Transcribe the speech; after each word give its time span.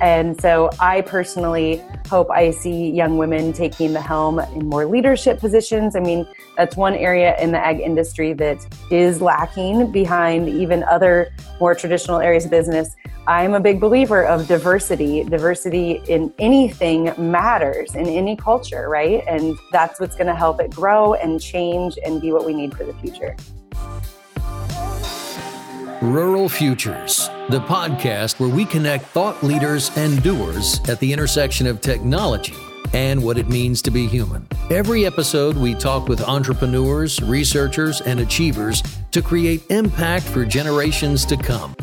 And 0.00 0.40
so 0.40 0.70
I 0.80 1.02
personally 1.02 1.82
hope 2.08 2.30
I 2.30 2.50
see 2.52 2.90
young 2.90 3.18
women 3.18 3.52
taking 3.52 3.92
the 3.92 4.00
helm 4.00 4.38
in 4.38 4.66
more 4.66 4.86
leadership 4.86 5.38
positions. 5.38 5.94
I 5.94 6.00
mean, 6.00 6.26
that's 6.56 6.74
one 6.76 6.94
area 6.94 7.38
in 7.38 7.52
the 7.52 7.58
ag 7.58 7.80
industry 7.80 8.32
that 8.34 8.66
is 8.90 9.20
lacking 9.20 9.92
behind 9.92 10.48
even 10.48 10.84
other 10.84 11.32
more 11.60 11.74
traditional 11.74 12.20
areas 12.20 12.46
of 12.46 12.50
business. 12.50 12.96
I'm 13.26 13.52
a 13.52 13.60
big 13.60 13.78
believer 13.78 14.24
of 14.24 14.48
diversity. 14.48 15.22
Diversity 15.24 16.02
in 16.08 16.32
anything 16.38 17.12
matters 17.18 17.94
in 17.94 18.06
any 18.06 18.36
culture, 18.36 18.88
right? 18.88 19.22
And 19.28 19.58
that's 19.70 20.00
what's 20.00 20.16
going 20.16 20.28
to 20.28 20.34
help 20.34 20.60
it 20.60 20.70
grow 20.70 21.14
and 21.14 21.40
change 21.40 21.98
and 22.04 22.20
be 22.20 22.32
what 22.32 22.46
we 22.46 22.54
need 22.54 22.74
for 22.74 22.84
the 22.84 22.94
future. 22.94 23.36
Rural 26.02 26.48
Futures, 26.48 27.28
the 27.50 27.60
podcast 27.60 28.40
where 28.40 28.48
we 28.48 28.64
connect 28.64 29.04
thought 29.04 29.42
leaders 29.42 29.90
and 29.96 30.22
doers 30.22 30.80
at 30.88 30.98
the 30.98 31.12
intersection 31.12 31.66
of 31.66 31.82
technology 31.82 32.54
and 32.94 33.22
what 33.22 33.36
it 33.36 33.50
means 33.50 33.82
to 33.82 33.90
be 33.90 34.06
human. 34.06 34.48
Every 34.70 35.04
episode, 35.04 35.58
we 35.58 35.74
talk 35.74 36.08
with 36.08 36.22
entrepreneurs, 36.22 37.20
researchers, 37.20 38.00
and 38.00 38.20
achievers 38.20 38.82
to 39.10 39.20
create 39.20 39.62
impact 39.70 40.24
for 40.24 40.46
generations 40.46 41.26
to 41.26 41.36
come. 41.36 41.76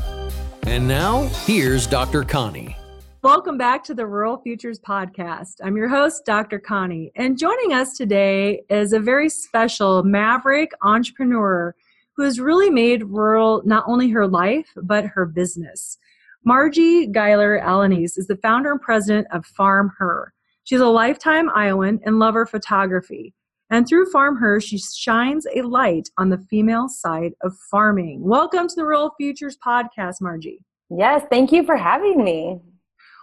And 0.64 0.88
now, 0.88 1.28
here's 1.46 1.86
Dr. 1.86 2.24
Connie. 2.24 2.76
Welcome 3.22 3.60
back 3.60 3.84
to 3.84 3.94
the 3.94 4.08
Rural 4.08 4.38
Futures 4.38 4.80
Podcast. 4.80 5.58
I'm 5.64 5.78
your 5.78 5.90
host, 5.90 6.26
Dr. 6.26 6.58
Connie, 6.58 7.12
and 7.16 7.38
joining 7.38 7.74
us 7.74 7.96
today 7.96 8.64
is 8.68 8.94
a 8.94 9.00
very 9.00 9.30
special 9.30 10.02
maverick 10.02 10.72
entrepreneur 10.82 11.76
who 12.18 12.24
has 12.24 12.40
really 12.40 12.72
made 12.72 13.04
rural 13.04 13.62
not 13.64 13.84
only 13.88 14.10
her 14.10 14.28
life, 14.28 14.74
but 14.76 15.06
her 15.06 15.26
business. 15.26 16.00
Marji 16.48 17.12
Guyler-Alaniz 17.12 18.18
is 18.18 18.26
the 18.28 18.38
founder 18.38 18.72
and 18.72 18.82
president 18.82 19.28
of 19.32 19.46
FarmHer. 19.46 20.30
She's 20.64 20.80
a 20.80 20.88
lifetime 20.88 21.50
Iowan 21.56 22.00
and 22.06 22.18
lover 22.18 22.48
photography. 22.48 23.36
And 23.70 23.88
through 23.88 24.12
FarmHer, 24.12 24.64
she 24.64 24.80
shines 24.80 25.46
a 25.56 25.62
light 25.62 26.10
on 26.18 26.30
the 26.30 26.40
female 26.50 26.90
side 26.90 27.34
of 27.42 27.56
farming. 27.70 28.24
Welcome 28.24 28.68
to 28.68 28.76
the 28.76 28.84
Rural 28.84 29.12
Futures 29.18 29.58
podcast, 29.64 30.16
Marji. 30.22 30.58
Yes, 30.90 31.24
thank 31.30 31.52
you 31.52 31.66
for 31.66 31.78
having 31.78 32.24
me. 32.24 32.60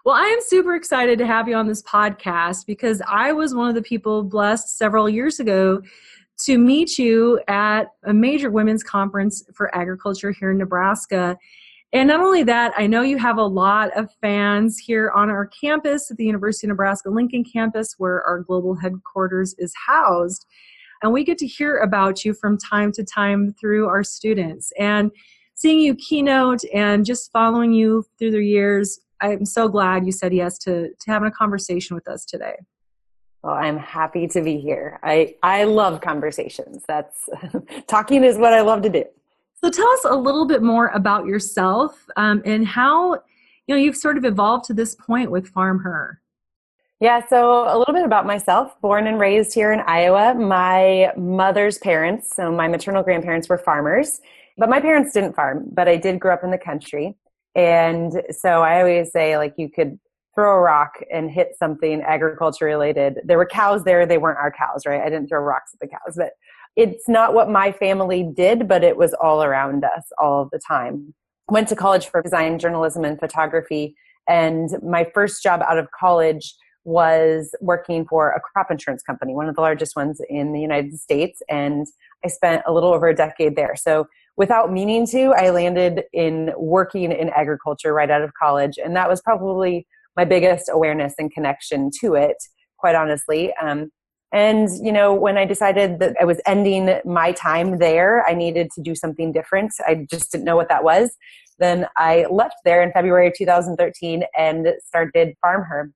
Well, 0.05 0.15
I 0.15 0.27
am 0.27 0.39
super 0.43 0.75
excited 0.75 1.19
to 1.19 1.27
have 1.27 1.49
you 1.49 1.57
on 1.57 1.67
this 1.67 1.83
podcast 1.83 2.67
because 2.67 3.01
I 3.09 3.33
was 3.33 3.55
one 3.55 3.71
of 3.71 3.75
the 3.75 3.83
people 3.83 4.23
blessed 4.23 4.77
several 4.77 5.09
years 5.09 5.41
ago 5.41 5.81
to 6.45 6.59
meet 6.59 6.99
you 6.99 7.41
at 7.49 7.85
a 8.05 8.13
major 8.13 8.51
women's 8.51 8.83
conference 8.83 9.43
for 9.55 9.75
agriculture 9.75 10.31
here 10.31 10.51
in 10.51 10.59
Nebraska. 10.59 11.39
And 11.93 12.09
not 12.09 12.21
only 12.21 12.43
that, 12.43 12.73
I 12.77 12.87
know 12.87 13.03
you 13.03 13.19
have 13.19 13.39
a 13.39 13.45
lot 13.45 13.97
of 13.97 14.11
fans 14.21 14.79
here 14.79 15.11
on 15.15 15.31
our 15.31 15.47
campus 15.47 16.11
at 16.11 16.17
the 16.17 16.25
University 16.25 16.67
of 16.67 16.71
Nebraska 16.71 17.09
Lincoln 17.09 17.45
campus, 17.45 17.95
where 17.99 18.23
our 18.25 18.41
global 18.41 18.75
headquarters 18.75 19.55
is 19.59 19.73
housed. 19.87 20.45
And 21.03 21.13
we 21.13 21.25
get 21.25 21.39
to 21.39 21.47
hear 21.47 21.79
about 21.79 22.25
you 22.25 22.35
from 22.35 22.59
time 22.59 22.91
to 22.93 23.05
time 23.05 23.55
through 23.61 23.87
our 23.87 24.03
students. 24.03 24.73
And 24.79 25.13
seeing 25.55 25.79
you 25.79 25.95
keynote 25.95 26.63
and 26.75 27.07
just 27.07 27.31
following 27.31 27.73
you 27.73 28.05
through 28.19 28.33
the 28.33 28.43
years, 28.43 28.99
I'm 29.21 29.47
so 29.47 29.69
glad 29.69 30.05
you 30.05 30.13
said 30.13 30.35
yes 30.35 30.59
to, 30.59 30.89
to 30.89 31.11
having 31.11 31.29
a 31.29 31.33
conversation 31.33 31.95
with 31.95 32.09
us 32.09 32.25
today. 32.25 32.57
Well, 33.45 33.57
I'm 33.57 33.77
happy 33.77 34.27
to 34.29 34.41
be 34.41 34.57
here. 34.57 34.99
I, 35.03 35.35
I 35.43 35.65
love 35.65 36.01
conversations. 36.01 36.83
That's 36.89 37.29
talking 37.87 38.25
is 38.25 38.39
what 38.39 38.55
I 38.55 38.63
love 38.63 38.81
to 38.83 38.89
do. 38.89 39.05
So 39.63 39.69
tell 39.69 39.87
us 39.91 40.07
a 40.07 40.17
little 40.17 40.47
bit 40.47 40.63
more 40.63 40.87
about 40.89 41.27
yourself 41.27 42.07
um, 42.17 42.41
and 42.47 42.67
how 42.67 43.13
you 43.67 43.75
know 43.75 43.77
you've 43.77 43.99
sort 43.99 44.17
of 44.17 44.25
evolved 44.25 44.65
to 44.67 44.75
this 44.75 44.95
point 44.95 45.31
with 45.31 45.53
FarmHer. 45.53 46.17
Yeah, 47.01 47.27
so 47.27 47.65
a 47.69 47.77
little 47.77 47.93
bit 47.93 48.07
about 48.07 48.25
myself. 48.25 48.81
Born 48.81 49.07
and 49.07 49.21
raised 49.21 49.53
here 49.53 49.75
in 49.75 49.81
Iowa. 49.81 50.35
My 50.35 51.13
mother's 51.15 51.77
parents, 51.77 52.35
so 52.35 52.51
my 52.51 52.67
maternal 52.67 53.03
grandparents, 53.03 53.51
were 53.51 53.59
farmers, 53.59 54.23
but 54.57 54.71
my 54.71 54.81
parents 54.81 55.13
didn't 55.13 55.35
farm. 55.35 55.69
But 55.71 55.87
I 55.87 55.99
did 55.99 56.19
grow 56.19 56.33
up 56.33 56.45
in 56.45 56.51
the 56.51 56.57
country, 56.57 57.15
and 57.55 58.23
so 58.31 58.63
I 58.63 58.81
always 58.81 59.13
say 59.13 59.37
like 59.37 59.53
you 59.59 59.69
could 59.69 59.99
throw 60.35 60.57
a 60.57 60.61
rock 60.61 60.95
and 61.13 61.31
hit 61.31 61.57
something 61.59 62.03
agriculture 62.03 62.65
related. 62.65 63.21
There 63.25 63.39
were 63.39 63.47
cows 63.47 63.85
there, 63.85 64.07
they 64.07 64.19
weren't 64.19 64.39
our 64.39 64.53
cows, 64.53 64.85
right? 64.87 65.01
I 65.01 65.09
didn't 65.11 65.29
throw 65.29 65.41
rocks 65.41 65.73
at 65.75 65.81
the 65.81 65.89
cows, 65.89 66.17
but 66.17 66.33
it's 66.77 67.09
not 67.09 67.35
what 67.35 67.49
my 67.49 67.71
family 67.73 68.29
did, 68.35 68.67
but 68.67 68.83
it 68.83 68.97
was 68.97 69.15
all 69.15 69.45
around 69.45 69.85
us 69.85 70.05
all 70.19 70.49
the 70.51 70.59
time. 70.59 71.15
Went 71.49 71.69
to 71.69 71.77
college 71.77 72.09
for 72.09 72.23
design, 72.23 72.59
journalism, 72.59 73.05
and 73.05 73.19
photography. 73.19 73.95
And 74.29 74.71
my 74.83 75.09
first 75.15 75.43
job 75.43 75.63
out 75.69 75.79
of 75.79 75.89
college 75.99 76.55
was 76.85 77.55
working 77.61 78.07
for 78.07 78.31
a 78.31 78.41
crop 78.41 78.71
insurance 78.71 79.03
company, 79.03 79.35
one 79.35 79.49
of 79.49 79.55
the 79.55 79.61
largest 79.61 79.97
ones 79.97 80.21
in 80.29 80.53
the 80.53 80.61
United 80.61 80.99
States. 80.99 81.43
And 81.49 81.87
I 82.25 82.29
spent 82.29 82.63
a 82.67 82.73
little 82.73 82.93
over 82.93 83.09
a 83.09 83.15
decade 83.15 83.57
there. 83.57 83.77
So 83.77 84.07
without 84.37 84.73
meaning 84.73 85.07
to, 85.09 85.33
I 85.37 85.51
landed 85.51 86.05
in 86.13 86.53
working 86.57 87.13
in 87.13 87.31
agriculture 87.31 87.95
right 87.95 88.11
out 88.11 88.23
of 88.23 88.33
college. 88.35 88.79
And 88.83 88.97
that 88.97 89.09
was 89.09 89.21
probably 89.23 89.87
my 90.17 90.25
biggest 90.25 90.69
awareness 90.73 91.15
and 91.19 91.33
connection 91.33 91.91
to 92.01 92.15
it, 92.15 92.37
quite 92.79 92.95
honestly. 92.95 93.53
Um, 93.61 93.91
and, 94.33 94.69
you 94.83 94.91
know, 94.91 95.15
when 95.15 95.39
I 95.39 95.45
decided 95.45 96.01
that 96.01 96.17
I 96.21 96.25
was 96.25 96.41
ending 96.45 96.99
my 97.05 97.31
time 97.33 97.79
there, 97.79 98.27
I 98.27 98.35
needed 98.35 98.69
to 98.75 98.83
do 98.83 98.97
something 98.97 99.33
different. 99.33 99.73
I 99.87 100.07
just 100.11 100.33
didn't 100.33 100.45
know 100.45 100.57
what 100.57 100.69
that 100.71 100.83
was. 100.83 101.17
Then 101.61 101.87
I 101.97 102.27
left 102.29 102.57
there 102.65 102.83
in 102.83 102.91
February 102.91 103.29
of 103.29 103.35
2013 103.39 104.25
and 104.37 104.67
started 104.85 105.35
FarmHer. 105.45 105.93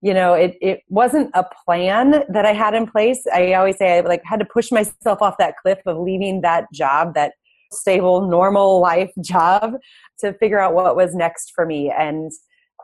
You 0.00 0.14
know, 0.14 0.32
it, 0.32 0.56
it 0.60 0.80
wasn't 0.88 1.30
a 1.34 1.44
plan 1.64 2.24
that 2.28 2.46
I 2.46 2.54
had 2.54 2.74
in 2.74 2.90
place. 2.90 3.24
I 3.32 3.52
always 3.52 3.76
say 3.76 3.98
I 3.98 4.00
like 4.00 4.22
had 4.24 4.40
to 4.40 4.46
push 4.46 4.72
myself 4.72 5.20
off 5.20 5.36
that 5.38 5.56
cliff 5.62 5.78
of 5.86 5.98
leaving 5.98 6.40
that 6.40 6.72
job, 6.72 7.14
that 7.14 7.34
stable, 7.70 8.26
normal 8.26 8.80
life 8.80 9.12
job 9.20 9.74
to 10.20 10.32
figure 10.34 10.58
out 10.58 10.74
what 10.74 10.96
was 10.96 11.14
next 11.14 11.52
for 11.54 11.66
me. 11.66 11.90
And 11.90 12.32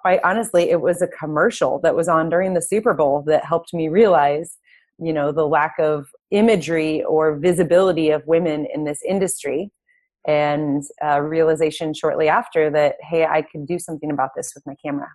quite 0.01 0.21
honestly, 0.25 0.71
it 0.71 0.81
was 0.81 1.03
a 1.03 1.09
commercial 1.09 1.79
that 1.81 1.95
was 1.95 2.09
on 2.09 2.29
during 2.29 2.55
the 2.55 2.63
Super 2.63 2.95
Bowl 2.95 3.23
that 3.27 3.45
helped 3.45 3.73
me 3.75 3.89
realize, 3.89 4.57
you 4.99 5.13
know, 5.13 5.33
the 5.33 5.47
lack 5.47 5.75
of 5.79 6.09
imagery 6.31 7.03
or 7.05 7.37
visibility 7.37 8.11
of 8.11 8.27
women 8.27 8.67
in 8.73 8.85
this 8.85 9.01
industry. 9.07 9.71
And 10.27 10.83
realization 11.21 11.95
shortly 11.95 12.29
after 12.29 12.71
that, 12.71 12.97
hey, 13.01 13.25
I 13.25 13.43
could 13.43 13.67
do 13.67 13.79
something 13.79 14.11
about 14.11 14.31
this 14.37 14.53
with 14.55 14.67
my 14.67 14.75
camera. 14.85 15.09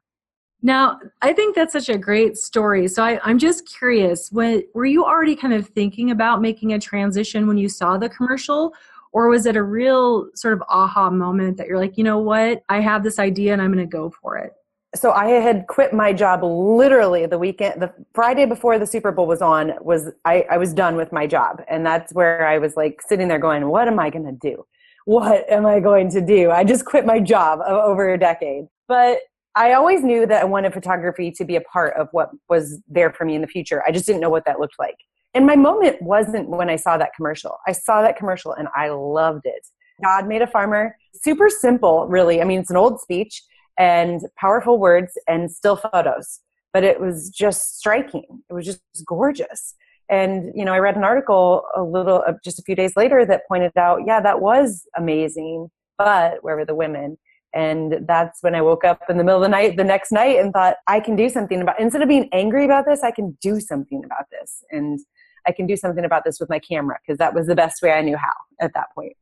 Now, 0.65 0.97
I 1.21 1.33
think 1.33 1.55
that's 1.55 1.73
such 1.73 1.89
a 1.89 1.97
great 1.97 2.37
story. 2.37 2.87
So 2.87 3.03
I, 3.03 3.29
am 3.29 3.37
just 3.37 3.67
curious, 3.67 4.31
were 4.31 4.85
you 4.85 5.03
already 5.03 5.35
kind 5.35 5.53
of 5.53 5.67
thinking 5.67 6.09
about 6.09 6.41
making 6.41 6.71
a 6.71 6.79
transition 6.79 7.47
when 7.47 7.57
you 7.57 7.67
saw 7.67 7.97
the 7.97 8.07
commercial? 8.07 8.73
Or 9.11 9.27
was 9.27 9.45
it 9.45 9.57
a 9.57 9.61
real 9.61 10.29
sort 10.35 10.53
of 10.53 10.63
aha 10.69 11.09
moment 11.09 11.57
that 11.57 11.67
you're 11.67 11.77
like, 11.77 11.97
you 11.97 12.03
know 12.03 12.17
what, 12.17 12.63
I 12.69 12.79
have 12.79 13.03
this 13.03 13.19
idea 13.19 13.53
and 13.53 13.61
I'm 13.61 13.73
going 13.73 13.85
to 13.85 13.91
go 13.91 14.09
for 14.09 14.37
it? 14.37 14.53
So 14.95 15.11
I 15.11 15.27
had 15.29 15.67
quit 15.67 15.93
my 15.93 16.13
job 16.13 16.43
literally 16.43 17.25
the 17.25 17.39
weekend, 17.39 17.81
the 17.81 17.91
Friday 18.13 18.45
before 18.45 18.77
the 18.77 18.85
Super 18.85 19.11
Bowl 19.11 19.25
was 19.25 19.41
on. 19.41 19.73
Was 19.81 20.11
I, 20.25 20.45
I 20.49 20.57
was 20.57 20.73
done 20.73 20.95
with 20.95 21.11
my 21.11 21.25
job, 21.25 21.63
and 21.67 21.85
that's 21.85 22.13
where 22.13 22.47
I 22.47 22.59
was 22.59 22.75
like 22.77 23.01
sitting 23.01 23.27
there 23.27 23.39
going, 23.39 23.67
"What 23.69 23.87
am 23.87 23.99
I 23.99 24.09
going 24.09 24.25
to 24.25 24.31
do? 24.31 24.65
What 25.05 25.49
am 25.49 25.65
I 25.65 25.79
going 25.79 26.09
to 26.11 26.21
do?" 26.21 26.51
I 26.51 26.63
just 26.63 26.85
quit 26.85 27.05
my 27.05 27.19
job 27.19 27.59
over 27.61 28.13
a 28.13 28.17
decade, 28.19 28.65
but 28.87 29.19
I 29.55 29.73
always 29.73 30.03
knew 30.03 30.25
that 30.25 30.41
I 30.41 30.45
wanted 30.45 30.73
photography 30.73 31.31
to 31.31 31.45
be 31.45 31.55
a 31.55 31.61
part 31.61 31.95
of 31.95 32.07
what 32.11 32.29
was 32.49 32.79
there 32.87 33.11
for 33.11 33.25
me 33.25 33.35
in 33.35 33.41
the 33.41 33.47
future. 33.47 33.83
I 33.87 33.91
just 33.91 34.05
didn't 34.05 34.21
know 34.21 34.29
what 34.29 34.45
that 34.45 34.59
looked 34.59 34.79
like. 34.79 34.95
And 35.35 35.45
my 35.45 35.55
moment 35.55 36.01
wasn't 36.01 36.49
when 36.49 36.69
I 36.69 36.75
saw 36.75 36.97
that 36.97 37.11
commercial. 37.15 37.57
I 37.67 37.71
saw 37.71 38.01
that 38.01 38.17
commercial 38.17 38.53
and 38.53 38.67
I 38.75 38.89
loved 38.89 39.45
it. 39.45 39.67
God 40.03 40.27
made 40.27 40.41
a 40.41 40.47
farmer. 40.47 40.95
Super 41.13 41.49
simple, 41.49 42.07
really. 42.07 42.41
I 42.41 42.45
mean, 42.45 42.59
it's 42.59 42.71
an 42.71 42.77
old 42.77 42.99
speech 42.99 43.43
and 43.77 44.21
powerful 44.37 44.79
words 44.79 45.17
and 45.27 45.51
still 45.51 45.75
photos. 45.75 46.39
But 46.71 46.83
it 46.83 46.99
was 46.99 47.29
just 47.29 47.77
striking. 47.77 48.25
It 48.49 48.53
was 48.53 48.65
just 48.65 48.81
gorgeous. 49.05 49.75
And 50.09 50.51
you 50.55 50.65
know, 50.65 50.73
I 50.73 50.79
read 50.79 50.97
an 50.97 51.03
article 51.03 51.63
a 51.75 51.83
little 51.83 52.23
uh, 52.27 52.33
just 52.43 52.59
a 52.59 52.63
few 52.63 52.75
days 52.75 52.95
later 52.95 53.25
that 53.25 53.47
pointed 53.47 53.77
out, 53.77 54.01
yeah, 54.05 54.19
that 54.21 54.41
was 54.41 54.85
amazing, 54.97 55.69
but 55.97 56.43
where 56.43 56.55
were 56.55 56.65
the 56.65 56.75
women? 56.75 57.17
And 57.55 58.07
that's 58.07 58.41
when 58.41 58.55
I 58.55 58.61
woke 58.61 58.83
up 58.83 59.01
in 59.09 59.17
the 59.17 59.23
middle 59.23 59.41
of 59.41 59.43
the 59.43 59.49
night 59.49 59.77
the 59.77 59.83
next 59.83 60.11
night 60.11 60.39
and 60.39 60.51
thought, 60.51 60.77
I 60.87 60.99
can 60.99 61.15
do 61.15 61.29
something 61.29 61.61
about 61.61 61.79
instead 61.79 62.01
of 62.01 62.09
being 62.09 62.27
angry 62.33 62.65
about 62.65 62.85
this, 62.85 63.03
I 63.03 63.11
can 63.11 63.37
do 63.41 63.59
something 63.59 64.03
about 64.03 64.25
this. 64.31 64.63
And 64.71 64.99
I 65.45 65.51
can 65.51 65.67
do 65.67 65.75
something 65.75 66.05
about 66.05 66.23
this 66.25 66.39
with 66.39 66.49
my 66.49 66.59
camera 66.59 66.97
because 67.05 67.17
that 67.19 67.33
was 67.33 67.47
the 67.47 67.55
best 67.55 67.81
way 67.81 67.91
I 67.91 68.01
knew 68.01 68.17
how 68.17 68.33
at 68.61 68.73
that 68.73 68.87
point. 68.95 69.13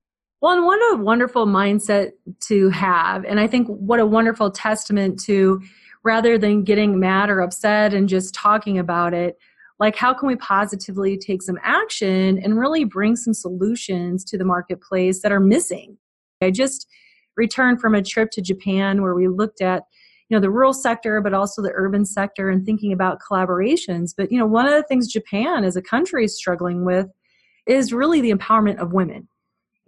Well, 0.42 0.58
and 0.58 0.66
what 0.66 0.80
a 0.94 0.98
wonderful 0.98 1.46
mindset 1.46 2.14
to 2.48 2.70
have. 2.70 3.26
And 3.26 3.40
I 3.40 3.46
think 3.46 3.68
what 3.68 4.00
a 4.00 4.06
wonderful 4.06 4.50
testament 4.50 5.22
to 5.26 5.62
rather 6.04 6.40
than 6.40 6.64
getting 6.64 7.00
mad 7.00 7.30
or 7.30 7.42
upset 7.42 7.94
and 7.94 8.10
just 8.10 8.34
talking 8.34 8.80
about 8.80 9.14
it, 9.14 9.38
like 9.80 9.96
how 9.96 10.16
can 10.16 10.28
we 10.28 10.36
positively 10.38 11.16
take 11.16 11.44
some 11.44 11.60
action 11.62 12.40
and 12.44 12.58
really 12.58 12.86
bring 12.86 13.16
some 13.16 13.36
solutions 13.36 14.24
to 14.26 14.38
the 14.38 14.44
marketplace 14.44 15.22
that 15.22 15.32
are 15.32 15.40
missing? 15.40 15.98
I 16.42 16.50
just 16.50 16.88
returned 17.38 17.80
from 17.80 17.94
a 17.94 18.02
trip 18.02 18.32
to 18.32 18.42
Japan 18.42 19.04
where 19.04 19.14
we 19.14 19.28
looked 19.28 19.62
at 19.62 19.84
you 20.30 20.38
know 20.38 20.42
the 20.42 20.50
rural 20.50 20.74
sector 20.74 21.20
but 21.20 21.34
also 21.34 21.62
the 21.62 21.74
urban 21.74 22.06
sector 22.06 22.50
and 22.50 22.66
thinking 22.66 22.94
about 22.94 23.20
collaborations 23.20 24.14
but 24.16 24.32
you 24.32 24.40
know 24.40 24.46
one 24.46 24.66
of 24.66 24.72
the 24.72 24.84
things 24.84 25.12
japan 25.12 25.66
as 25.66 25.76
a 25.76 25.82
country 25.82 26.24
is 26.24 26.38
struggling 26.38 26.86
with 26.86 27.08
is 27.68 27.92
really 27.92 28.22
the 28.22 28.32
empowerment 28.32 28.78
of 28.78 28.94
women 28.94 29.28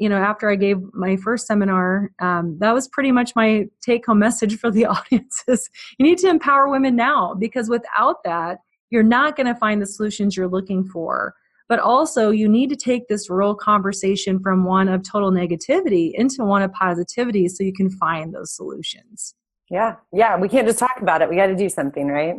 you 0.03 0.09
know 0.09 0.17
after 0.17 0.49
i 0.49 0.55
gave 0.55 0.77
my 0.93 1.15
first 1.15 1.47
seminar 1.47 2.11
um, 2.19 2.57
that 2.59 2.73
was 2.73 2.87
pretty 2.89 3.11
much 3.11 3.35
my 3.35 3.65
take 3.81 4.05
home 4.05 4.19
message 4.19 4.57
for 4.59 4.69
the 4.69 4.85
audiences 4.95 5.69
you 5.97 6.05
need 6.05 6.17
to 6.17 6.29
empower 6.29 6.69
women 6.69 6.95
now 6.95 7.33
because 7.33 7.69
without 7.69 8.23
that 8.23 8.59
you're 8.89 9.03
not 9.03 9.35
going 9.35 9.47
to 9.47 9.55
find 9.55 9.81
the 9.81 9.87
solutions 9.87 10.35
you're 10.37 10.47
looking 10.47 10.83
for 10.83 11.33
but 11.69 11.79
also 11.79 12.29
you 12.29 12.47
need 12.47 12.69
to 12.69 12.75
take 12.75 13.07
this 13.07 13.29
rural 13.29 13.55
conversation 13.55 14.39
from 14.39 14.65
one 14.65 14.87
of 14.87 15.01
total 15.01 15.31
negativity 15.31 16.11
into 16.13 16.43
one 16.43 16.61
of 16.61 16.71
positivity 16.73 17.47
so 17.47 17.63
you 17.63 17.73
can 17.73 17.89
find 17.89 18.33
those 18.33 18.55
solutions 18.55 19.35
yeah. 19.73 19.95
Yeah. 20.11 20.37
We 20.37 20.49
can't 20.49 20.67
just 20.67 20.79
talk 20.79 20.97
about 21.01 21.23
it. 21.23 21.29
We 21.29 21.35
got 21.35 21.47
to 21.47 21.55
do 21.55 21.67
something, 21.67 22.07
right? 22.07 22.35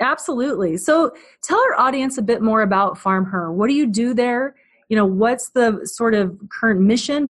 Absolutely. 0.00 0.76
So 0.76 1.12
tell 1.42 1.58
our 1.58 1.80
audience 1.80 2.18
a 2.18 2.22
bit 2.22 2.42
more 2.42 2.60
about 2.60 2.98
FarmHer. 2.98 3.52
What 3.52 3.68
do 3.68 3.74
you 3.74 3.86
do 3.86 4.12
there? 4.12 4.54
You 4.88 4.96
know, 4.96 5.06
what's 5.06 5.50
the 5.50 5.80
sort 5.84 6.14
of 6.14 6.38
current 6.50 6.80
mission? 6.80 7.28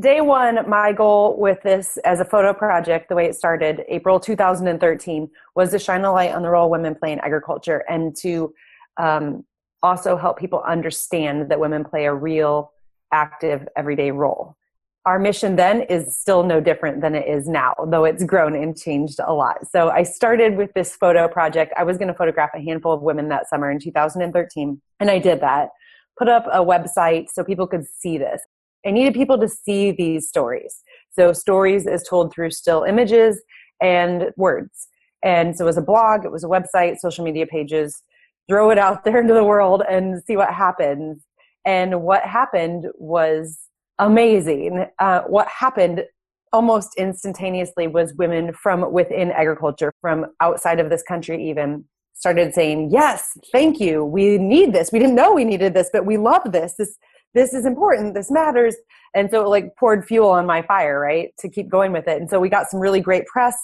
Day 0.00 0.20
one, 0.20 0.68
my 0.68 0.92
goal 0.92 1.36
with 1.38 1.60
this 1.62 1.96
as 1.98 2.20
a 2.20 2.24
photo 2.24 2.54
project, 2.54 3.08
the 3.08 3.14
way 3.14 3.26
it 3.26 3.34
started, 3.34 3.82
April 3.88 4.20
2013, 4.20 5.28
was 5.56 5.70
to 5.70 5.78
shine 5.78 6.04
a 6.04 6.12
light 6.12 6.34
on 6.34 6.42
the 6.42 6.48
role 6.48 6.70
women 6.70 6.94
play 6.94 7.12
in 7.12 7.18
agriculture 7.20 7.84
and 7.88 8.14
to 8.16 8.54
um, 8.96 9.44
also 9.82 10.16
help 10.16 10.38
people 10.38 10.62
understand 10.66 11.50
that 11.50 11.58
women 11.58 11.84
play 11.84 12.04
a 12.04 12.14
real, 12.14 12.72
active, 13.12 13.66
everyday 13.76 14.10
role 14.10 14.56
our 15.08 15.18
mission 15.18 15.56
then 15.56 15.80
is 15.82 16.18
still 16.18 16.42
no 16.42 16.60
different 16.60 17.00
than 17.00 17.14
it 17.14 17.26
is 17.26 17.48
now, 17.48 17.72
though 17.86 18.04
it's 18.04 18.22
grown 18.24 18.54
and 18.54 18.76
changed 18.76 19.18
a 19.24 19.32
lot. 19.32 19.66
So 19.66 19.88
I 19.88 20.02
started 20.02 20.58
with 20.58 20.74
this 20.74 20.96
photo 20.96 21.26
project. 21.26 21.72
I 21.78 21.84
was 21.84 21.96
going 21.96 22.08
to 22.08 22.14
photograph 22.14 22.50
a 22.54 22.60
handful 22.60 22.92
of 22.92 23.00
women 23.00 23.28
that 23.30 23.48
summer 23.48 23.70
in 23.70 23.78
2013, 23.80 24.82
and 25.00 25.10
I 25.10 25.18
did 25.18 25.40
that. 25.40 25.70
Put 26.18 26.28
up 26.28 26.46
a 26.52 26.64
website 26.64 27.26
so 27.32 27.44
people 27.44 27.66
could 27.66 27.84
see 27.86 28.18
this. 28.18 28.40
I 28.86 28.90
needed 28.90 29.14
people 29.14 29.38
to 29.38 29.48
see 29.48 29.90
these 29.90 30.28
stories. 30.28 30.82
So 31.12 31.32
stories 31.32 31.86
is 31.86 32.02
told 32.02 32.32
through 32.32 32.50
still 32.52 32.84
images 32.84 33.40
and 33.80 34.30
words. 34.36 34.88
And 35.22 35.56
so 35.56 35.64
it 35.64 35.66
was 35.66 35.76
a 35.76 35.82
blog, 35.82 36.24
it 36.24 36.32
was 36.32 36.44
a 36.44 36.48
website, 36.48 36.98
social 36.98 37.24
media 37.24 37.46
pages. 37.46 38.02
Throw 38.48 38.70
it 38.70 38.78
out 38.78 39.04
there 39.04 39.20
into 39.20 39.34
the 39.34 39.44
world 39.44 39.82
and 39.88 40.22
see 40.24 40.36
what 40.36 40.52
happens. 40.52 41.24
And 41.64 42.02
what 42.02 42.22
happened 42.24 42.86
was 42.94 43.58
amazing. 43.98 44.86
Uh, 44.98 45.22
what 45.22 45.48
happened 45.48 46.04
almost 46.52 46.94
instantaneously 46.96 47.88
was 47.88 48.14
women 48.14 48.52
from 48.54 48.90
within 48.92 49.30
agriculture, 49.32 49.92
from 50.00 50.26
outside 50.40 50.80
of 50.80 50.88
this 50.88 51.02
country, 51.02 51.50
even 51.50 51.84
started 52.18 52.52
saying, 52.52 52.90
"Yes, 52.90 53.30
thank 53.52 53.80
you. 53.80 54.04
We 54.04 54.38
need 54.38 54.72
this. 54.72 54.90
We 54.92 54.98
didn't 54.98 55.14
know 55.14 55.32
we 55.32 55.44
needed 55.44 55.74
this, 55.74 55.88
but 55.92 56.04
we 56.04 56.16
love 56.16 56.52
this. 56.52 56.74
This 56.74 56.96
this 57.34 57.54
is 57.54 57.64
important. 57.64 58.14
This 58.14 58.30
matters." 58.30 58.76
And 59.14 59.30
so, 59.30 59.44
it 59.44 59.48
like 59.48 59.76
poured 59.76 60.04
fuel 60.04 60.28
on 60.28 60.46
my 60.46 60.62
fire, 60.62 61.00
right, 61.00 61.32
to 61.38 61.48
keep 61.48 61.68
going 61.68 61.92
with 61.92 62.08
it. 62.08 62.20
And 62.20 62.28
so, 62.28 62.40
we 62.40 62.48
got 62.48 62.68
some 62.70 62.80
really 62.80 63.00
great 63.00 63.26
press 63.26 63.56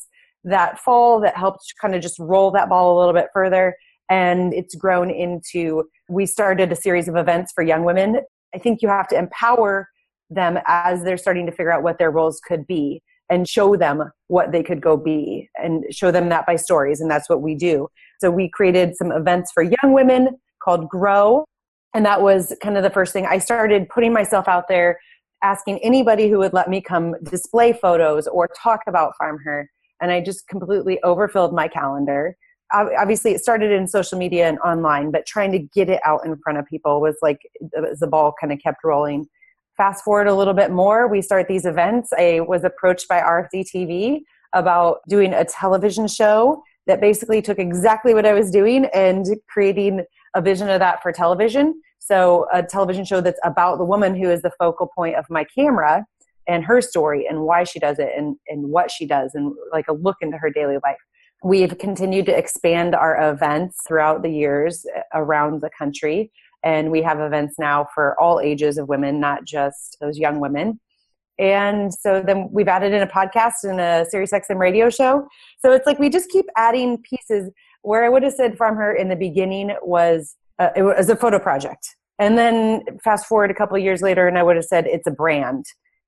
that 0.44 0.78
fall 0.78 1.20
that 1.20 1.36
helped 1.36 1.74
kind 1.80 1.94
of 1.94 2.02
just 2.02 2.18
roll 2.18 2.50
that 2.52 2.68
ball 2.68 2.96
a 2.96 2.98
little 2.98 3.14
bit 3.14 3.28
further. 3.32 3.76
And 4.10 4.52
it's 4.52 4.74
grown 4.74 5.10
into 5.10 5.84
we 6.08 6.26
started 6.26 6.70
a 6.70 6.76
series 6.76 7.08
of 7.08 7.16
events 7.16 7.52
for 7.54 7.64
young 7.64 7.84
women. 7.84 8.20
I 8.54 8.58
think 8.58 8.82
you 8.82 8.88
have 8.88 9.08
to 9.08 9.18
empower 9.18 9.88
them 10.30 10.58
as 10.66 11.02
they're 11.02 11.16
starting 11.16 11.46
to 11.46 11.52
figure 11.52 11.72
out 11.72 11.82
what 11.82 11.98
their 11.98 12.10
roles 12.10 12.40
could 12.46 12.66
be 12.66 13.02
and 13.30 13.48
show 13.48 13.76
them 13.76 14.10
what 14.28 14.52
they 14.52 14.62
could 14.62 14.80
go 14.80 14.96
be 14.96 15.48
and 15.56 15.84
show 15.90 16.10
them 16.10 16.28
that 16.28 16.46
by 16.46 16.56
stories 16.56 17.00
and 17.00 17.10
that's 17.10 17.28
what 17.28 17.40
we 17.40 17.54
do 17.54 17.88
so 18.24 18.30
we 18.30 18.48
created 18.48 18.96
some 18.96 19.12
events 19.12 19.52
for 19.52 19.62
young 19.62 19.92
women 19.92 20.30
called 20.62 20.88
grow. 20.88 21.44
And 21.92 22.06
that 22.06 22.22
was 22.22 22.56
kind 22.62 22.78
of 22.78 22.82
the 22.82 22.88
first 22.88 23.12
thing. 23.12 23.26
I 23.26 23.36
started 23.36 23.86
putting 23.90 24.14
myself 24.14 24.48
out 24.48 24.66
there 24.66 24.98
asking 25.42 25.78
anybody 25.80 26.30
who 26.30 26.38
would 26.38 26.54
let 26.54 26.70
me 26.70 26.80
come 26.80 27.14
display 27.22 27.74
photos 27.74 28.26
or 28.26 28.48
talk 28.56 28.80
about 28.86 29.12
FarmHer. 29.20 29.66
And 30.00 30.10
i 30.10 30.22
just 30.22 30.48
completely 30.48 30.98
overfilled 31.02 31.52
my 31.52 31.68
calendar. 31.68 32.34
Obviously 32.72 33.32
it 33.32 33.42
started 33.42 33.70
in 33.70 33.86
social 33.86 34.18
media 34.18 34.48
and 34.48 34.58
online 34.60 35.10
but 35.10 35.26
trying 35.26 35.52
to 35.52 35.58
get 35.58 35.90
it 35.90 36.00
out 36.02 36.24
in 36.24 36.34
front 36.38 36.58
of 36.58 36.64
people 36.64 37.02
was 37.02 37.16
like 37.20 37.40
uh, 37.76 37.82
the 38.00 38.06
ball 38.06 38.32
kind 38.40 38.54
of 38.54 38.58
kept 38.58 38.82
rolling. 38.84 39.26
Fast 39.76 40.02
forward 40.02 40.28
a 40.28 40.34
little 40.34 40.54
bit 40.54 40.70
more, 40.70 41.08
we 41.08 41.20
start 41.20 41.46
these 41.46 41.66
events. 41.66 42.10
I 42.16 42.40
was 42.40 42.64
approached 42.64 43.06
by 43.06 43.20
RFD 43.20 43.66
TV 43.74 44.20
about 44.54 45.00
doing 45.08 45.34
a 45.34 45.44
television 45.44 46.08
show 46.08 46.62
that 46.86 47.00
basically 47.00 47.40
took 47.40 47.58
exactly 47.58 48.14
what 48.14 48.26
I 48.26 48.32
was 48.32 48.50
doing 48.50 48.86
and 48.94 49.26
creating 49.48 50.04
a 50.34 50.42
vision 50.42 50.68
of 50.68 50.80
that 50.80 51.02
for 51.02 51.12
television. 51.12 51.80
So, 51.98 52.46
a 52.52 52.62
television 52.62 53.04
show 53.04 53.20
that's 53.20 53.40
about 53.44 53.78
the 53.78 53.84
woman 53.84 54.14
who 54.14 54.30
is 54.30 54.42
the 54.42 54.52
focal 54.58 54.90
point 54.94 55.16
of 55.16 55.24
my 55.30 55.44
camera 55.44 56.04
and 56.46 56.64
her 56.64 56.80
story 56.80 57.26
and 57.26 57.40
why 57.40 57.64
she 57.64 57.78
does 57.78 57.98
it 57.98 58.10
and, 58.16 58.36
and 58.48 58.68
what 58.68 58.90
she 58.90 59.06
does 59.06 59.34
and 59.34 59.54
like 59.72 59.88
a 59.88 59.94
look 59.94 60.16
into 60.20 60.36
her 60.36 60.50
daily 60.50 60.76
life. 60.82 60.98
We've 61.42 61.76
continued 61.78 62.26
to 62.26 62.36
expand 62.36 62.94
our 62.94 63.30
events 63.30 63.78
throughout 63.86 64.22
the 64.22 64.30
years 64.30 64.84
uh, 64.96 65.00
around 65.14 65.62
the 65.62 65.70
country 65.76 66.30
and 66.64 66.90
we 66.90 67.02
have 67.02 67.20
events 67.20 67.58
now 67.58 67.86
for 67.94 68.18
all 68.20 68.40
ages 68.40 68.78
of 68.78 68.88
women 68.88 69.20
not 69.20 69.44
just 69.44 69.96
those 70.00 70.18
young 70.18 70.40
women 70.40 70.80
and 71.38 71.92
so 71.92 72.22
then 72.22 72.48
we've 72.50 72.68
added 72.68 72.92
in 72.92 73.02
a 73.02 73.06
podcast 73.06 73.64
and 73.64 73.80
a 73.80 74.06
Sirius 74.08 74.32
XM 74.32 74.58
radio 74.58 74.88
show. 74.88 75.26
So 75.58 75.72
it's 75.72 75.86
like 75.86 75.98
we 75.98 76.08
just 76.08 76.30
keep 76.30 76.46
adding 76.56 76.98
pieces. 76.98 77.50
Where 77.82 78.04
I 78.04 78.08
would 78.08 78.22
have 78.22 78.32
said 78.32 78.56
FarmHer 78.56 78.98
in 78.98 79.08
the 79.08 79.16
beginning 79.16 79.76
was 79.82 80.36
uh, 80.58 80.70
it 80.74 80.82
was 80.82 81.10
a 81.10 81.16
photo 81.16 81.38
project, 81.38 81.96
and 82.18 82.38
then 82.38 82.82
fast 83.02 83.26
forward 83.26 83.50
a 83.50 83.54
couple 83.54 83.76
years 83.78 84.00
later, 84.00 84.26
and 84.26 84.38
I 84.38 84.42
would 84.42 84.56
have 84.56 84.64
said 84.64 84.86
it's 84.86 85.06
a 85.06 85.10
brand 85.10 85.66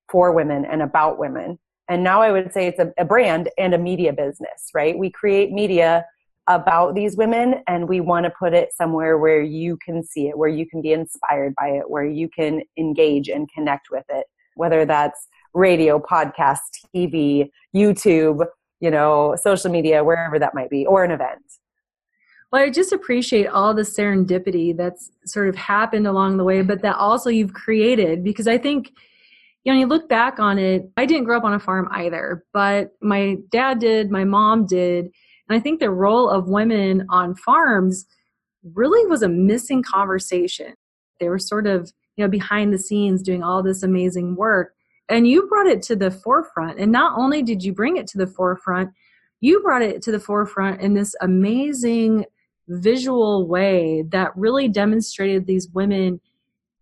for 0.09 0.31
women 0.31 0.65
and 0.65 0.81
about 0.81 1.19
women. 1.19 1.59
And 1.89 2.03
now 2.03 2.21
I 2.21 2.31
would 2.31 2.51
say 2.51 2.67
it's 2.67 2.79
a, 2.79 2.91
a 2.97 3.05
brand 3.05 3.49
and 3.57 3.73
a 3.73 3.77
media 3.77 4.11
business, 4.11 4.71
right? 4.73 4.97
We 4.97 5.09
create 5.09 5.51
media 5.51 6.05
about 6.47 6.95
these 6.95 7.17
women 7.17 7.55
and 7.67 7.87
we 7.87 7.99
want 7.99 8.23
to 8.23 8.31
put 8.31 8.53
it 8.53 8.73
somewhere 8.73 9.17
where 9.17 9.41
you 9.41 9.77
can 9.77 10.01
see 10.03 10.27
it 10.27 10.37
where 10.37 10.49
you 10.49 10.65
can 10.65 10.81
be 10.81 10.93
inspired 10.93 11.53
by 11.55 11.67
it 11.67 11.89
where 11.89 12.05
you 12.05 12.29
can 12.29 12.61
engage 12.77 13.27
and 13.27 13.51
connect 13.51 13.89
with 13.91 14.05
it 14.09 14.25
whether 14.57 14.85
that's 14.85 15.27
radio 15.53 15.99
podcast 15.99 16.59
tv 16.95 17.49
youtube 17.75 18.45
you 18.79 18.91
know 18.91 19.35
social 19.41 19.71
media 19.71 20.03
wherever 20.03 20.37
that 20.37 20.53
might 20.53 20.69
be 20.69 20.85
or 20.85 21.03
an 21.03 21.11
event 21.11 21.41
well 22.51 22.61
i 22.61 22.69
just 22.69 22.91
appreciate 22.91 23.47
all 23.47 23.73
the 23.73 23.81
serendipity 23.81 24.75
that's 24.75 25.11
sort 25.25 25.47
of 25.47 25.55
happened 25.55 26.07
along 26.07 26.37
the 26.37 26.43
way 26.43 26.61
but 26.61 26.81
that 26.81 26.95
also 26.97 27.29
you've 27.29 27.53
created 27.53 28.23
because 28.23 28.47
i 28.47 28.57
think 28.57 28.91
you 29.63 29.73
know 29.73 29.79
you 29.79 29.87
look 29.87 30.07
back 30.09 30.39
on 30.39 30.59
it 30.59 30.83
i 30.97 31.05
didn't 31.05 31.23
grow 31.23 31.37
up 31.37 31.43
on 31.43 31.53
a 31.53 31.59
farm 31.59 31.87
either 31.91 32.43
but 32.53 32.91
my 33.01 33.37
dad 33.51 33.79
did 33.79 34.11
my 34.11 34.23
mom 34.23 34.65
did 34.65 35.09
and 35.49 35.57
I 35.57 35.61
think 35.61 35.79
the 35.79 35.91
role 35.91 36.29
of 36.29 36.49
women 36.49 37.05
on 37.09 37.35
farms 37.35 38.05
really 38.73 39.07
was 39.07 39.21
a 39.21 39.29
missing 39.29 39.81
conversation. 39.83 40.73
They 41.19 41.29
were 41.29 41.39
sort 41.39 41.67
of, 41.67 41.91
you 42.17 42.25
know, 42.25 42.29
behind 42.29 42.73
the 42.73 42.77
scenes 42.77 43.21
doing 43.21 43.43
all 43.43 43.63
this 43.63 43.83
amazing 43.83 44.35
work. 44.35 44.73
And 45.09 45.27
you 45.27 45.47
brought 45.47 45.67
it 45.67 45.81
to 45.83 45.95
the 45.95 46.11
forefront. 46.11 46.79
And 46.79 46.91
not 46.91 47.17
only 47.17 47.41
did 47.41 47.63
you 47.63 47.71
bring 47.71 47.95
it 47.95 48.07
to 48.07 48.17
the 48.17 48.27
forefront, 48.27 48.91
you 49.39 49.61
brought 49.61 49.83
it 49.83 50.01
to 50.01 50.11
the 50.11 50.19
forefront 50.19 50.81
in 50.81 50.93
this 50.93 51.15
amazing 51.21 52.25
visual 52.67 53.47
way 53.47 54.03
that 54.09 54.35
really 54.35 54.67
demonstrated 54.67 55.47
these 55.47 55.69
women 55.69 56.19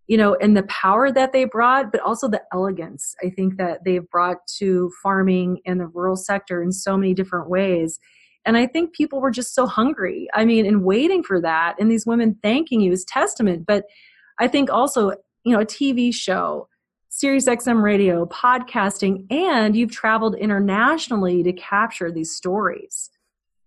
you 0.08 0.16
know 0.16 0.34
and 0.40 0.56
the 0.56 0.64
power 0.64 1.12
that 1.12 1.32
they 1.32 1.44
brought 1.44 1.92
but 1.92 2.00
also 2.00 2.26
the 2.26 2.42
elegance 2.52 3.14
i 3.22 3.30
think 3.30 3.56
that 3.56 3.84
they've 3.84 4.10
brought 4.10 4.38
to 4.48 4.90
farming 5.00 5.60
and 5.64 5.78
the 5.78 5.86
rural 5.86 6.16
sector 6.16 6.60
in 6.60 6.72
so 6.72 6.96
many 6.96 7.14
different 7.14 7.48
ways 7.48 8.00
and 8.46 8.56
I 8.56 8.66
think 8.66 8.94
people 8.94 9.20
were 9.20 9.32
just 9.32 9.54
so 9.54 9.66
hungry. 9.66 10.28
I 10.32 10.44
mean, 10.44 10.64
and 10.66 10.84
waiting 10.84 11.24
for 11.24 11.40
that, 11.40 11.74
and 11.80 11.90
these 11.90 12.06
women 12.06 12.38
thanking 12.42 12.80
you 12.80 12.92
is 12.92 13.04
testament. 13.04 13.66
But 13.66 13.84
I 14.38 14.46
think 14.46 14.70
also, 14.70 15.12
you 15.46 15.52
know, 15.52 15.60
a 15.60 15.64
TV 15.64 16.12
show, 16.12 16.68
SiriusXM 17.12 17.80
radio, 17.80 18.26
podcasting, 18.26 19.30
and 19.30 19.76
you've 19.76 19.92
traveled 19.92 20.34
internationally 20.34 21.44
to 21.44 21.52
capture 21.52 22.10
these 22.10 22.34
stories. 22.34 23.10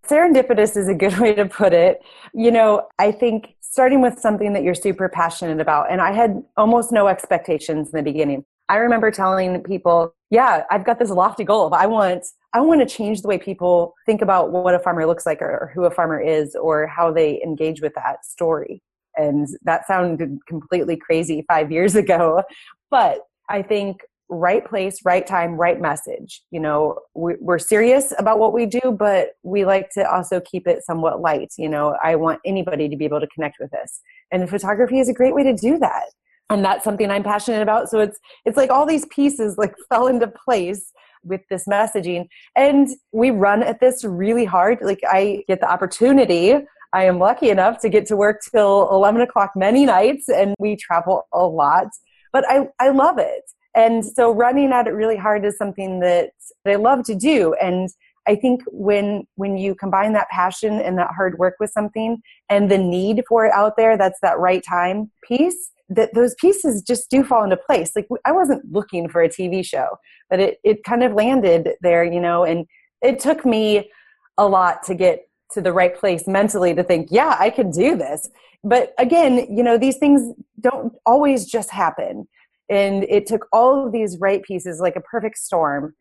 Serendipitous 0.06 0.76
is 0.76 0.90
a 0.90 0.94
good 0.94 1.18
way 1.20 1.34
to 1.34 1.46
put 1.46 1.72
it. 1.72 2.02
You 2.34 2.52
know, 2.52 2.88
I 3.00 3.14
think 3.14 3.56
starting 3.62 4.02
with 4.02 4.20
something 4.20 4.52
that 4.54 4.64
you're 4.64 4.76
super 4.76 5.08
passionate 5.08 5.62
about, 5.62 5.90
and 5.90 6.02
I 6.02 6.12
had 6.12 6.44
almost 6.58 6.92
no 6.92 7.08
expectations 7.08 7.92
in 7.92 7.98
the 7.98 8.04
beginning. 8.04 8.44
I 8.68 8.76
remember 8.76 9.10
telling 9.10 9.64
people, 9.64 10.14
yeah, 10.30 10.64
I've 10.70 10.86
got 10.86 11.00
this 11.00 11.10
lofty 11.10 11.46
goal 11.46 11.66
of 11.66 11.72
I 11.72 11.88
want 11.88 12.26
I 12.54 12.60
want 12.60 12.82
to 12.82 12.94
change 12.94 13.22
the 13.22 13.30
way 13.30 13.38
people 13.38 13.94
think 14.06 14.22
about 14.22 14.52
what 14.52 14.76
a 14.76 14.80
farmer 14.80 15.06
looks 15.06 15.26
like 15.26 15.42
or 15.42 15.72
who 15.74 15.86
a 15.86 15.92
farmer 15.92 16.20
is 16.20 16.56
or 16.56 16.88
how 16.88 17.14
they 17.14 17.42
engage 17.42 17.82
with 17.82 17.94
that 17.96 18.26
story. 18.26 18.84
And 19.20 19.48
that 19.64 19.86
sounded 19.86 20.38
completely 20.48 20.96
crazy 20.98 21.44
5 21.48 21.72
years 21.72 21.96
ago, 21.96 22.44
but 22.90 23.20
I 23.50 23.62
think 23.62 24.02
right 24.30 24.64
place, 24.64 25.00
right 25.04 25.26
time, 25.26 25.56
right 25.56 25.82
message. 25.82 26.44
You 26.52 26.60
know, 26.60 27.00
we're 27.16 27.58
serious 27.58 28.14
about 28.20 28.38
what 28.38 28.54
we 28.54 28.68
do, 28.68 28.96
but 28.98 29.30
we 29.42 29.66
like 29.66 29.90
to 29.92 30.10
also 30.10 30.40
keep 30.40 30.68
it 30.68 30.84
somewhat 30.84 31.20
light. 31.20 31.50
You 31.58 31.68
know, 31.68 31.98
I 32.04 32.16
want 32.16 32.40
anybody 32.46 32.88
to 32.88 32.96
be 32.96 33.06
able 33.06 33.20
to 33.20 33.28
connect 33.28 33.58
with 33.60 33.74
us. 33.74 34.02
And 34.32 34.48
photography 34.48 35.00
is 35.00 35.10
a 35.10 35.14
great 35.14 35.34
way 35.34 35.44
to 35.44 35.54
do 35.54 35.80
that 35.80 36.06
and 36.50 36.66
that's 36.66 36.84
something 36.84 37.10
i'm 37.10 37.24
passionate 37.24 37.62
about 37.62 37.90
so 37.90 38.00
it's 38.00 38.18
it's 38.46 38.58
like 38.58 38.70
all 38.70 38.86
these 38.86 39.06
pieces 39.08 39.58
like 39.58 39.74
fell 39.90 40.08
into 40.08 40.28
place 40.28 40.92
with 41.24 41.42
this 41.50 41.66
messaging 41.68 42.28
and 42.56 42.88
we 43.12 43.30
run 43.30 43.62
at 43.62 43.80
this 43.80 44.04
really 44.04 44.46
hard 44.46 44.80
like 44.82 45.02
i 45.08 45.44
get 45.48 45.60
the 45.60 45.70
opportunity 45.70 46.56
i 46.94 47.04
am 47.04 47.20
lucky 47.20 47.50
enough 47.50 47.80
to 47.80 47.90
get 47.90 48.06
to 48.06 48.16
work 48.16 48.42
till 48.52 48.90
11 48.92 49.22
o'clock 49.22 49.52
many 49.56 49.86
nights 49.86 50.30
and 50.30 50.56
we 50.60 50.76
travel 50.76 51.24
a 51.34 51.46
lot 51.46 51.88
but 52.34 52.44
i 52.50 52.68
i 52.80 52.90
love 52.90 53.18
it 53.18 53.44
and 53.76 54.04
so 54.04 54.32
running 54.32 54.72
at 54.72 54.88
it 54.88 54.92
really 54.92 55.18
hard 55.18 55.46
is 55.46 55.58
something 55.58 56.00
that, 56.00 56.32
i 56.68 56.76
love 56.76 57.04
to 57.04 57.16
do 57.16 57.54
and 57.62 57.90
i 58.28 58.36
think 58.36 58.62
when 58.72 59.24
when 59.36 59.58
you 59.58 59.74
combine 59.76 60.14
that 60.14 60.30
passion 60.30 60.80
and 60.80 60.98
that 60.98 61.12
hard 61.16 61.38
work 61.38 61.56
with 61.60 61.72
something 61.72 62.18
and 62.50 62.70
the 62.70 62.78
need 62.78 63.24
for 63.28 63.46
it 63.46 63.54
out 63.54 63.76
there 63.78 63.98
that's 63.98 64.20
that 64.22 64.40
right 64.40 64.64
time 64.68 65.10
piece 65.24 65.72
that 65.90 66.14
those 66.14 66.36
pieces 66.36 66.84
just 66.84 67.10
do 67.10 67.24
fall 67.24 67.44
into 67.44 67.58
place. 67.58 67.92
Like 67.96 68.08
I 68.26 68.32
wasn't 68.32 68.72
looking 68.72 69.10
for 69.10 69.22
a 69.22 69.30
TV 69.30 69.66
show, 69.66 69.88
but 70.30 70.40
it 70.40 70.60
it 70.64 70.84
kind 70.84 71.04
of 71.04 71.14
landed 71.14 71.72
there, 71.82 72.04
you 72.04 72.20
know, 72.20 72.44
and 72.44 72.68
it 73.02 73.20
took 73.20 73.46
me 73.46 73.90
a 74.38 74.48
lot 74.48 74.84
to 74.84 74.96
get 74.96 75.29
to 75.52 75.62
the 75.62 75.74
right 75.74 75.96
place 75.96 76.28
mentally 76.28 76.76
to 76.76 76.84
think, 76.84 77.08
yeah, 77.12 77.36
I 77.40 77.50
can 77.50 77.72
do 77.72 77.96
this. 77.96 78.30
But 78.64 78.94
again, 78.98 79.48
you 79.50 79.64
know, 79.64 79.78
these 79.78 79.98
things 79.98 80.34
don't 80.60 80.94
always 81.06 81.46
just 81.46 81.72
happen. 81.72 82.28
And 82.70 83.04
it 83.06 83.26
took 83.26 83.48
all 83.52 83.86
of 83.86 83.92
these 83.92 84.18
right 84.20 84.44
pieces 84.44 84.80
like 84.80 84.96
a 84.96 85.02
perfect 85.02 85.38
storm. 85.38 85.96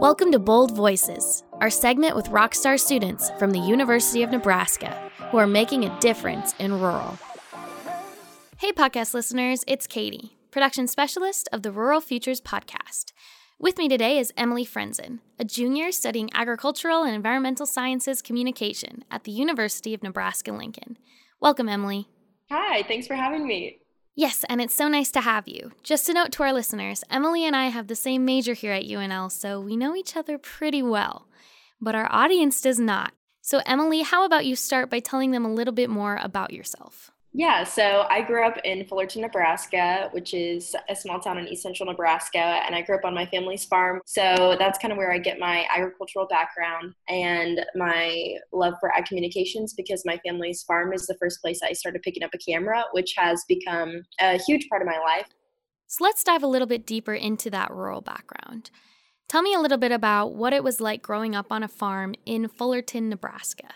Welcome 0.00 0.30
to 0.32 0.38
Bold 0.38 0.76
Voices, 0.76 1.42
our 1.54 1.70
segment 1.70 2.14
with 2.14 2.26
rockstar 2.26 2.78
students 2.78 3.30
from 3.38 3.50
the 3.50 3.58
University 3.58 4.22
of 4.22 4.30
Nebraska 4.30 5.10
who 5.30 5.38
are 5.38 5.46
making 5.46 5.84
a 5.84 6.00
difference 6.00 6.54
in 6.58 6.78
rural. 6.78 7.18
Hey, 8.58 8.72
podcast 8.72 9.14
listeners, 9.14 9.64
it's 9.66 9.86
Katie, 9.86 10.36
production 10.50 10.86
specialist 10.86 11.48
of 11.52 11.62
the 11.62 11.72
Rural 11.72 12.00
Futures 12.00 12.40
podcast. 12.40 13.12
With 13.58 13.78
me 13.78 13.88
today 13.88 14.18
is 14.18 14.34
Emily 14.36 14.66
Frenzen, 14.66 15.20
a 15.38 15.44
junior 15.44 15.90
studying 15.90 16.28
agricultural 16.34 17.04
and 17.04 17.14
environmental 17.14 17.64
sciences 17.64 18.20
communication 18.20 19.02
at 19.10 19.24
the 19.24 19.32
University 19.32 19.94
of 19.94 20.02
Nebraska 20.02 20.52
Lincoln. 20.52 20.98
Welcome, 21.40 21.66
Emily. 21.66 22.06
Hi, 22.50 22.82
thanks 22.82 23.06
for 23.06 23.14
having 23.14 23.46
me. 23.46 23.78
Yes, 24.14 24.44
and 24.50 24.60
it's 24.60 24.74
so 24.74 24.88
nice 24.88 25.10
to 25.12 25.22
have 25.22 25.48
you. 25.48 25.72
Just 25.82 26.06
a 26.10 26.12
note 26.12 26.32
to 26.32 26.42
our 26.42 26.52
listeners 26.52 27.02
Emily 27.10 27.46
and 27.46 27.56
I 27.56 27.68
have 27.68 27.86
the 27.86 27.96
same 27.96 28.26
major 28.26 28.52
here 28.52 28.72
at 28.72 28.84
UNL, 28.84 29.32
so 29.32 29.58
we 29.58 29.74
know 29.74 29.96
each 29.96 30.18
other 30.18 30.36
pretty 30.36 30.82
well. 30.82 31.26
But 31.80 31.94
our 31.94 32.12
audience 32.12 32.60
does 32.60 32.78
not. 32.78 33.14
So, 33.40 33.62
Emily, 33.64 34.02
how 34.02 34.26
about 34.26 34.44
you 34.44 34.54
start 34.54 34.90
by 34.90 35.00
telling 35.00 35.30
them 35.30 35.46
a 35.46 35.52
little 35.54 35.72
bit 35.72 35.88
more 35.88 36.18
about 36.22 36.52
yourself? 36.52 37.10
Yeah, 37.38 37.64
so 37.64 38.06
I 38.08 38.22
grew 38.22 38.46
up 38.46 38.56
in 38.64 38.86
Fullerton, 38.86 39.20
Nebraska, 39.20 40.08
which 40.12 40.32
is 40.32 40.74
a 40.88 40.96
small 40.96 41.20
town 41.20 41.36
in 41.36 41.46
east 41.46 41.62
central 41.62 41.86
Nebraska, 41.86 42.38
and 42.38 42.74
I 42.74 42.80
grew 42.80 42.96
up 42.96 43.04
on 43.04 43.12
my 43.12 43.26
family's 43.26 43.66
farm. 43.66 44.00
So 44.06 44.56
that's 44.58 44.78
kind 44.78 44.90
of 44.90 44.96
where 44.96 45.12
I 45.12 45.18
get 45.18 45.38
my 45.38 45.66
agricultural 45.70 46.26
background 46.28 46.94
and 47.10 47.60
my 47.74 48.36
love 48.54 48.72
for 48.80 48.90
ag 48.96 49.04
communications 49.04 49.74
because 49.74 50.02
my 50.06 50.18
family's 50.24 50.62
farm 50.62 50.94
is 50.94 51.06
the 51.06 51.16
first 51.20 51.42
place 51.42 51.60
I 51.62 51.74
started 51.74 52.00
picking 52.00 52.22
up 52.22 52.30
a 52.32 52.38
camera, 52.38 52.84
which 52.92 53.12
has 53.18 53.44
become 53.46 54.00
a 54.18 54.38
huge 54.38 54.66
part 54.70 54.80
of 54.80 54.88
my 54.88 54.98
life. 54.98 55.28
So 55.88 56.04
let's 56.04 56.24
dive 56.24 56.42
a 56.42 56.46
little 56.48 56.66
bit 56.66 56.86
deeper 56.86 57.12
into 57.12 57.50
that 57.50 57.70
rural 57.70 58.00
background. 58.00 58.70
Tell 59.28 59.42
me 59.42 59.52
a 59.52 59.60
little 59.60 59.76
bit 59.76 59.92
about 59.92 60.34
what 60.34 60.54
it 60.54 60.64
was 60.64 60.80
like 60.80 61.02
growing 61.02 61.34
up 61.34 61.48
on 61.50 61.62
a 61.62 61.68
farm 61.68 62.14
in 62.24 62.48
Fullerton, 62.48 63.10
Nebraska. 63.10 63.68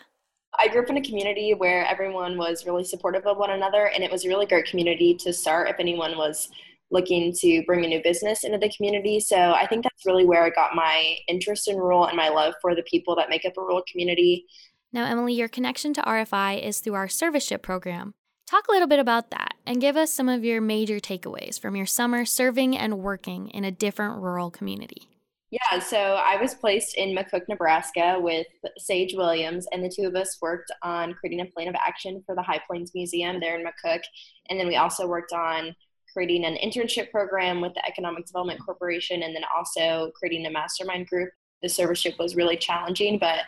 I 0.61 0.69
grew 0.69 0.83
up 0.83 0.91
in 0.91 0.99
a 0.99 1.03
community 1.03 1.55
where 1.55 1.87
everyone 1.87 2.37
was 2.37 2.67
really 2.67 2.85
supportive 2.85 3.27
of 3.27 3.39
one 3.39 3.51
another, 3.51 3.87
and 3.87 4.05
it 4.05 4.11
was 4.11 4.27
a 4.27 4.29
really 4.29 4.45
great 4.45 4.67
community 4.67 5.15
to 5.15 5.33
start 5.33 5.71
if 5.71 5.77
anyone 5.79 6.19
was 6.19 6.51
looking 6.91 7.33
to 7.33 7.63
bring 7.67 7.85
a 7.85 7.89
new 7.89 8.03
business 8.03 8.45
into 8.45 8.59
the 8.59 8.71
community. 8.77 9.21
So 9.21 9.53
I 9.53 9.67
think 9.67 9.85
that's 9.85 10.05
really 10.05 10.27
where 10.27 10.45
I 10.45 10.51
got 10.51 10.75
my 10.75 11.17
interest 11.29 11.67
in 11.67 11.77
rural 11.77 12.07
and 12.07 12.17
my 12.17 12.29
love 12.29 12.55
for 12.61 12.75
the 12.75 12.83
people 12.83 13.17
that 13.17 13.31
make 13.31 13.47
up 13.47 13.57
a 13.57 13.61
rural 13.61 13.83
community. 13.91 14.45
Now, 14.93 15.07
Emily, 15.07 15.33
your 15.33 15.49
connection 15.49 15.95
to 15.95 16.03
RFI 16.03 16.63
is 16.63 16.81
through 16.81 16.95
our 16.95 17.09
serviceship 17.09 17.63
program. 17.63 18.13
Talk 18.47 18.67
a 18.69 18.73
little 18.73 18.89
bit 18.89 18.99
about 18.99 19.31
that 19.31 19.55
and 19.65 19.81
give 19.81 19.97
us 19.97 20.13
some 20.13 20.29
of 20.29 20.45
your 20.45 20.61
major 20.61 20.99
takeaways 20.99 21.59
from 21.59 21.77
your 21.77 21.87
summer 21.87 22.25
serving 22.27 22.77
and 22.77 22.99
working 22.99 23.49
in 23.49 23.65
a 23.65 23.71
different 23.71 24.21
rural 24.21 24.51
community. 24.51 25.09
Yeah, 25.51 25.81
so 25.81 25.99
I 25.99 26.41
was 26.41 26.55
placed 26.55 26.97
in 26.97 27.15
McCook, 27.15 27.49
Nebraska 27.49 28.17
with 28.21 28.47
Sage 28.79 29.15
Williams, 29.15 29.67
and 29.73 29.83
the 29.83 29.93
two 29.95 30.07
of 30.07 30.15
us 30.15 30.39
worked 30.41 30.71
on 30.83 31.13
creating 31.15 31.41
a 31.41 31.47
plan 31.47 31.67
of 31.67 31.75
action 31.75 32.23
for 32.25 32.37
the 32.37 32.43
High 32.43 32.61
Plains 32.69 32.93
Museum 32.95 33.41
there 33.41 33.59
in 33.59 33.67
McCook. 33.67 34.03
And 34.49 34.61
then 34.61 34.69
we 34.69 34.77
also 34.77 35.09
worked 35.09 35.33
on 35.33 35.75
creating 36.13 36.45
an 36.45 36.57
internship 36.63 37.11
program 37.11 37.61
with 37.61 37.75
the 37.75 37.85
Economic 37.85 38.27
Development 38.27 38.61
Corporation, 38.65 39.25
and 39.25 39.35
then 39.35 39.43
also 39.57 40.13
creating 40.17 40.47
a 40.47 40.51
mastermind 40.51 41.09
group. 41.09 41.31
The 41.63 41.69
serviceship 41.69 42.17
was 42.19 42.37
really 42.37 42.57
challenging, 42.57 43.19
but 43.19 43.41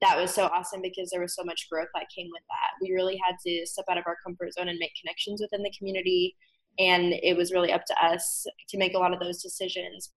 that 0.00 0.16
was 0.16 0.32
so 0.32 0.46
awesome 0.46 0.80
because 0.80 1.10
there 1.10 1.20
was 1.20 1.34
so 1.34 1.42
much 1.42 1.68
growth 1.68 1.88
that 1.94 2.06
came 2.14 2.28
with 2.32 2.42
that. 2.48 2.70
We 2.80 2.94
really 2.94 3.20
had 3.24 3.34
to 3.44 3.66
step 3.66 3.86
out 3.90 3.98
of 3.98 4.04
our 4.06 4.16
comfort 4.24 4.54
zone 4.54 4.68
and 4.68 4.78
make 4.78 4.92
connections 5.00 5.40
within 5.40 5.64
the 5.64 5.72
community. 5.76 6.36
And 6.78 7.12
it 7.22 7.36
was 7.36 7.52
really 7.52 7.72
up 7.72 7.84
to 7.86 8.04
us 8.04 8.46
to 8.68 8.78
make 8.78 8.94
a 8.94 8.98
lot 8.98 9.12
of 9.12 9.18
those 9.18 9.42
decisions. 9.42 10.12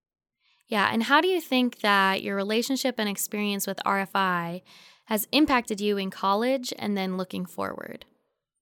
Yeah, 0.73 0.89
and 0.91 1.03
how 1.03 1.21
do 1.21 1.27
you 1.27 1.39
think 1.39 1.81
that 1.81 2.23
your 2.23 2.35
relationship 2.35 2.95
and 2.97 3.07
experience 3.07 3.67
with 3.67 3.77
RFI 3.85 4.63
has 5.05 5.27
impacted 5.31 5.79
you 5.79 5.97
in 5.97 6.09
college 6.09 6.73
and 6.79 6.97
then 6.97 7.15
looking 7.15 7.45
forward? 7.45 8.05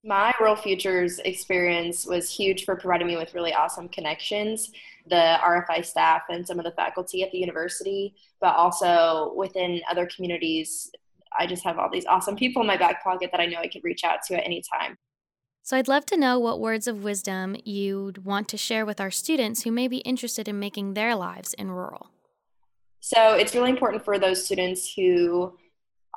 My 0.03 0.33
Rural 0.37 0.57
Futures 0.57 1.19
experience 1.19 2.05
was 2.05 2.29
huge 2.29 2.65
for 2.65 2.75
providing 2.75 3.07
me 3.07 3.15
with 3.15 3.33
really 3.33 3.53
awesome 3.53 3.87
connections, 3.87 4.73
the 5.07 5.37
RFI 5.41 5.85
staff 5.85 6.23
and 6.27 6.45
some 6.45 6.59
of 6.59 6.65
the 6.65 6.71
faculty 6.71 7.23
at 7.23 7.31
the 7.31 7.37
university, 7.37 8.13
but 8.41 8.57
also 8.57 9.31
within 9.37 9.79
other 9.89 10.05
communities. 10.13 10.91
I 11.39 11.47
just 11.47 11.63
have 11.63 11.79
all 11.79 11.89
these 11.89 12.05
awesome 12.07 12.35
people 12.35 12.61
in 12.61 12.67
my 12.67 12.75
back 12.75 13.05
pocket 13.05 13.29
that 13.31 13.39
I 13.39 13.45
know 13.45 13.59
I 13.59 13.69
could 13.69 13.85
reach 13.85 14.03
out 14.03 14.21
to 14.23 14.35
at 14.35 14.43
any 14.43 14.61
time. 14.69 14.97
So 15.63 15.77
I'd 15.77 15.87
love 15.87 16.05
to 16.07 16.17
know 16.17 16.39
what 16.39 16.59
words 16.59 16.87
of 16.87 17.03
wisdom 17.03 17.55
you'd 17.63 18.25
want 18.25 18.47
to 18.49 18.57
share 18.57 18.85
with 18.85 18.99
our 18.99 19.11
students 19.11 19.63
who 19.63 19.71
may 19.71 19.87
be 19.87 19.97
interested 19.97 20.47
in 20.47 20.59
making 20.59 20.95
their 20.95 21.15
lives 21.15 21.53
in 21.53 21.71
rural. 21.71 22.09
So 22.99 23.35
it's 23.35 23.55
really 23.55 23.69
important 23.69 24.03
for 24.03 24.17
those 24.17 24.43
students 24.43 24.93
who 24.93 25.57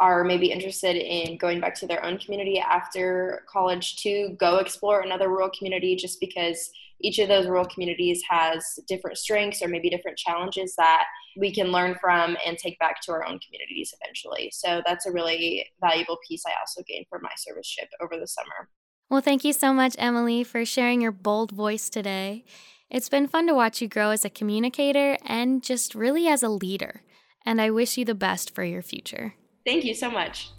are 0.01 0.25
maybe 0.25 0.51
interested 0.51 0.97
in 0.97 1.39
going 1.39 1.61
back 1.61 1.75
to 1.77 1.87
their 1.87 2.05
own 2.05 2.19
community 2.19 2.59
after 2.59 3.45
college 3.49 3.97
to 4.03 4.37
go 4.41 4.57
explore 4.57 5.03
another 5.03 5.29
rural 5.29 5.51
community 5.57 5.95
just 5.95 6.21
because 6.21 6.71
each 7.01 7.19
of 7.19 7.29
those 7.29 7.47
rural 7.47 7.67
communities 7.67 8.23
has 8.29 8.79
different 8.89 9.19
strengths 9.19 9.63
or 9.63 9.69
maybe 9.69 9.91
different 9.91 10.17
challenges 10.17 10.75
that 10.77 11.05
we 11.37 11.53
can 11.53 11.71
learn 11.71 11.97
from 12.01 12.37
and 12.45 12.59
take 12.59 12.79
back 12.79 13.01
to 13.03 13.13
our 13.13 13.25
own 13.25 13.39
communities 13.39 13.95
eventually. 14.01 14.51
So 14.53 14.83
that's 14.87 15.07
a 15.07 15.13
really 15.13 15.67
valuable 15.81 16.19
piece 16.27 16.43
I 16.47 16.53
also 16.59 16.83
gained 16.89 17.07
from 17.09 17.23
my 17.23 17.33
serviceship 17.37 17.89
over 18.01 18.19
the 18.19 18.27
summer. 18.27 18.69
Well, 19.11 19.21
thank 19.21 19.45
you 19.45 19.53
so 19.53 19.73
much, 19.73 19.95
Emily, 19.99 20.45
for 20.45 20.65
sharing 20.65 21.03
your 21.03 21.13
bold 21.13 21.51
voice 21.51 21.91
today. 21.91 22.45
It's 22.91 23.11
been 23.11 23.29
fun 23.29 23.47
to 23.49 23.55
watch 23.55 23.83
you 23.83 23.89
grow 23.89 24.11
as 24.11 24.25
a 24.25 24.31
communicator 24.31 25.19
and 25.27 25.63
just 25.63 25.95
really 25.95 26.27
as 26.27 26.43
a 26.43 26.49
leader. 26.49 27.03
And 27.45 27.61
I 27.61 27.71
wish 27.71 27.99
you 27.99 28.05
the 28.07 28.15
best 28.15 28.55
for 28.55 28.65
your 28.65 28.81
future. 28.81 29.35
Thank 29.67 29.85
you 29.85 29.95
so 29.95 30.11
much. 30.11 30.51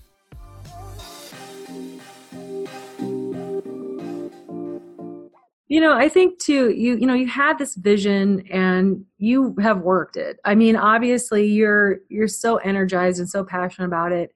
You 5.67 5.81
know, 5.81 5.97
I 5.97 6.07
think 6.07 6.37
too, 6.37 6.69
you 6.69 6.97
you 6.97 7.07
know, 7.07 7.15
you 7.15 7.27
had 7.27 7.57
this 7.57 7.75
vision 7.75 8.45
and 8.51 9.03
you 9.17 9.55
have 9.59 9.79
worked 9.79 10.15
it. 10.15 10.39
I 10.45 10.53
mean, 10.53 10.75
obviously 10.75 11.47
you're 11.47 11.97
you're 12.09 12.27
so 12.27 12.57
energized 12.57 13.19
and 13.19 13.27
so 13.29 13.43
passionate 13.43 13.87
about 13.87 14.11
it 14.11 14.31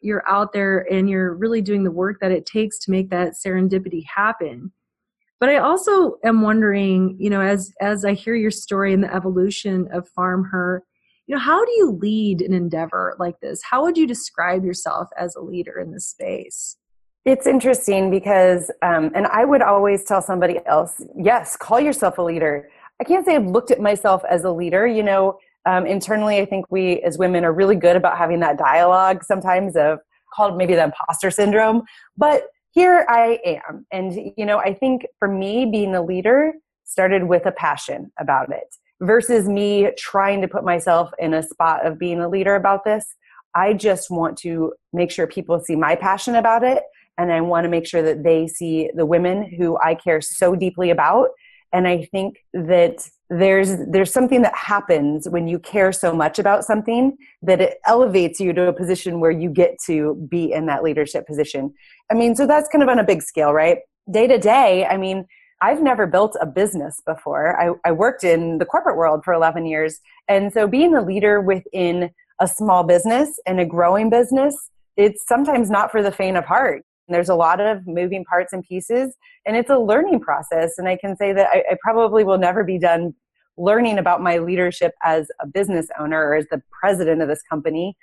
you're 0.00 0.28
out 0.28 0.52
there 0.52 0.86
and 0.92 1.10
you're 1.10 1.34
really 1.34 1.62
doing 1.62 1.84
the 1.84 1.90
work 1.90 2.18
that 2.20 2.32
it 2.32 2.46
takes 2.46 2.78
to 2.80 2.90
make 2.90 3.10
that 3.10 3.34
serendipity 3.34 4.02
happen 4.14 4.72
But 5.40 5.50
I 5.50 5.58
also 5.58 6.16
am 6.24 6.42
wondering, 6.42 7.16
you 7.18 7.28
know, 7.30 7.40
as 7.42 7.72
as 7.80 8.04
I 8.04 8.14
hear 8.14 8.34
your 8.34 8.50
story 8.50 8.94
and 8.94 9.02
the 9.04 9.14
evolution 9.14 9.88
of 9.92 10.08
FarmHer, 10.18 10.80
you 11.26 11.34
know, 11.34 11.40
how 11.40 11.64
do 11.64 11.72
you 11.72 11.90
lead 12.00 12.40
an 12.40 12.54
endeavor 12.54 13.16
like 13.18 13.38
this? 13.40 13.60
How 13.68 13.82
would 13.82 13.98
you 13.98 14.06
describe 14.06 14.64
yourself 14.64 15.08
as 15.18 15.36
a 15.36 15.40
leader 15.40 15.78
in 15.78 15.92
this 15.92 16.08
space? 16.08 16.76
It's 17.24 17.46
interesting 17.46 18.10
because, 18.10 18.70
um, 18.82 19.10
and 19.14 19.26
I 19.26 19.44
would 19.44 19.62
always 19.62 20.04
tell 20.04 20.22
somebody 20.22 20.60
else, 20.66 21.02
yes, 21.16 21.56
call 21.56 21.80
yourself 21.80 22.18
a 22.18 22.22
leader. 22.22 22.70
I 23.00 23.04
can't 23.04 23.26
say 23.26 23.36
I've 23.36 23.46
looked 23.46 23.70
at 23.72 23.80
myself 23.80 24.22
as 24.30 24.44
a 24.44 24.50
leader. 24.52 24.86
You 24.86 25.02
know, 25.02 25.38
um, 25.66 25.86
internally, 25.86 26.38
I 26.38 26.46
think 26.46 26.66
we 26.70 27.00
as 27.02 27.18
women 27.18 27.44
are 27.44 27.52
really 27.52 27.76
good 27.76 27.96
about 27.96 28.16
having 28.16 28.40
that 28.40 28.56
dialogue 28.56 29.24
sometimes 29.24 29.76
of 29.76 29.98
called 30.32 30.56
maybe 30.56 30.74
the 30.74 30.84
imposter 30.84 31.30
syndrome. 31.30 31.82
But 32.16 32.44
here 32.70 33.04
I 33.08 33.40
am. 33.44 33.86
And, 33.90 34.32
you 34.36 34.46
know, 34.46 34.58
I 34.58 34.74
think 34.74 35.06
for 35.18 35.28
me, 35.28 35.66
being 35.66 35.94
a 35.94 36.02
leader 36.02 36.52
started 36.84 37.24
with 37.24 37.46
a 37.46 37.52
passion 37.52 38.12
about 38.18 38.52
it 38.52 38.76
versus 39.00 39.48
me 39.48 39.90
trying 39.98 40.40
to 40.40 40.48
put 40.48 40.64
myself 40.64 41.10
in 41.18 41.34
a 41.34 41.42
spot 41.42 41.84
of 41.84 41.98
being 41.98 42.20
a 42.20 42.28
leader 42.28 42.54
about 42.54 42.84
this. 42.84 43.16
I 43.54 43.72
just 43.72 44.10
want 44.10 44.36
to 44.38 44.74
make 44.92 45.10
sure 45.10 45.26
people 45.26 45.58
see 45.58 45.74
my 45.76 45.96
passion 45.96 46.36
about 46.36 46.62
it. 46.62 46.82
And 47.18 47.32
I 47.32 47.40
want 47.40 47.64
to 47.64 47.70
make 47.70 47.86
sure 47.86 48.02
that 48.02 48.22
they 48.22 48.46
see 48.46 48.90
the 48.94 49.06
women 49.06 49.42
who 49.42 49.78
I 49.78 49.94
care 49.94 50.20
so 50.20 50.54
deeply 50.54 50.90
about 50.90 51.30
and 51.72 51.86
i 51.86 52.04
think 52.12 52.38
that 52.52 53.08
there's 53.28 53.76
there's 53.88 54.12
something 54.12 54.42
that 54.42 54.54
happens 54.54 55.28
when 55.28 55.48
you 55.48 55.58
care 55.58 55.92
so 55.92 56.14
much 56.14 56.38
about 56.38 56.64
something 56.64 57.16
that 57.42 57.60
it 57.60 57.78
elevates 57.86 58.38
you 58.38 58.52
to 58.52 58.68
a 58.68 58.72
position 58.72 59.18
where 59.18 59.32
you 59.32 59.50
get 59.50 59.76
to 59.84 60.14
be 60.30 60.52
in 60.52 60.66
that 60.66 60.84
leadership 60.84 61.26
position. 61.26 61.74
I 62.10 62.14
mean 62.14 62.36
so 62.36 62.46
that's 62.46 62.68
kind 62.68 62.82
of 62.82 62.88
on 62.88 62.98
a 62.98 63.04
big 63.04 63.22
scale 63.22 63.52
right? 63.52 63.78
Day 64.10 64.28
to 64.28 64.38
day 64.38 64.86
i 64.86 64.96
mean 64.96 65.26
i've 65.60 65.82
never 65.82 66.06
built 66.06 66.36
a 66.40 66.46
business 66.46 67.02
before. 67.04 67.60
I, 67.60 67.72
I 67.88 67.92
worked 67.92 68.22
in 68.22 68.58
the 68.58 68.64
corporate 68.64 68.96
world 68.96 69.24
for 69.24 69.32
11 69.32 69.66
years. 69.66 70.00
And 70.28 70.52
so 70.52 70.68
being 70.68 70.94
a 70.94 71.02
leader 71.02 71.40
within 71.40 72.10
a 72.40 72.46
small 72.46 72.84
business 72.84 73.40
and 73.46 73.58
a 73.58 73.66
growing 73.66 74.10
business 74.10 74.54
it's 74.96 75.26
sometimes 75.26 75.68
not 75.68 75.90
for 75.90 76.02
the 76.02 76.12
faint 76.12 76.36
of 76.36 76.44
heart 76.44 76.84
there's 77.08 77.28
a 77.28 77.34
lot 77.34 77.60
of 77.60 77.86
moving 77.86 78.24
parts 78.24 78.52
and 78.52 78.64
pieces, 78.64 79.14
and 79.46 79.56
it's 79.56 79.70
a 79.70 79.78
learning 79.78 80.20
process. 80.20 80.74
And 80.78 80.88
I 80.88 80.96
can 80.96 81.16
say 81.16 81.32
that 81.32 81.48
I, 81.52 81.58
I, 81.70 81.76
probably 81.82 82.24
will 82.24 82.38
never 82.38 82.64
be 82.64 82.78
done 82.78 83.14
learning 83.56 83.98
about 83.98 84.22
my 84.22 84.38
leadership 84.38 84.92
as 85.02 85.28
a 85.40 85.46
business 85.46 85.86
owner 85.98 86.20
or 86.20 86.34
as 86.34 86.46
the 86.50 86.62
president 86.80 87.22
of 87.22 87.28
this 87.28 87.42
company. 87.42 87.96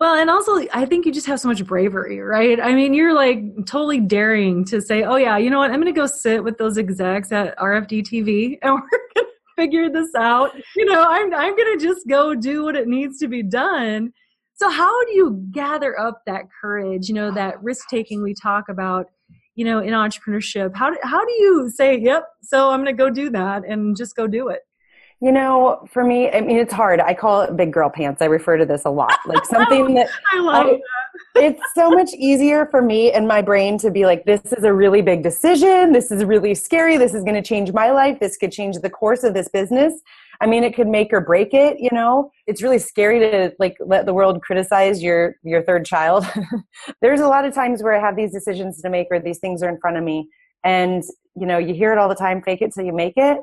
Well, 0.00 0.16
and 0.16 0.28
also, 0.28 0.66
I 0.72 0.84
think 0.84 1.06
you 1.06 1.12
just 1.12 1.26
have 1.26 1.40
so 1.40 1.48
much 1.48 1.64
bravery, 1.64 2.20
right? 2.20 2.60
I 2.60 2.74
mean, 2.74 2.94
you're 2.94 3.14
like 3.14 3.38
totally 3.66 4.00
daring 4.00 4.64
to 4.66 4.80
say, 4.80 5.04
oh, 5.04 5.16
yeah, 5.16 5.38
you 5.38 5.50
know 5.50 5.58
what? 5.58 5.70
I'm 5.70 5.80
going 5.80 5.92
to 5.92 5.98
go 5.98 6.06
sit 6.06 6.42
with 6.42 6.58
those 6.58 6.76
execs 6.76 7.30
at 7.32 7.56
RFD 7.58 8.02
TV 8.02 8.58
and 8.62 8.74
we're 8.74 8.80
going 8.80 8.90
to 9.16 9.26
figure 9.56 9.90
this 9.90 10.10
out. 10.16 10.50
You 10.74 10.84
know, 10.84 11.00
I'm, 11.00 11.32
I'm 11.32 11.56
going 11.56 11.78
to 11.78 11.84
just 11.84 12.08
go 12.08 12.34
do 12.34 12.64
what 12.64 12.76
it 12.76 12.88
needs 12.88 13.18
to 13.20 13.28
be 13.28 13.42
done 13.42 14.12
so 14.56 14.70
how 14.70 15.04
do 15.04 15.12
you 15.12 15.46
gather 15.50 15.98
up 15.98 16.22
that 16.26 16.44
courage 16.60 17.08
you 17.08 17.14
know 17.14 17.30
that 17.32 17.62
risk 17.62 17.88
taking 17.88 18.22
we 18.22 18.34
talk 18.34 18.68
about 18.68 19.06
you 19.54 19.64
know 19.64 19.80
in 19.80 19.90
entrepreneurship? 19.90 20.74
How 20.74 20.90
do, 20.90 20.98
how 21.02 21.24
do 21.24 21.32
you 21.32 21.70
say 21.74 21.98
yep 21.98 22.24
so 22.42 22.70
i'm 22.70 22.82
going 22.82 22.96
to 22.96 23.02
go 23.02 23.10
do 23.10 23.30
that 23.30 23.64
and 23.64 23.96
just 23.96 24.16
go 24.16 24.26
do 24.26 24.48
it 24.48 24.60
you 25.20 25.32
know 25.32 25.86
for 25.92 26.04
me 26.04 26.30
i 26.30 26.40
mean 26.40 26.58
it's 26.58 26.72
hard. 26.72 27.00
I 27.00 27.14
call 27.14 27.42
it 27.42 27.56
big 27.56 27.72
girl 27.72 27.90
pants. 27.90 28.20
I 28.22 28.26
refer 28.26 28.56
to 28.56 28.66
this 28.66 28.84
a 28.84 28.90
lot. 28.90 29.18
Like 29.26 29.44
something 29.56 29.94
that 29.94 30.08
i 30.32 30.40
love 30.40 30.66
I, 30.66 30.80
that. 31.34 31.44
it's 31.44 31.62
so 31.74 31.90
much 31.90 32.12
easier 32.14 32.66
for 32.66 32.82
me 32.82 33.12
and 33.12 33.26
my 33.26 33.42
brain 33.42 33.78
to 33.78 33.90
be 33.90 34.06
like 34.06 34.24
this 34.24 34.40
is 34.52 34.64
a 34.64 34.72
really 34.72 35.02
big 35.02 35.22
decision. 35.22 35.92
This 35.92 36.10
is 36.10 36.24
really 36.24 36.54
scary. 36.54 36.96
This 36.96 37.14
is 37.14 37.22
going 37.22 37.36
to 37.36 37.42
change 37.42 37.72
my 37.72 37.90
life. 37.90 38.18
This 38.20 38.36
could 38.36 38.52
change 38.52 38.76
the 38.78 38.90
course 38.90 39.24
of 39.24 39.34
this 39.34 39.48
business 39.48 40.00
I 40.40 40.46
mean, 40.46 40.64
it 40.64 40.74
could 40.74 40.88
make 40.88 41.12
or 41.12 41.20
break 41.20 41.54
it, 41.54 41.78
you 41.80 41.90
know? 41.92 42.30
It's 42.46 42.62
really 42.62 42.78
scary 42.78 43.18
to 43.20 43.52
like 43.58 43.76
let 43.80 44.06
the 44.06 44.14
world 44.14 44.42
criticize 44.42 45.02
your 45.02 45.36
your 45.42 45.62
third 45.62 45.84
child. 45.84 46.26
There's 47.02 47.20
a 47.20 47.28
lot 47.28 47.44
of 47.44 47.54
times 47.54 47.82
where 47.82 47.94
I 47.94 48.00
have 48.00 48.16
these 48.16 48.32
decisions 48.32 48.80
to 48.82 48.90
make 48.90 49.08
or 49.10 49.20
these 49.20 49.38
things 49.38 49.62
are 49.62 49.68
in 49.68 49.78
front 49.78 49.96
of 49.96 50.04
me 50.04 50.28
and, 50.64 51.02
you 51.36 51.46
know, 51.46 51.58
you 51.58 51.74
hear 51.74 51.92
it 51.92 51.98
all 51.98 52.08
the 52.08 52.14
time, 52.14 52.42
fake 52.42 52.62
it 52.62 52.72
till 52.72 52.84
you 52.84 52.92
make 52.92 53.14
it. 53.16 53.38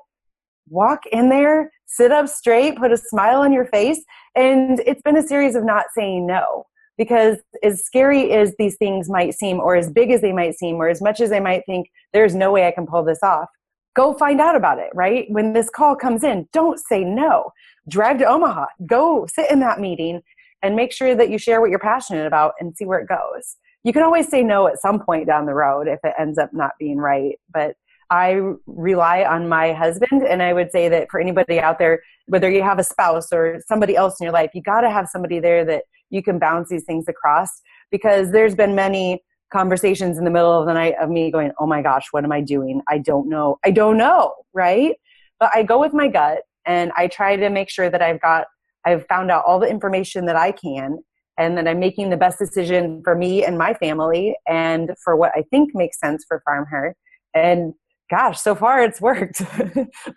Walk 0.69 1.05
in 1.11 1.29
there, 1.29 1.71
sit 1.85 2.11
up 2.11 2.27
straight, 2.27 2.77
put 2.77 2.91
a 2.91 2.97
smile 2.97 3.41
on 3.41 3.51
your 3.53 3.65
face, 3.65 4.03
and 4.35 4.79
it's 4.85 5.01
been 5.01 5.17
a 5.17 5.27
series 5.27 5.55
of 5.55 5.63
not 5.63 5.85
saying 5.95 6.25
no 6.25 6.65
because 6.97 7.37
as 7.63 7.83
scary 7.83 8.31
as 8.31 8.53
these 8.59 8.77
things 8.77 9.09
might 9.09 9.33
seem 9.33 9.59
or 9.59 9.75
as 9.75 9.89
big 9.89 10.11
as 10.11 10.21
they 10.21 10.33
might 10.33 10.55
seem 10.55 10.75
or 10.75 10.87
as 10.87 11.01
much 11.01 11.19
as 11.19 11.29
they 11.29 11.39
might 11.39 11.63
think 11.65 11.87
there's 12.13 12.35
no 12.35 12.51
way 12.51 12.67
I 12.67 12.71
can 12.71 12.85
pull 12.85 13.03
this 13.03 13.23
off 13.23 13.49
go 13.95 14.13
find 14.13 14.39
out 14.39 14.55
about 14.55 14.79
it, 14.79 14.89
right? 14.93 15.25
When 15.29 15.53
this 15.53 15.69
call 15.69 15.95
comes 15.95 16.23
in, 16.23 16.47
don't 16.53 16.79
say 16.79 17.03
no. 17.03 17.51
Drive 17.87 18.19
to 18.19 18.25
Omaha, 18.25 18.67
go 18.85 19.25
sit 19.33 19.49
in 19.51 19.59
that 19.59 19.79
meeting 19.79 20.21
and 20.63 20.75
make 20.75 20.91
sure 20.91 21.15
that 21.15 21.29
you 21.29 21.37
share 21.37 21.59
what 21.59 21.69
you're 21.69 21.79
passionate 21.79 22.27
about 22.27 22.53
and 22.59 22.75
see 22.75 22.85
where 22.85 22.99
it 22.99 23.07
goes. 23.07 23.57
You 23.83 23.93
can 23.93 24.03
always 24.03 24.29
say 24.29 24.43
no 24.43 24.67
at 24.67 24.79
some 24.79 24.99
point 24.99 25.25
down 25.25 25.47
the 25.47 25.55
road 25.55 25.87
if 25.87 25.99
it 26.03 26.13
ends 26.19 26.37
up 26.37 26.51
not 26.53 26.71
being 26.79 26.97
right, 26.97 27.39
but 27.51 27.75
I 28.11 28.41
rely 28.67 29.23
on 29.23 29.47
my 29.47 29.71
husband, 29.71 30.23
and 30.23 30.43
I 30.43 30.51
would 30.53 30.71
say 30.71 30.89
that 30.89 31.07
for 31.09 31.19
anybody 31.19 31.59
out 31.59 31.79
there, 31.79 32.01
whether 32.27 32.49
you 32.49 32.61
have 32.61 32.77
a 32.77 32.83
spouse 32.83 33.31
or 33.31 33.61
somebody 33.67 33.95
else 33.95 34.19
in 34.19 34.25
your 34.25 34.33
life, 34.33 34.51
you 34.53 34.61
got 34.61 34.81
to 34.81 34.91
have 34.91 35.07
somebody 35.07 35.39
there 35.39 35.63
that 35.65 35.83
you 36.09 36.21
can 36.21 36.37
bounce 36.37 36.69
these 36.69 36.83
things 36.83 37.05
across 37.07 37.49
because 37.89 38.31
there's 38.31 38.53
been 38.53 38.75
many 38.75 39.23
conversations 39.51 40.17
in 40.17 40.23
the 40.23 40.31
middle 40.31 40.57
of 40.57 40.65
the 40.65 40.73
night 40.73 40.95
of 41.01 41.09
me 41.09 41.31
going, 41.31 41.51
oh 41.59 41.67
my 41.67 41.81
gosh, 41.81 42.07
what 42.11 42.23
am 42.23 42.31
I 42.31 42.41
doing? 42.41 42.81
I 42.87 42.97
don't 42.97 43.29
know. 43.29 43.57
I 43.63 43.71
don't 43.71 43.97
know, 43.97 44.33
right? 44.53 44.95
But 45.39 45.51
I 45.53 45.63
go 45.63 45.79
with 45.79 45.93
my 45.93 46.07
gut 46.07 46.39
and 46.65 46.91
I 46.95 47.07
try 47.07 47.35
to 47.35 47.49
make 47.49 47.69
sure 47.69 47.89
that 47.89 48.01
I've 48.01 48.21
got, 48.21 48.47
I've 48.85 49.05
found 49.07 49.31
out 49.31 49.43
all 49.45 49.59
the 49.59 49.69
information 49.69 50.25
that 50.25 50.35
I 50.35 50.51
can 50.51 50.99
and 51.37 51.57
that 51.57 51.67
I'm 51.67 51.79
making 51.79 52.09
the 52.09 52.17
best 52.17 52.39
decision 52.39 53.01
for 53.03 53.15
me 53.15 53.43
and 53.43 53.57
my 53.57 53.73
family 53.73 54.35
and 54.47 54.91
for 55.03 55.15
what 55.15 55.31
I 55.35 55.43
think 55.49 55.73
makes 55.73 55.99
sense 55.99 56.25
for 56.27 56.41
FarmHer. 56.47 56.93
And 57.33 57.73
gosh, 58.09 58.39
so 58.39 58.55
far 58.55 58.83
it's 58.83 59.01
worked. 59.01 59.41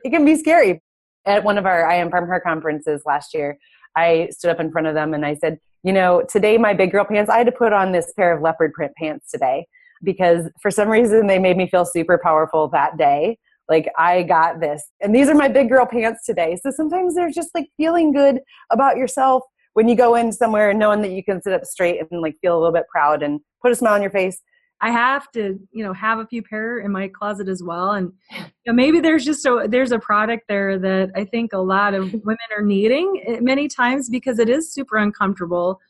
it 0.04 0.10
can 0.10 0.24
be 0.24 0.36
scary. 0.36 0.82
At 1.26 1.44
one 1.44 1.56
of 1.56 1.64
our 1.64 1.88
I 1.88 1.96
Am 1.96 2.10
FarmHer 2.10 2.42
conferences 2.42 3.02
last 3.06 3.32
year, 3.32 3.56
I 3.96 4.28
stood 4.30 4.50
up 4.50 4.60
in 4.60 4.70
front 4.70 4.86
of 4.86 4.94
them 4.94 5.14
and 5.14 5.24
I 5.24 5.34
said, 5.34 5.58
you 5.84 5.92
know, 5.92 6.24
today 6.28 6.56
my 6.58 6.72
big 6.72 6.90
girl 6.90 7.04
pants, 7.04 7.30
I 7.30 7.38
had 7.38 7.46
to 7.46 7.52
put 7.52 7.72
on 7.72 7.92
this 7.92 8.12
pair 8.16 8.34
of 8.34 8.42
leopard 8.42 8.72
print 8.72 8.92
pants 8.96 9.30
today 9.30 9.66
because 10.02 10.48
for 10.60 10.70
some 10.70 10.88
reason 10.88 11.26
they 11.26 11.38
made 11.38 11.56
me 11.56 11.68
feel 11.68 11.84
super 11.84 12.18
powerful 12.22 12.68
that 12.68 12.96
day. 12.96 13.38
Like 13.68 13.90
I 13.98 14.22
got 14.22 14.60
this. 14.60 14.82
And 15.00 15.14
these 15.14 15.28
are 15.28 15.34
my 15.34 15.48
big 15.48 15.68
girl 15.68 15.86
pants 15.86 16.24
today. 16.24 16.58
So 16.62 16.70
sometimes 16.70 17.14
there's 17.14 17.34
just 17.34 17.50
like 17.54 17.68
feeling 17.76 18.12
good 18.12 18.40
about 18.70 18.96
yourself 18.96 19.42
when 19.74 19.88
you 19.88 19.94
go 19.94 20.14
in 20.14 20.32
somewhere 20.32 20.72
knowing 20.72 21.02
that 21.02 21.10
you 21.10 21.22
can 21.22 21.42
sit 21.42 21.52
up 21.52 21.64
straight 21.64 22.00
and 22.10 22.20
like 22.20 22.36
feel 22.40 22.56
a 22.56 22.58
little 22.58 22.72
bit 22.72 22.86
proud 22.90 23.22
and 23.22 23.40
put 23.62 23.72
a 23.72 23.76
smile 23.76 23.94
on 23.94 24.02
your 24.02 24.10
face 24.10 24.40
I 24.80 24.90
have 24.90 25.30
to, 25.32 25.58
you 25.72 25.84
know, 25.84 25.92
have 25.92 26.18
a 26.18 26.26
few 26.26 26.42
pair 26.42 26.78
in 26.78 26.92
my 26.92 27.08
closet 27.08 27.48
as 27.48 27.62
well. 27.62 27.92
And 27.92 28.12
you 28.30 28.44
know, 28.66 28.72
maybe 28.72 29.00
there's 29.00 29.24
just 29.24 29.46
a 29.46 29.66
there's 29.68 29.92
a 29.92 29.98
product 29.98 30.44
there 30.48 30.78
that 30.78 31.10
I 31.14 31.24
think 31.24 31.52
a 31.52 31.58
lot 31.58 31.94
of 31.94 32.12
women 32.24 32.36
are 32.56 32.62
needing 32.62 33.22
eh, 33.26 33.38
many 33.40 33.68
times 33.68 34.10
because 34.10 34.38
it 34.38 34.50
is 34.50 34.72
super 34.72 34.96
uncomfortable 34.96 35.80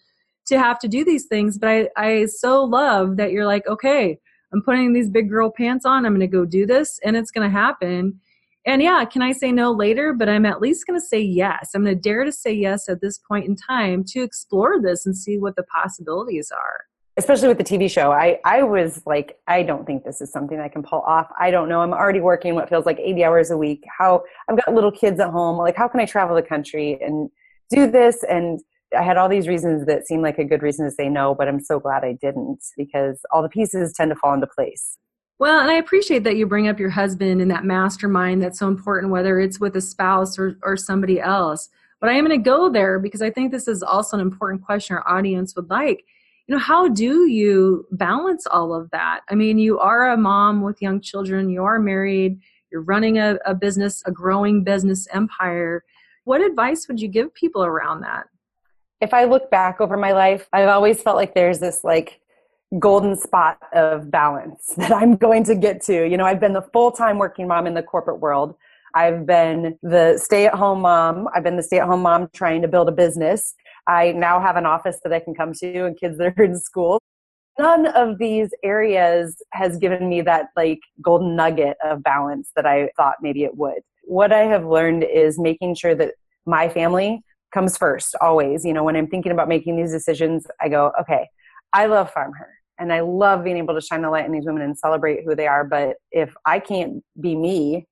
to 0.46 0.58
have 0.58 0.78
to 0.80 0.88
do 0.88 1.04
these 1.04 1.26
things. 1.26 1.58
But 1.58 1.68
I, 1.68 1.88
I 1.96 2.26
so 2.26 2.64
love 2.64 3.16
that 3.16 3.32
you're 3.32 3.46
like, 3.46 3.66
okay, 3.66 4.18
I'm 4.52 4.62
putting 4.62 4.92
these 4.92 5.10
big 5.10 5.28
girl 5.28 5.50
pants 5.50 5.84
on. 5.84 6.04
I'm 6.04 6.12
going 6.12 6.20
to 6.20 6.26
go 6.26 6.44
do 6.44 6.66
this, 6.66 7.00
and 7.04 7.16
it's 7.16 7.30
going 7.30 7.48
to 7.48 7.52
happen. 7.52 8.20
And 8.66 8.80
yeah, 8.80 9.04
can 9.04 9.22
I 9.22 9.32
say 9.32 9.50
no 9.50 9.72
later? 9.72 10.12
But 10.12 10.28
I'm 10.28 10.46
at 10.46 10.60
least 10.60 10.86
going 10.86 10.98
to 10.98 11.04
say 11.04 11.20
yes. 11.20 11.70
I'm 11.74 11.84
going 11.84 11.96
to 11.96 12.00
dare 12.00 12.24
to 12.24 12.32
say 12.32 12.52
yes 12.52 12.88
at 12.88 13.00
this 13.00 13.18
point 13.18 13.46
in 13.46 13.56
time 13.56 14.04
to 14.08 14.22
explore 14.22 14.80
this 14.80 15.04
and 15.04 15.16
see 15.16 15.38
what 15.38 15.56
the 15.56 15.64
possibilities 15.64 16.52
are 16.52 16.84
especially 17.16 17.48
with 17.48 17.58
the 17.58 17.64
TV 17.64 17.88
show, 17.90 18.10
I, 18.10 18.40
I 18.44 18.62
was 18.62 19.02
like, 19.06 19.38
I 19.46 19.62
don't 19.62 19.86
think 19.86 20.04
this 20.04 20.20
is 20.20 20.32
something 20.32 20.58
I 20.58 20.68
can 20.68 20.82
pull 20.82 21.00
off. 21.00 21.28
I 21.38 21.50
don't 21.50 21.68
know. 21.68 21.80
I'm 21.80 21.92
already 21.92 22.20
working 22.20 22.54
what 22.54 22.68
feels 22.68 22.86
like 22.86 22.98
80 22.98 23.24
hours 23.24 23.50
a 23.50 23.56
week. 23.56 23.84
How 23.98 24.24
I've 24.48 24.56
got 24.56 24.74
little 24.74 24.90
kids 24.90 25.20
at 25.20 25.30
home. 25.30 25.56
Like, 25.56 25.76
how 25.76 25.86
can 25.86 26.00
I 26.00 26.06
travel 26.06 26.34
the 26.34 26.42
country 26.42 26.98
and 27.00 27.30
do 27.70 27.88
this? 27.88 28.24
And 28.24 28.60
I 28.96 29.02
had 29.02 29.16
all 29.16 29.28
these 29.28 29.46
reasons 29.46 29.86
that 29.86 30.06
seemed 30.06 30.22
like 30.22 30.38
a 30.38 30.44
good 30.44 30.62
reason 30.62 30.84
to 30.86 30.90
say 30.90 31.08
no, 31.08 31.34
but 31.34 31.46
I'm 31.46 31.60
so 31.60 31.78
glad 31.78 32.04
I 32.04 32.14
didn't 32.14 32.64
because 32.76 33.20
all 33.30 33.42
the 33.42 33.48
pieces 33.48 33.92
tend 33.92 34.10
to 34.10 34.16
fall 34.16 34.34
into 34.34 34.46
place. 34.48 34.98
Well, 35.38 35.60
and 35.60 35.70
I 35.70 35.74
appreciate 35.74 36.24
that 36.24 36.36
you 36.36 36.46
bring 36.46 36.68
up 36.68 36.78
your 36.78 36.90
husband 36.90 37.40
and 37.40 37.50
that 37.50 37.64
mastermind 37.64 38.42
that's 38.42 38.58
so 38.58 38.68
important, 38.68 39.12
whether 39.12 39.40
it's 39.40 39.60
with 39.60 39.76
a 39.76 39.80
spouse 39.80 40.38
or, 40.38 40.56
or 40.62 40.76
somebody 40.76 41.20
else. 41.20 41.68
But 42.00 42.10
I 42.10 42.14
am 42.14 42.24
going 42.24 42.38
to 42.38 42.44
go 42.44 42.68
there 42.68 42.98
because 42.98 43.22
I 43.22 43.30
think 43.30 43.50
this 43.50 43.66
is 43.66 43.82
also 43.82 44.16
an 44.16 44.20
important 44.20 44.64
question 44.64 44.96
our 44.96 45.08
audience 45.08 45.56
would 45.56 45.70
like 45.70 46.04
you 46.46 46.54
know 46.54 46.58
how 46.58 46.88
do 46.88 47.28
you 47.28 47.86
balance 47.92 48.46
all 48.46 48.74
of 48.74 48.90
that 48.90 49.20
i 49.30 49.34
mean 49.34 49.58
you 49.58 49.78
are 49.78 50.10
a 50.10 50.16
mom 50.16 50.62
with 50.62 50.80
young 50.82 51.00
children 51.00 51.50
you 51.50 51.64
are 51.64 51.78
married 51.78 52.38
you're 52.70 52.82
running 52.82 53.18
a, 53.18 53.38
a 53.46 53.54
business 53.54 54.02
a 54.06 54.12
growing 54.12 54.62
business 54.64 55.06
empire 55.12 55.84
what 56.24 56.40
advice 56.40 56.86
would 56.88 57.00
you 57.00 57.08
give 57.08 57.32
people 57.34 57.64
around 57.64 58.00
that 58.00 58.26
if 59.00 59.14
i 59.14 59.24
look 59.24 59.50
back 59.50 59.80
over 59.80 59.96
my 59.96 60.12
life 60.12 60.48
i've 60.52 60.68
always 60.68 61.00
felt 61.00 61.16
like 61.16 61.34
there's 61.34 61.58
this 61.58 61.82
like 61.84 62.20
golden 62.78 63.16
spot 63.16 63.58
of 63.72 64.10
balance 64.10 64.74
that 64.76 64.92
I'm 64.92 65.16
going 65.16 65.44
to 65.44 65.54
get 65.54 65.82
to. 65.82 66.08
You 66.08 66.16
know, 66.16 66.24
I've 66.24 66.40
been 66.40 66.52
the 66.52 66.62
full 66.72 66.90
time 66.90 67.18
working 67.18 67.46
mom 67.46 67.66
in 67.66 67.74
the 67.74 67.82
corporate 67.82 68.20
world. 68.20 68.54
I've 68.94 69.26
been 69.26 69.76
the 69.82 70.18
stay 70.22 70.46
at 70.46 70.54
home 70.54 70.82
mom. 70.82 71.28
I've 71.34 71.42
been 71.42 71.56
the 71.56 71.62
stay 71.62 71.80
at 71.80 71.86
home 71.86 72.02
mom 72.02 72.28
trying 72.32 72.62
to 72.62 72.68
build 72.68 72.88
a 72.88 72.92
business. 72.92 73.54
I 73.86 74.12
now 74.12 74.40
have 74.40 74.56
an 74.56 74.66
office 74.66 74.98
that 75.04 75.12
I 75.12 75.20
can 75.20 75.34
come 75.34 75.52
to 75.54 75.86
and 75.86 75.98
kids 75.98 76.18
that 76.18 76.34
are 76.36 76.44
in 76.44 76.58
school. 76.58 77.00
None 77.58 77.86
of 77.86 78.18
these 78.18 78.50
areas 78.64 79.36
has 79.52 79.76
given 79.78 80.08
me 80.08 80.22
that 80.22 80.46
like 80.56 80.80
golden 81.02 81.36
nugget 81.36 81.76
of 81.84 82.02
balance 82.02 82.50
that 82.56 82.66
I 82.66 82.90
thought 82.96 83.16
maybe 83.22 83.44
it 83.44 83.56
would. 83.56 83.80
What 84.02 84.32
I 84.32 84.40
have 84.40 84.66
learned 84.66 85.04
is 85.04 85.38
making 85.38 85.76
sure 85.76 85.94
that 85.94 86.14
my 86.46 86.68
family 86.68 87.22
comes 87.52 87.76
first 87.76 88.16
always. 88.20 88.64
You 88.64 88.72
know, 88.72 88.82
when 88.82 88.96
I'm 88.96 89.06
thinking 89.06 89.32
about 89.32 89.48
making 89.48 89.76
these 89.76 89.92
decisions, 89.92 90.46
I 90.60 90.68
go, 90.68 90.92
okay, 91.00 91.28
I 91.72 91.86
love 91.86 92.12
FarmHer 92.12 92.50
and 92.78 92.92
I 92.92 93.00
love 93.00 93.44
being 93.44 93.56
able 93.56 93.74
to 93.74 93.80
shine 93.80 94.04
a 94.04 94.10
light 94.10 94.24
on 94.24 94.32
these 94.32 94.46
women 94.46 94.62
and 94.62 94.76
celebrate 94.76 95.24
who 95.24 95.36
they 95.36 95.46
are. 95.46 95.64
But 95.64 95.96
if 96.10 96.34
I 96.44 96.58
can't 96.58 97.04
be 97.20 97.36
me, 97.36 97.86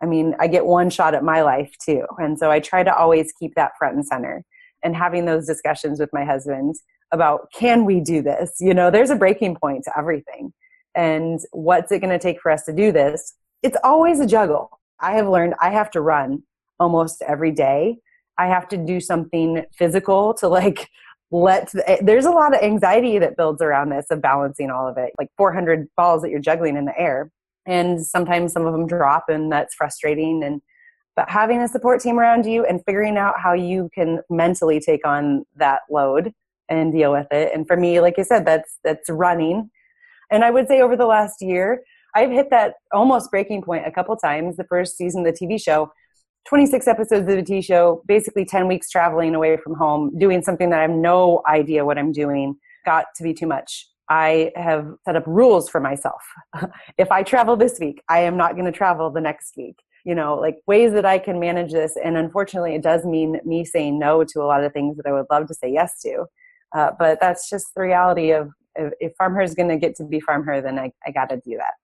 I 0.00 0.06
mean, 0.06 0.36
I 0.38 0.46
get 0.46 0.64
one 0.64 0.90
shot 0.90 1.14
at 1.14 1.24
my 1.24 1.42
life 1.42 1.72
too. 1.84 2.04
And 2.18 2.38
so 2.38 2.50
I 2.50 2.60
try 2.60 2.84
to 2.84 2.94
always 2.94 3.32
keep 3.32 3.54
that 3.56 3.72
front 3.78 3.96
and 3.96 4.06
center 4.06 4.44
and 4.88 4.96
having 4.96 5.26
those 5.26 5.46
discussions 5.46 6.00
with 6.00 6.08
my 6.14 6.24
husband 6.24 6.74
about 7.12 7.52
can 7.54 7.84
we 7.84 8.00
do 8.00 8.22
this? 8.22 8.56
You 8.58 8.72
know, 8.72 8.90
there's 8.90 9.10
a 9.10 9.16
breaking 9.16 9.56
point 9.56 9.84
to 9.84 9.92
everything. 9.96 10.54
And 10.94 11.40
what's 11.52 11.92
it 11.92 11.98
going 11.98 12.10
to 12.10 12.18
take 12.18 12.40
for 12.40 12.50
us 12.50 12.64
to 12.64 12.72
do 12.72 12.90
this? 12.90 13.34
It's 13.62 13.76
always 13.84 14.18
a 14.18 14.26
juggle. 14.26 14.70
I 14.98 15.12
have 15.12 15.28
learned 15.28 15.54
I 15.60 15.70
have 15.70 15.90
to 15.90 16.00
run 16.00 16.42
almost 16.80 17.20
every 17.20 17.52
day. 17.52 17.98
I 18.38 18.46
have 18.46 18.66
to 18.68 18.78
do 18.78 18.98
something 18.98 19.62
physical 19.76 20.32
to 20.34 20.48
like 20.48 20.88
let 21.30 21.70
the, 21.72 21.90
eh, 21.90 21.98
there's 22.00 22.24
a 22.24 22.30
lot 22.30 22.54
of 22.54 22.62
anxiety 22.62 23.18
that 23.18 23.36
builds 23.36 23.60
around 23.60 23.90
this 23.90 24.06
of 24.10 24.22
balancing 24.22 24.70
all 24.70 24.88
of 24.88 24.96
it 24.96 25.12
like 25.18 25.28
400 25.36 25.86
balls 25.94 26.22
that 26.22 26.30
you're 26.30 26.40
juggling 26.40 26.74
in 26.74 26.86
the 26.86 26.98
air 26.98 27.30
and 27.66 28.02
sometimes 28.06 28.54
some 28.54 28.64
of 28.64 28.72
them 28.72 28.86
drop 28.86 29.24
and 29.28 29.52
that's 29.52 29.74
frustrating 29.74 30.42
and 30.42 30.62
but 31.18 31.28
having 31.28 31.60
a 31.60 31.66
support 31.66 32.00
team 32.00 32.16
around 32.16 32.46
you 32.46 32.64
and 32.64 32.80
figuring 32.86 33.16
out 33.16 33.34
how 33.40 33.52
you 33.52 33.90
can 33.92 34.20
mentally 34.30 34.78
take 34.78 35.04
on 35.04 35.44
that 35.56 35.80
load 35.90 36.32
and 36.68 36.92
deal 36.92 37.10
with 37.10 37.26
it 37.32 37.50
and 37.52 37.66
for 37.66 37.76
me 37.76 38.00
like 38.00 38.14
i 38.20 38.22
said 38.22 38.46
that's 38.46 38.78
that's 38.84 39.10
running 39.10 39.68
and 40.30 40.44
i 40.44 40.50
would 40.50 40.68
say 40.68 40.80
over 40.80 40.94
the 40.96 41.06
last 41.06 41.42
year 41.42 41.82
i've 42.14 42.30
hit 42.30 42.50
that 42.50 42.74
almost 42.92 43.32
breaking 43.32 43.60
point 43.60 43.84
a 43.84 43.90
couple 43.90 44.14
times 44.14 44.56
the 44.56 44.68
first 44.68 44.96
season 44.96 45.26
of 45.26 45.34
the 45.34 45.46
tv 45.46 45.60
show 45.60 45.90
26 46.46 46.88
episodes 46.88 47.28
of 47.28 47.36
the 47.36 47.42
TV 47.42 47.62
show, 47.62 48.02
basically 48.06 48.42
10 48.42 48.68
weeks 48.68 48.88
traveling 48.88 49.34
away 49.34 49.58
from 49.58 49.74
home, 49.74 50.16
doing 50.18 50.40
something 50.40 50.70
that 50.70 50.78
I 50.78 50.82
have 50.82 50.90
no 50.90 51.42
idea 51.46 51.84
what 51.84 51.98
I'm 51.98 52.10
doing, 52.10 52.56
got 52.86 53.04
to 53.16 53.22
be 53.22 53.34
too 53.34 53.46
much. 53.46 53.86
I 54.08 54.52
have 54.56 54.94
set 55.04 55.14
up 55.14 55.24
rules 55.26 55.68
for 55.68 55.78
myself. 55.78 56.22
if 56.96 57.12
I 57.12 57.22
travel 57.22 57.54
this 57.54 57.78
week, 57.78 58.02
I 58.08 58.20
am 58.20 58.38
not 58.38 58.54
going 58.54 58.64
to 58.64 58.72
travel 58.72 59.10
the 59.10 59.20
next 59.20 59.58
week. 59.58 59.76
You 60.04 60.14
know, 60.14 60.36
like 60.36 60.56
ways 60.66 60.92
that 60.92 61.04
I 61.04 61.18
can 61.18 61.38
manage 61.38 61.72
this. 61.72 61.96
And 62.02 62.16
unfortunately, 62.16 62.74
it 62.74 62.82
does 62.82 63.04
mean 63.04 63.40
me 63.44 63.64
saying 63.64 63.98
no 63.98 64.24
to 64.24 64.40
a 64.40 64.46
lot 64.46 64.64
of 64.64 64.72
things 64.72 64.96
that 64.96 65.06
I 65.06 65.12
would 65.12 65.26
love 65.30 65.46
to 65.48 65.54
say 65.54 65.70
yes 65.72 66.00
to. 66.02 66.24
Uh, 66.74 66.90
but 66.98 67.18
that's 67.20 67.48
just 67.48 67.74
the 67.74 67.82
reality 67.82 68.30
of 68.30 68.50
if, 68.74 68.92
if 69.00 69.12
FarmHer 69.20 69.44
is 69.44 69.54
going 69.54 69.68
to 69.68 69.76
get 69.76 69.96
to 69.96 70.04
be 70.04 70.20
FarmHer, 70.20 70.62
then 70.62 70.78
I, 70.78 70.92
I 71.06 71.10
got 71.10 71.28
to 71.30 71.36
do 71.36 71.56
that. 71.56 71.74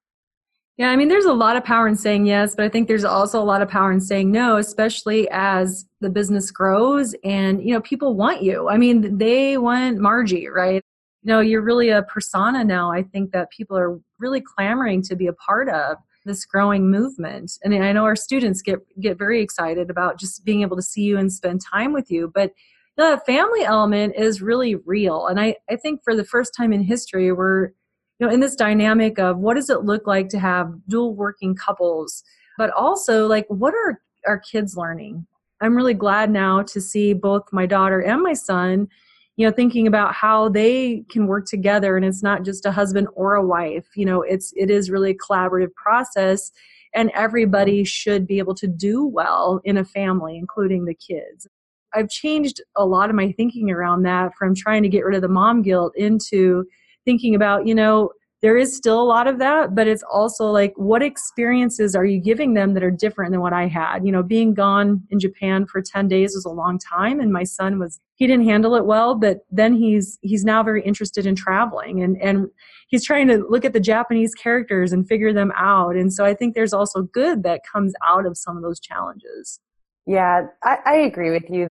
Yeah, 0.77 0.91
I 0.91 0.97
mean, 0.97 1.07
there's 1.07 1.25
a 1.25 1.33
lot 1.33 1.57
of 1.57 1.63
power 1.63 1.87
in 1.87 1.95
saying 1.95 2.27
yes, 2.27 2.57
but 2.57 2.65
I 2.65 2.69
think 2.69 2.89
there's 2.89 3.05
also 3.05 3.41
a 3.41 3.45
lot 3.45 3.63
of 3.63 3.69
power 3.69 3.93
in 3.93 4.01
saying 4.01 4.33
no, 4.33 4.57
especially 4.57 5.29
as 5.31 5.87
the 6.01 6.11
business 6.11 6.51
grows 6.51 7.15
and, 7.23 7.63
you 7.65 7.73
know, 7.73 7.81
people 7.81 8.17
want 8.17 8.43
you. 8.43 8.69
I 8.69 8.77
mean, 8.77 9.17
they 9.17 9.57
want 9.57 9.99
Marji, 9.99 10.51
right? 10.51 10.83
You 11.23 11.29
know, 11.29 11.41
you're 11.41 11.63
really 11.63 11.91
a 11.91 12.03
persona 12.03 12.65
now. 12.65 12.91
I 12.91 13.05
think 13.05 13.31
that 13.31 13.51
people 13.51 13.79
are 13.79 14.01
really 14.19 14.41
clamoring 14.41 15.03
to 15.03 15.15
be 15.15 15.29
a 15.29 15.33
part 15.35 15.69
of 15.69 15.97
this 16.25 16.45
growing 16.45 16.91
movement. 16.91 17.53
And 17.63 17.75
I 17.75 17.93
know 17.93 18.05
our 18.05 18.17
students 18.17 18.63
get 18.63 18.79
get 19.01 19.19
very 19.19 19.43
excited 19.43 19.91
about 19.91 20.19
just 20.19 20.45
being 20.45 20.63
able 20.63 20.77
to 20.77 20.83
see 20.83 21.03
you 21.03 21.19
and 21.19 21.33
spend 21.33 21.61
time 21.61 21.93
with 21.93 22.11
you. 22.11 22.31
But 22.35 22.53
the 22.97 23.21
family 23.27 23.65
element 23.65 24.15
is 24.17 24.41
really 24.41 24.77
real. 24.77 25.27
And 25.27 25.41
I, 25.41 25.57
I 25.69 25.77
think 25.77 26.03
for 26.05 26.15
the 26.15 26.25
first 26.25 26.55
time 26.57 26.73
in 26.73 26.81
history, 26.81 27.33
we're 27.33 27.73
you 28.19 28.27
know 28.27 28.33
in 28.33 28.41
this 28.41 28.55
dynamic 28.55 29.19
of 29.19 29.39
what 29.39 29.55
does 29.55 29.71
it 29.71 29.85
look 29.85 30.07
like 30.07 30.29
to 30.29 30.39
have 30.39 30.73
dual 30.89 31.15
working 31.15 31.55
couples 31.55 32.23
but 32.57 32.71
also 32.71 33.27
like 33.27 33.47
what 33.49 33.75
are 33.75 34.01
our 34.27 34.39
kids 34.39 34.77
learning 34.77 35.27
i'm 35.61 35.75
really 35.75 35.95
glad 35.95 36.31
now 36.31 36.63
to 36.63 36.81
see 36.81 37.13
both 37.13 37.43
my 37.53 37.67
daughter 37.67 38.01
and 38.01 38.23
my 38.23 38.33
son 38.33 38.89
you 39.37 39.47
know 39.47 39.53
thinking 39.53 39.87
about 39.87 40.15
how 40.15 40.49
they 40.49 41.05
can 41.11 41.27
work 41.27 41.47
together 41.47 41.97
and 41.97 42.05
it's 42.05 42.23
not 42.23 42.45
just 42.45 42.67
a 42.67 42.73
husband 42.73 43.09
or 43.15 43.35
a 43.35 43.47
wife 43.47 43.87
you 43.97 44.05
know 44.05 44.23
it's 44.23 44.53
it 44.57 44.71
is 44.71 44.91
really 44.91 45.11
a 45.11 45.17
collaborative 45.17 45.73
process 45.75 46.53
and 46.95 47.11
everybody 47.15 47.85
should 47.85 48.27
be 48.27 48.39
able 48.39 48.55
to 48.55 48.69
do 48.69 49.05
well 49.05 49.61
in 49.65 49.77
a 49.77 49.85
family 49.85 50.39
including 50.39 50.85
the 50.85 50.95
kids. 50.95 51.47
I've 51.95 52.09
changed 52.09 52.61
a 52.77 52.85
lot 52.85 53.11
of 53.11 53.17
my 53.17 53.33
thinking 53.33 53.71
around 53.71 54.03
that 54.03 54.35
from 54.37 54.55
trying 54.55 54.83
to 54.83 54.89
get 54.89 55.05
rid 55.05 55.15
of 55.15 55.23
the 55.23 55.29
mom 55.29 55.63
guilt 55.63 55.93
into 55.97 56.65
thinking 57.05 57.35
about, 57.35 57.67
you 57.67 57.75
know, 57.75 58.11
there 58.45 58.59
is 58.59 58.77
still 58.77 59.01
a 59.01 59.03
lot 59.03 59.27
of 59.27 59.39
that, 59.39 59.75
but 59.75 59.89
it's 59.89 60.03
also 60.03 60.51
like, 60.51 60.75
what 60.77 61.03
experiences 61.03 61.97
are 61.97 62.05
you 62.05 62.21
giving 62.21 62.53
them 62.53 62.75
that 62.75 62.85
are 62.85 62.91
different 62.91 63.33
than 63.33 63.41
what 63.41 63.55
I 63.55 63.67
had? 63.67 64.05
You 64.05 64.13
know, 64.13 64.23
being 64.23 64.53
gone 64.53 65.03
in 65.09 65.19
Japan 65.19 65.65
for 65.65 65.81
10 65.81 66.09
days 66.09 66.35
was 66.35 66.45
a 66.45 66.51
long 66.51 66.79
time, 66.79 67.21
and 67.21 67.33
my 67.33 67.45
son 67.45 67.79
was, 67.79 68.03
he 68.17 68.27
didn't 68.27 68.45
handle 68.45 68.75
it 68.75 68.85
well, 68.85 69.15
but 69.15 69.47
then 69.51 69.73
he's, 69.73 70.19
he's 70.21 70.45
now 70.45 70.63
very 70.63 70.83
interested 70.83 71.25
in 71.25 71.35
traveling 71.35 72.03
and, 72.03 72.21
and 72.21 72.49
he's 72.89 73.03
trying 73.03 73.29
to 73.29 73.39
look 73.49 73.65
at 73.65 73.73
the 73.73 73.81
Japanese 73.81 74.35
characters 74.35 74.93
and 74.93 75.09
figure 75.09 75.33
them 75.33 75.51
out. 75.57 75.97
And 75.97 76.13
so 76.13 76.27
I 76.27 76.35
think 76.35 76.55
there's 76.55 76.75
also 76.75 77.01
good 77.01 77.45
that 77.45 77.63
comes 77.65 77.95
out 78.07 78.27
of 78.27 78.37
some 78.37 78.59
of 78.59 78.63
those 78.63 78.79
challenges. 78.79 79.59
Yeah, 80.07 80.49
I, 80.63 80.77
I 80.85 80.95
agree 80.97 81.31
with 81.31 81.49
you 81.49 81.67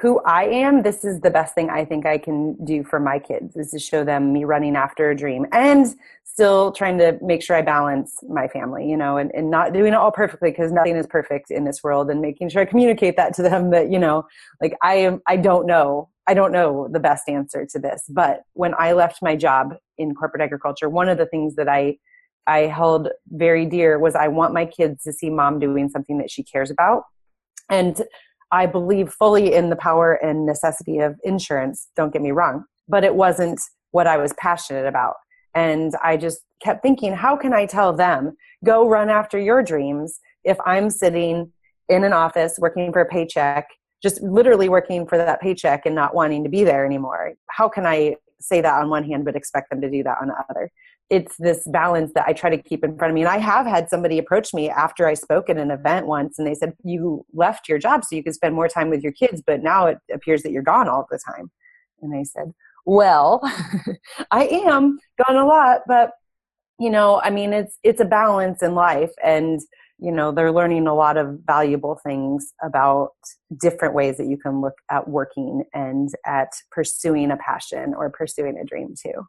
who 0.00 0.20
I 0.24 0.44
am, 0.44 0.82
this 0.82 1.04
is 1.04 1.20
the 1.20 1.30
best 1.30 1.54
thing 1.54 1.70
I 1.70 1.84
think 1.84 2.06
I 2.06 2.18
can 2.18 2.62
do 2.64 2.84
for 2.84 3.00
my 3.00 3.18
kids 3.18 3.56
is 3.56 3.70
to 3.72 3.78
show 3.78 4.04
them 4.04 4.32
me 4.32 4.44
running 4.44 4.76
after 4.76 5.10
a 5.10 5.16
dream 5.16 5.46
and 5.52 5.86
still 6.24 6.70
trying 6.70 6.98
to 6.98 7.18
make 7.20 7.42
sure 7.42 7.56
I 7.56 7.62
balance 7.62 8.18
my 8.28 8.46
family, 8.46 8.88
you 8.88 8.96
know, 8.96 9.16
and, 9.16 9.32
and 9.34 9.50
not 9.50 9.72
doing 9.72 9.92
it 9.92 9.96
all 9.96 10.12
perfectly 10.12 10.50
because 10.50 10.70
nothing 10.70 10.96
is 10.96 11.06
perfect 11.06 11.50
in 11.50 11.64
this 11.64 11.82
world 11.82 12.10
and 12.10 12.20
making 12.20 12.48
sure 12.48 12.62
I 12.62 12.64
communicate 12.64 13.16
that 13.16 13.34
to 13.34 13.42
them 13.42 13.70
that, 13.70 13.90
you 13.90 13.98
know, 13.98 14.24
like 14.60 14.74
I 14.82 14.94
am, 14.96 15.20
I 15.26 15.36
don't 15.36 15.66
know, 15.66 16.10
I 16.28 16.34
don't 16.34 16.52
know 16.52 16.88
the 16.92 17.00
best 17.00 17.28
answer 17.28 17.66
to 17.66 17.78
this. 17.78 18.04
But 18.08 18.42
when 18.52 18.74
I 18.78 18.92
left 18.92 19.20
my 19.20 19.34
job 19.34 19.74
in 19.96 20.14
corporate 20.14 20.42
agriculture, 20.42 20.88
one 20.88 21.08
of 21.08 21.18
the 21.18 21.26
things 21.26 21.56
that 21.56 21.68
I 21.68 21.98
I 22.46 22.60
held 22.60 23.10
very 23.28 23.66
dear 23.66 23.98
was 23.98 24.14
I 24.14 24.28
want 24.28 24.54
my 24.54 24.64
kids 24.64 25.02
to 25.02 25.12
see 25.12 25.28
mom 25.28 25.58
doing 25.58 25.90
something 25.90 26.16
that 26.16 26.30
she 26.30 26.42
cares 26.42 26.70
about. 26.70 27.02
And 27.68 28.00
I 28.50 28.66
believe 28.66 29.10
fully 29.10 29.54
in 29.54 29.70
the 29.70 29.76
power 29.76 30.14
and 30.14 30.46
necessity 30.46 30.98
of 30.98 31.16
insurance, 31.22 31.88
don't 31.96 32.12
get 32.12 32.22
me 32.22 32.30
wrong, 32.30 32.64
but 32.88 33.04
it 33.04 33.14
wasn't 33.14 33.60
what 33.90 34.06
I 34.06 34.16
was 34.16 34.32
passionate 34.34 34.86
about. 34.86 35.14
And 35.54 35.94
I 36.02 36.16
just 36.16 36.40
kept 36.62 36.82
thinking, 36.82 37.12
how 37.12 37.36
can 37.36 37.52
I 37.52 37.66
tell 37.66 37.92
them, 37.92 38.36
go 38.64 38.88
run 38.88 39.08
after 39.08 39.38
your 39.38 39.62
dreams 39.62 40.20
if 40.44 40.56
I'm 40.64 40.90
sitting 40.90 41.52
in 41.88 42.04
an 42.04 42.12
office 42.12 42.58
working 42.58 42.92
for 42.92 43.00
a 43.00 43.06
paycheck, 43.06 43.66
just 44.02 44.22
literally 44.22 44.68
working 44.68 45.06
for 45.06 45.18
that 45.18 45.40
paycheck 45.40 45.86
and 45.86 45.94
not 45.94 46.14
wanting 46.14 46.44
to 46.44 46.50
be 46.50 46.64
there 46.64 46.84
anymore? 46.84 47.32
How 47.50 47.68
can 47.68 47.86
I 47.86 48.16
say 48.40 48.60
that 48.60 48.80
on 48.80 48.88
one 48.88 49.04
hand, 49.04 49.24
but 49.24 49.36
expect 49.36 49.70
them 49.70 49.80
to 49.80 49.90
do 49.90 50.02
that 50.04 50.18
on 50.20 50.28
the 50.28 50.34
other? 50.48 50.70
It's 51.10 51.36
this 51.38 51.66
balance 51.66 52.12
that 52.14 52.26
I 52.26 52.32
try 52.32 52.50
to 52.50 52.62
keep 52.62 52.84
in 52.84 52.96
front 52.98 53.10
of 53.10 53.14
me. 53.14 53.22
And 53.22 53.30
I 53.30 53.38
have 53.38 53.66
had 53.66 53.88
somebody 53.88 54.18
approach 54.18 54.52
me 54.52 54.68
after 54.68 55.06
I 55.06 55.14
spoke 55.14 55.48
at 55.48 55.56
an 55.56 55.70
event 55.70 56.06
once 56.06 56.38
and 56.38 56.46
they 56.46 56.54
said, 56.54 56.74
You 56.84 57.24
left 57.32 57.68
your 57.68 57.78
job 57.78 58.04
so 58.04 58.14
you 58.14 58.22
could 58.22 58.34
spend 58.34 58.54
more 58.54 58.68
time 58.68 58.90
with 58.90 59.02
your 59.02 59.12
kids, 59.12 59.42
but 59.44 59.62
now 59.62 59.86
it 59.86 59.98
appears 60.12 60.42
that 60.42 60.52
you're 60.52 60.62
gone 60.62 60.88
all 60.88 61.06
the 61.10 61.18
time. 61.18 61.50
And 62.02 62.14
I 62.14 62.24
said, 62.24 62.52
Well, 62.84 63.40
I 64.30 64.46
am 64.46 64.98
gone 65.26 65.36
a 65.36 65.46
lot, 65.46 65.82
but 65.86 66.12
you 66.78 66.90
know, 66.90 67.20
I 67.22 67.30
mean 67.30 67.52
it's 67.52 67.78
it's 67.82 68.00
a 68.00 68.04
balance 68.04 68.62
in 68.62 68.74
life 68.74 69.12
and 69.22 69.60
you 70.00 70.12
know, 70.12 70.30
they're 70.30 70.52
learning 70.52 70.86
a 70.86 70.94
lot 70.94 71.16
of 71.16 71.40
valuable 71.44 71.98
things 72.04 72.52
about 72.62 73.14
different 73.60 73.94
ways 73.94 74.16
that 74.18 74.28
you 74.28 74.36
can 74.36 74.60
look 74.60 74.74
at 74.90 75.08
working 75.08 75.64
and 75.74 76.10
at 76.24 76.52
pursuing 76.70 77.32
a 77.32 77.36
passion 77.36 77.94
or 77.94 78.08
pursuing 78.08 78.56
a 78.58 78.64
dream 78.64 78.94
too. 79.00 79.26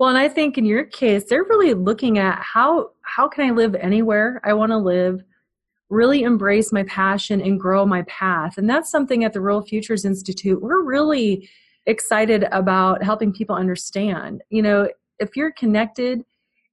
Well, 0.00 0.08
and 0.08 0.16
I 0.16 0.28
think 0.30 0.56
in 0.56 0.64
your 0.64 0.84
case, 0.84 1.24
they're 1.24 1.44
really 1.44 1.74
looking 1.74 2.16
at 2.18 2.40
how 2.40 2.92
how 3.02 3.28
can 3.28 3.46
I 3.46 3.50
live 3.50 3.74
anywhere 3.74 4.40
I 4.44 4.54
want 4.54 4.72
to 4.72 4.78
live, 4.78 5.22
really 5.90 6.22
embrace 6.22 6.72
my 6.72 6.84
passion 6.84 7.42
and 7.42 7.60
grow 7.60 7.84
my 7.84 8.00
path. 8.04 8.56
And 8.56 8.68
that's 8.68 8.90
something 8.90 9.24
at 9.24 9.34
the 9.34 9.42
Rural 9.42 9.60
Futures 9.60 10.06
Institute 10.06 10.62
we're 10.62 10.82
really 10.82 11.50
excited 11.84 12.44
about 12.50 13.02
helping 13.02 13.30
people 13.30 13.56
understand. 13.56 14.42
You 14.48 14.62
know, 14.62 14.88
if 15.18 15.36
you're 15.36 15.52
connected 15.52 16.22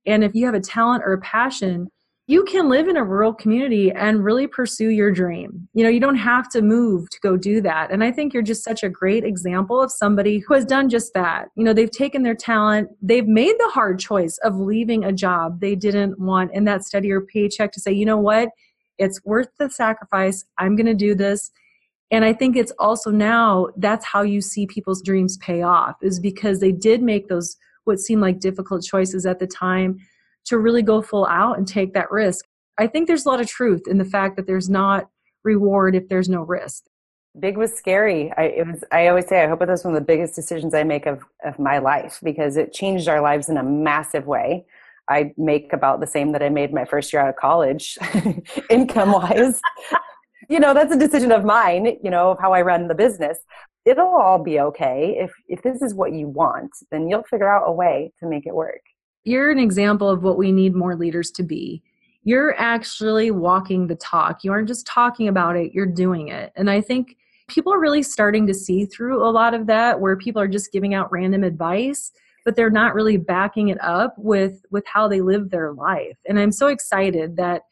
and 0.06 0.24
if 0.24 0.34
you 0.34 0.46
have 0.46 0.56
a 0.56 0.62
talent 0.62 1.04
or 1.06 1.12
a 1.12 1.20
passion, 1.20 1.90
you 2.30 2.44
can 2.44 2.68
live 2.68 2.90
in 2.90 2.98
a 2.98 3.04
rural 3.06 3.34
community 3.34 3.90
and 3.90 4.22
really 4.22 4.48
pursue 4.48 4.90
your 4.90 5.12
dream. 5.12 5.70
You 5.74 5.84
know, 5.84 5.90
you 5.90 6.02
don't 6.02 6.18
have 6.18 6.50
to 6.50 6.62
move 6.62 7.10
to 7.10 7.20
go 7.22 7.38
do 7.38 7.62
that. 7.62 7.90
And 7.90 8.04
I 8.04 8.12
think 8.12 8.34
you're 8.34 8.44
just 8.44 8.66
such 8.66 8.84
a 8.84 8.90
great 8.90 9.24
example 9.24 9.82
of 9.82 9.94
somebody 9.94 10.40
who 10.40 10.54
has 10.54 10.66
done 10.66 10.90
just 10.90 11.14
that. 11.14 11.48
You 11.56 11.64
know, 11.64 11.72
they've 11.72 11.90
taken 11.90 12.24
their 12.24 12.36
talent, 12.36 12.90
they've 13.02 13.28
made 13.28 13.56
the 13.60 13.70
hard 13.70 14.00
choice 14.00 14.38
of 14.44 14.58
leaving 14.58 15.06
a 15.06 15.14
job 15.14 15.62
they 15.62 15.74
didn't 15.74 16.20
want 16.20 16.52
in 16.54 16.66
that 16.66 16.84
steadier 16.84 17.22
paycheck 17.22 17.72
to 17.72 17.80
say, 17.80 17.94
you 17.94 18.06
know 18.06 18.18
what, 18.18 18.50
it's 18.98 19.24
worth 19.24 19.50
the 19.58 19.70
sacrifice. 19.70 20.44
I'm 20.58 20.76
going 20.76 20.86
to 20.88 20.94
do 20.94 21.16
this. 21.16 21.50
And 22.12 22.26
I 22.26 22.34
think 22.34 22.58
it's 22.58 22.74
also 22.78 23.10
now 23.10 23.68
that's 23.78 24.06
how 24.06 24.22
you 24.22 24.42
see 24.42 24.68
people's 24.68 25.02
dreams 25.02 25.38
pay 25.38 25.62
off, 25.62 25.96
is 26.02 26.20
because 26.20 26.60
they 26.60 26.74
did 26.74 27.02
make 27.02 27.30
those 27.30 27.56
what 27.86 28.00
seemed 28.00 28.22
like 28.22 28.42
difficult 28.42 28.84
choices 28.84 29.26
at 29.26 29.40
the 29.40 29.48
time 29.48 29.98
to 30.48 30.58
really 30.58 30.82
go 30.82 31.02
full 31.02 31.26
out 31.26 31.58
and 31.58 31.68
take 31.68 31.94
that 31.94 32.12
risk. 32.12 32.46
I 32.78 32.88
think 32.88 33.08
there's 33.08 33.26
a 33.26 33.30
lot 33.30 33.42
of 33.42 33.48
truth 33.48 33.88
in 33.88 33.98
the 33.98 34.06
fact 34.06 34.36
that 34.38 34.48
there's 34.48 34.70
not 34.70 35.10
reward 35.44 35.96
if 35.96 36.08
there's 36.10 36.30
no 36.30 36.42
risk. 36.42 36.84
Big 37.40 37.58
was 37.58 37.74
scary. 37.74 38.32
I 38.36 38.44
it 38.44 38.68
was 38.68 38.84
I 38.92 39.08
always 39.08 39.28
say 39.28 39.44
I 39.44 39.48
hope 39.48 39.62
it 39.62 39.70
was 39.70 39.84
one 39.84 39.94
of 39.94 40.00
the 40.00 40.06
biggest 40.06 40.36
decisions 40.36 40.74
I 40.74 40.84
make 40.84 41.06
of, 41.06 41.24
of 41.46 41.60
my 41.60 41.78
life 41.78 42.20
because 42.24 42.58
it 42.58 42.74
changed 42.74 43.08
our 43.08 43.22
lives 43.22 43.50
in 43.50 43.58
a 43.58 43.64
massive 43.64 44.26
way. 44.26 44.66
I 45.10 45.34
make 45.38 45.72
about 45.72 46.00
the 46.00 46.08
same 46.08 46.32
that 46.34 46.44
I 46.44 46.50
made 46.50 46.74
my 46.74 46.84
first 46.84 47.14
year 47.14 47.22
out 47.22 47.30
of 47.30 47.36
college, 47.36 47.98
income 48.70 49.12
wise. 49.12 49.62
you 50.50 50.60
know, 50.60 50.74
that's 50.74 50.94
a 50.94 51.00
decision 51.00 51.32
of 51.32 51.46
mine, 51.46 51.98
you 52.04 52.10
know, 52.10 52.32
of 52.32 52.40
how 52.40 52.54
I 52.54 52.62
run 52.62 52.88
the 52.88 52.96
business. 52.96 53.38
It'll 53.86 54.08
all 54.08 54.44
be 54.44 54.60
okay. 54.60 55.16
If 55.20 55.32
if 55.48 55.62
this 55.62 55.82
is 55.82 55.94
what 55.94 56.14
you 56.14 56.28
want, 56.28 56.72
then 56.92 57.08
you'll 57.08 57.24
figure 57.24 57.50
out 57.50 57.68
a 57.68 57.72
way 57.72 58.12
to 58.20 58.28
make 58.28 58.48
it 58.48 58.56
work 58.56 58.82
you're 59.28 59.52
an 59.52 59.60
example 59.60 60.10
of 60.10 60.24
what 60.24 60.38
we 60.38 60.52
need 60.52 60.76
more 60.76 60.96
leaders 60.96 61.32
to 61.32 61.44
be. 61.44 61.84
You're 62.24 62.60
actually 62.60 63.32
walking 63.32 63.88
the 63.88 63.96
talk. 63.96 64.44
You 64.44 64.52
aren't 64.52 64.68
just 64.68 64.88
talking 64.88 65.28
about 65.28 65.56
it, 65.56 65.74
you're 65.74 65.86
doing 65.86 66.30
it. 66.30 66.52
And 66.56 66.70
I 66.70 66.82
think 66.82 67.18
people 67.48 67.74
are 67.74 67.80
really 67.80 68.04
starting 68.04 68.46
to 68.48 68.54
see 68.54 68.86
through 68.86 69.26
a 69.26 69.30
lot 69.30 69.54
of 69.54 69.68
that 69.68 70.00
where 70.00 70.18
people 70.18 70.42
are 70.42 70.48
just 70.48 70.72
giving 70.72 70.94
out 70.94 71.12
random 71.12 71.44
advice 71.44 72.12
but 72.46 72.56
they're 72.56 72.70
not 72.70 72.96
really 72.96 73.18
backing 73.18 73.68
it 73.70 73.82
up 73.82 74.16
with 74.18 74.62
with 74.72 74.86
how 74.86 75.08
they 75.08 75.22
live 75.22 75.50
their 75.50 75.74
life 75.74 76.18
and 76.28 76.40
i'm 76.40 76.52
so 76.52 76.68
excited 76.68 77.36
that 77.36 77.64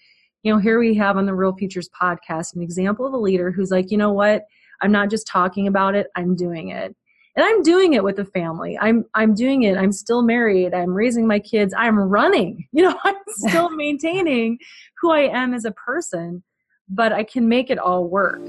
you 0.44 0.52
know 0.52 0.60
here 0.60 0.80
we 0.80 0.94
have 0.94 1.18
on 1.18 1.26
the 1.26 1.34
rural 1.34 1.56
futures 1.56 1.90
podcast 1.90 2.56
an 2.56 2.62
example 2.62 3.06
of 3.06 3.14
a 3.14 3.18
leader 3.18 3.52
who's 3.52 3.72
like 3.72 3.92
you 3.92 3.98
know 3.98 4.12
what 4.12 4.44
i'm 4.82 4.92
not 4.92 5.10
just 5.10 5.28
talking 5.28 5.68
about 5.68 5.96
it 5.96 6.08
i'm 6.16 6.36
doing 6.36 6.70
it 6.70 6.96
and 7.36 7.46
i'm 7.46 7.62
doing 7.62 7.94
it 7.94 8.04
with 8.04 8.20
a 8.20 8.26
family. 8.26 8.78
I'm 8.80 9.06
i'm 9.14 9.34
doing 9.34 9.64
it. 9.64 9.78
I'm 9.78 9.92
still 9.92 10.22
married. 10.22 10.74
I'm 10.74 10.94
raising 10.94 11.28
my 11.28 11.40
kids. 11.40 11.74
I'm 11.78 11.98
running. 11.98 12.68
You 12.76 12.84
know 12.84 13.00
i'm 13.04 13.16
still 13.30 13.70
maintaining 13.76 14.58
who 15.00 15.12
i 15.12 15.22
am 15.22 15.54
as 15.54 15.66
a 15.66 15.72
person 15.72 16.44
but 16.90 17.14
i 17.14 17.24
can 17.24 17.48
make 17.48 17.70
it 17.70 17.80
all 17.80 18.08
work. 18.08 18.40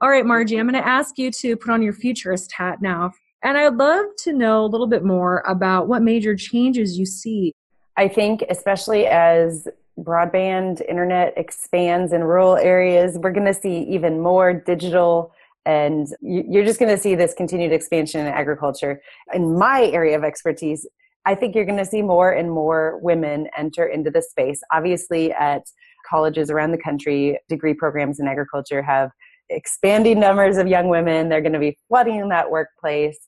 All 0.00 0.10
right 0.10 0.24
marji 0.24 0.58
i'm 0.58 0.68
going 0.68 0.82
to 0.82 0.86
ask 0.86 1.18
you 1.18 1.30
to 1.32 1.56
put 1.56 1.70
on 1.70 1.82
your 1.82 1.92
futurist 1.92 2.52
hat 2.52 2.80
now. 2.80 3.12
And 3.42 3.58
i'd 3.58 3.74
love 3.74 4.06
to 4.24 4.32
know 4.32 4.64
a 4.64 4.66
little 4.66 4.86
bit 4.86 5.04
more 5.04 5.40
about 5.46 5.88
what 5.88 6.02
major 6.02 6.34
changes 6.34 6.98
you 6.98 7.06
see. 7.06 7.52
I 7.96 8.08
think 8.08 8.44
especially 8.50 9.06
as 9.06 9.68
broadband 9.98 10.86
internet 10.88 11.32
expands 11.38 12.12
in 12.12 12.22
rural 12.22 12.56
areas 12.56 13.16
we're 13.18 13.32
going 13.32 13.46
to 13.46 13.54
see 13.54 13.78
even 13.84 14.20
more 14.20 14.52
digital 14.52 15.32
and 15.66 16.06
you're 16.22 16.64
just 16.64 16.78
going 16.78 16.94
to 16.94 17.00
see 17.00 17.16
this 17.16 17.34
continued 17.34 17.72
expansion 17.72 18.20
in 18.20 18.28
agriculture. 18.28 19.02
In 19.34 19.58
my 19.58 19.86
area 19.86 20.16
of 20.16 20.22
expertise, 20.22 20.86
I 21.26 21.34
think 21.34 21.56
you're 21.56 21.64
going 21.64 21.78
to 21.78 21.84
see 21.84 22.02
more 22.02 22.30
and 22.30 22.50
more 22.50 23.00
women 23.02 23.48
enter 23.58 23.84
into 23.84 24.10
the 24.12 24.22
space. 24.22 24.60
Obviously, 24.72 25.32
at 25.32 25.62
colleges 26.08 26.50
around 26.50 26.70
the 26.70 26.78
country, 26.78 27.40
degree 27.48 27.74
programs 27.74 28.20
in 28.20 28.28
agriculture 28.28 28.80
have 28.80 29.10
expanding 29.50 30.20
numbers 30.20 30.56
of 30.56 30.68
young 30.68 30.88
women. 30.88 31.28
They're 31.28 31.40
going 31.40 31.52
to 31.52 31.58
be 31.58 31.76
flooding 31.88 32.28
that 32.28 32.48
workplace. 32.48 33.18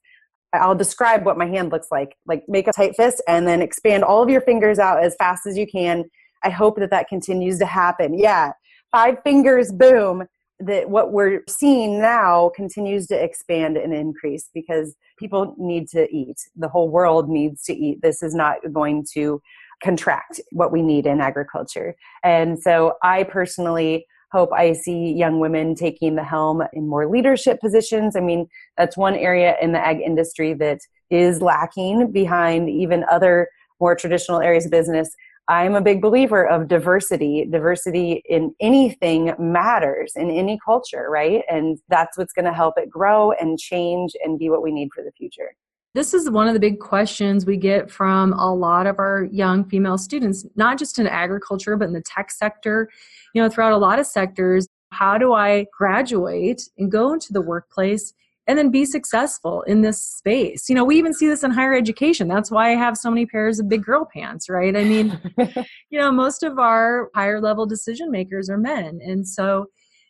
I'll 0.52 0.76
describe 0.76 1.26
what 1.26 1.36
my 1.36 1.46
hand 1.46 1.72
looks 1.72 1.88
like. 1.90 2.14
Like 2.24 2.44
make 2.46 2.68
a 2.68 2.72
tight 2.72 2.94
fist 2.96 3.20
and 3.26 3.48
then 3.48 3.62
expand 3.62 4.04
all 4.04 4.22
of 4.22 4.30
your 4.30 4.40
fingers 4.40 4.78
out 4.78 5.02
as 5.02 5.16
fast 5.16 5.44
as 5.44 5.58
you 5.58 5.66
can. 5.66 6.04
I 6.44 6.50
hope 6.50 6.78
that 6.78 6.90
that 6.90 7.08
continues 7.08 7.58
to 7.58 7.66
happen. 7.66 8.16
Yeah, 8.16 8.52
five 8.92 9.16
fingers, 9.24 9.72
boom 9.72 10.28
that 10.60 10.90
what 10.90 11.12
we're 11.12 11.42
seeing 11.48 12.00
now 12.00 12.50
continues 12.54 13.06
to 13.06 13.22
expand 13.22 13.76
and 13.76 13.94
increase 13.94 14.50
because 14.52 14.96
people 15.18 15.54
need 15.58 15.88
to 15.88 16.08
eat. 16.14 16.36
The 16.56 16.68
whole 16.68 16.88
world 16.88 17.28
needs 17.28 17.62
to 17.64 17.74
eat. 17.74 18.02
This 18.02 18.22
is 18.22 18.34
not 18.34 18.56
going 18.72 19.06
to 19.14 19.40
contract 19.82 20.40
what 20.50 20.72
we 20.72 20.82
need 20.82 21.06
in 21.06 21.20
agriculture. 21.20 21.94
And 22.24 22.60
so 22.60 22.94
I 23.02 23.22
personally 23.24 24.06
hope 24.32 24.50
I 24.52 24.72
see 24.72 25.12
young 25.12 25.38
women 25.38 25.74
taking 25.74 26.16
the 26.16 26.24
helm 26.24 26.62
in 26.72 26.86
more 26.86 27.08
leadership 27.08 27.60
positions. 27.60 28.16
I 28.16 28.20
mean, 28.20 28.48
that's 28.76 28.96
one 28.96 29.14
area 29.14 29.56
in 29.62 29.72
the 29.72 29.78
ag 29.78 30.00
industry 30.00 30.54
that 30.54 30.80
is 31.10 31.40
lacking 31.40 32.12
behind 32.12 32.68
even 32.68 33.04
other 33.10 33.48
more 33.80 33.94
traditional 33.94 34.40
areas 34.40 34.66
of 34.66 34.70
business 34.70 35.14
I'm 35.48 35.74
a 35.74 35.80
big 35.80 36.02
believer 36.02 36.46
of 36.46 36.68
diversity. 36.68 37.46
Diversity 37.50 38.22
in 38.28 38.54
anything 38.60 39.32
matters 39.38 40.12
in 40.14 40.30
any 40.30 40.58
culture, 40.62 41.06
right? 41.08 41.42
And 41.50 41.78
that's 41.88 42.18
what's 42.18 42.34
going 42.34 42.44
to 42.44 42.52
help 42.52 42.74
it 42.76 42.90
grow 42.90 43.32
and 43.32 43.58
change 43.58 44.12
and 44.22 44.38
be 44.38 44.50
what 44.50 44.62
we 44.62 44.70
need 44.70 44.90
for 44.94 45.02
the 45.02 45.12
future. 45.12 45.54
This 45.94 46.12
is 46.12 46.28
one 46.30 46.48
of 46.48 46.54
the 46.54 46.60
big 46.60 46.80
questions 46.80 47.46
we 47.46 47.56
get 47.56 47.90
from 47.90 48.34
a 48.34 48.54
lot 48.54 48.86
of 48.86 48.98
our 48.98 49.26
young 49.32 49.64
female 49.64 49.96
students, 49.96 50.44
not 50.54 50.78
just 50.78 50.98
in 50.98 51.06
agriculture, 51.06 51.76
but 51.76 51.88
in 51.88 51.94
the 51.94 52.02
tech 52.02 52.30
sector, 52.30 52.90
you 53.32 53.42
know, 53.42 53.48
throughout 53.48 53.72
a 53.72 53.78
lot 53.78 53.98
of 53.98 54.06
sectors. 54.06 54.68
How 54.90 55.16
do 55.16 55.32
I 55.32 55.66
graduate 55.76 56.68
and 56.76 56.92
go 56.92 57.14
into 57.14 57.32
the 57.32 57.40
workplace 57.40 58.12
and 58.48 58.56
then 58.56 58.70
be 58.70 58.86
successful 58.86 59.60
in 59.62 59.82
this 59.82 60.02
space. 60.02 60.70
You 60.70 60.74
know, 60.74 60.84
we 60.84 60.96
even 60.96 61.12
see 61.12 61.28
this 61.28 61.44
in 61.44 61.50
higher 61.50 61.74
education. 61.74 62.28
That's 62.28 62.50
why 62.50 62.72
I 62.72 62.76
have 62.76 62.96
so 62.96 63.10
many 63.10 63.26
pairs 63.26 63.60
of 63.60 63.68
big 63.68 63.84
girl 63.84 64.08
pants, 64.10 64.48
right? 64.48 64.74
I 64.74 64.84
mean, 64.84 65.20
you 65.90 65.98
know, 65.98 66.10
most 66.10 66.42
of 66.42 66.58
our 66.58 67.10
higher 67.14 67.42
level 67.42 67.66
decision 67.66 68.10
makers 68.10 68.48
are 68.48 68.56
men. 68.56 69.00
And 69.04 69.28
so 69.28 69.66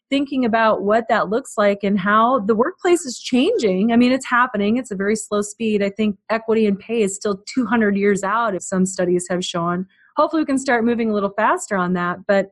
thinking 0.08 0.44
about 0.44 0.82
what 0.82 1.06
that 1.08 1.28
looks 1.28 1.58
like 1.58 1.80
and 1.82 1.98
how 1.98 2.38
the 2.38 2.54
workplace 2.54 3.04
is 3.04 3.18
changing. 3.18 3.92
I 3.92 3.96
mean, 3.96 4.12
it's 4.12 4.24
happening. 4.24 4.76
It's 4.76 4.92
a 4.92 4.96
very 4.96 5.16
slow 5.16 5.42
speed. 5.42 5.82
I 5.82 5.90
think 5.90 6.16
equity 6.30 6.66
and 6.66 6.78
pay 6.78 7.02
is 7.02 7.16
still 7.16 7.42
200 7.52 7.96
years 7.96 8.22
out, 8.22 8.54
if 8.54 8.62
some 8.62 8.86
studies 8.86 9.26
have 9.28 9.44
shown. 9.44 9.84
Hopefully, 10.16 10.42
we 10.42 10.46
can 10.46 10.58
start 10.58 10.84
moving 10.84 11.10
a 11.10 11.12
little 11.12 11.32
faster 11.36 11.76
on 11.76 11.92
that. 11.94 12.18
But 12.26 12.46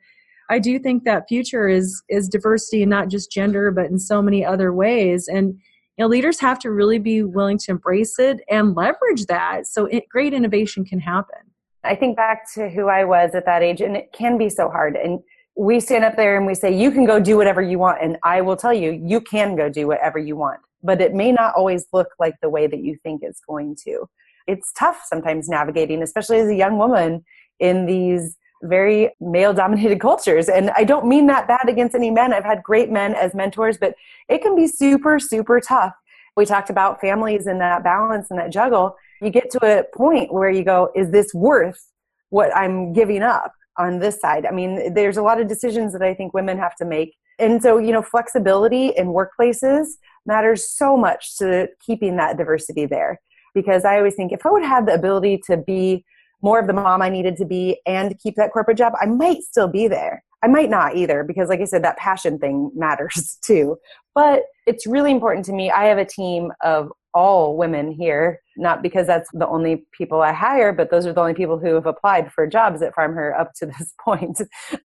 I 0.51 0.59
do 0.59 0.79
think 0.79 1.05
that 1.05 1.29
future 1.29 1.68
is 1.68 2.03
is 2.09 2.29
diversity, 2.29 2.83
and 2.83 2.90
not 2.90 3.09
just 3.09 3.33
gender, 3.33 3.70
but 3.70 3.87
in 3.87 3.99
so 3.99 4.20
many 4.20 4.44
other 4.44 4.72
ways. 4.72 5.29
And 5.29 5.59
you 5.96 6.04
know 6.04 6.09
leaders 6.09 6.40
have 6.40 6.59
to 6.61 6.70
really 6.70 6.98
be 6.98 7.22
willing 7.22 7.59
to 7.59 7.70
embrace 7.70 8.18
it 8.18 8.40
and 8.48 8.74
leverage 8.74 9.26
that 9.26 9.66
so 9.66 9.87
it, 9.87 10.09
great 10.09 10.32
innovation 10.32 10.85
can 10.85 11.00
happen. 11.00 11.38
I 11.85 11.94
think 11.94 12.16
back 12.16 12.52
to 12.54 12.68
who 12.68 12.88
i 12.88 13.04
was 13.04 13.35
at 13.35 13.46
that 13.46 13.62
age 13.62 13.80
and 13.80 13.96
it 13.96 14.12
can 14.12 14.38
be 14.38 14.48
so 14.48 14.68
hard. 14.68 14.96
And 14.96 15.20
we 15.56 15.80
stand 15.80 16.04
up 16.04 16.16
there 16.16 16.37
and 16.37 16.46
we 16.46 16.54
say 16.54 16.76
you 16.76 16.90
can 16.90 17.06
go 17.06 17.18
do 17.18 17.37
whatever 17.37 17.62
you 17.62 17.78
want 17.78 18.02
and 18.02 18.18
i 18.22 18.42
will 18.42 18.56
tell 18.56 18.74
you 18.74 18.90
you 18.92 19.22
can 19.22 19.56
go 19.56 19.70
do 19.70 19.87
whatever 19.87 20.18
you 20.18 20.37
want 20.37 20.61
but 20.82 21.00
it 21.00 21.14
may 21.14 21.32
not 21.32 21.54
always 21.54 21.87
look 21.92 22.09
like 22.18 22.35
the 22.42 22.50
way 22.50 22.66
that 22.66 22.80
you 22.80 22.96
think 23.02 23.22
it's 23.22 23.40
going 23.40 23.76
to. 23.85 24.06
It's 24.46 24.72
tough 24.72 25.00
sometimes 25.04 25.48
navigating 25.48 26.02
especially 26.02 26.38
as 26.38 26.48
a 26.48 26.54
young 26.54 26.78
woman 26.78 27.24
in 27.59 27.87
these 27.87 28.37
very 28.62 29.11
male 29.21 29.53
dominated 29.53 30.01
cultures. 30.01 30.49
And 30.49 30.71
I 30.77 30.85
don't 30.85 31.07
mean 31.07 31.27
that 31.27 31.47
bad 31.47 31.69
against 31.69 31.95
any 31.95 32.11
men. 32.11 32.33
I've 32.33 32.45
had 32.45 32.62
great 32.62 32.90
men 32.90 33.14
as 33.14 33.35
mentors, 33.35 33.79
but 33.79 33.95
it 34.29 34.42
can 34.42 34.57
be 34.57 34.66
super, 34.66 35.19
super 35.19 35.61
tough. 35.61 35.95
We 36.37 36.45
talked 36.45 36.71
about 36.71 37.01
families 37.01 37.47
and 37.47 37.61
that 37.61 37.83
balance 37.83 38.31
and 38.31 38.38
that 38.38 38.51
juggle. 38.51 38.97
You 39.23 39.31
get 39.31 39.51
to 39.53 39.81
a 39.81 39.85
point 39.97 40.33
where 40.33 40.51
you 40.51 40.64
go, 40.64 40.90
is 40.95 41.11
this 41.11 41.33
worth 41.33 41.90
what 42.31 42.55
I'm 42.55 42.92
giving 42.92 43.23
up 43.23 43.53
on 43.79 43.99
this 43.99 44.21
side? 44.21 44.45
I 44.45 44.51
mean, 44.51 44.92
there's 44.92 45.16
a 45.16 45.23
lot 45.23 45.40
of 45.40 45.49
decisions 45.49 45.92
that 45.92 46.03
I 46.03 46.12
think 46.14 46.35
women 46.35 46.59
have 46.59 46.77
to 46.77 46.85
make. 46.85 47.14
And 47.38 47.62
so, 47.62 47.79
you 47.79 47.92
know, 47.92 48.03
flexibility 48.03 48.88
in 48.88 49.09
workplaces 49.09 49.87
matters 50.27 50.69
so 50.69 50.97
much 50.97 51.37
to 51.38 51.69
keeping 51.85 52.16
that 52.16 52.37
diversity 52.37 52.87
there. 52.87 53.21
Because 53.55 53.87
I 53.87 53.97
always 53.97 54.14
think 54.14 54.33
if 54.33 54.45
I 54.45 54.51
would 54.51 54.64
have 54.64 54.85
the 54.85 54.95
ability 54.95 55.42
to 55.47 55.57
be 55.57 56.05
more 56.42 56.59
of 56.59 56.66
the 56.66 56.72
mom 56.72 57.03
I 57.03 57.09
needed 57.09 57.37
to 57.38 57.44
be 57.44 57.81
and 57.87 58.18
keep 58.18 58.37
that 58.37 58.53
corporate 58.53 58.79
job, 58.79 58.92
I 59.01 59.07
might 59.07 59.42
still 59.42 59.68
be 59.68 59.88
there. 59.88 60.22
I 60.42 60.49
might 60.49 60.70
not 60.70 60.96
either 60.96 61.25
because, 61.25 61.49
like 61.49 61.61
I 61.61 61.64
said, 61.64 61.83
that 61.85 61.96
passion 61.96 62.38
thing 62.38 62.70
matters 62.77 63.38
too. 63.42 63.77
But 64.14 64.42
it's 64.66 64.87
really 64.87 65.11
important 65.11 65.44
to 65.46 65.53
me. 65.53 65.70
I 65.70 65.85
have 65.87 65.99
a 65.99 66.05
team 66.05 66.53
of 66.62 66.90
all 67.14 67.57
women 67.57 67.90
here, 67.90 68.40
not 68.59 68.83
because 68.83 69.07
that's 69.07 69.31
the 69.33 69.49
only 69.49 69.87
people 69.96 70.20
I 70.20 70.33
hire, 70.33 70.70
but 70.72 70.90
those 70.90 71.07
are 71.07 71.14
the 71.14 71.20
only 71.20 71.33
people 71.33 71.59
who 71.59 71.75
have 71.75 71.87
applied 71.87 72.31
for 72.31 72.46
jobs 72.46 72.83
at 72.83 72.94
FarmHer 72.94 73.38
up 73.38 73.53
to 73.57 73.66
this 73.79 73.94
point. 73.99 74.40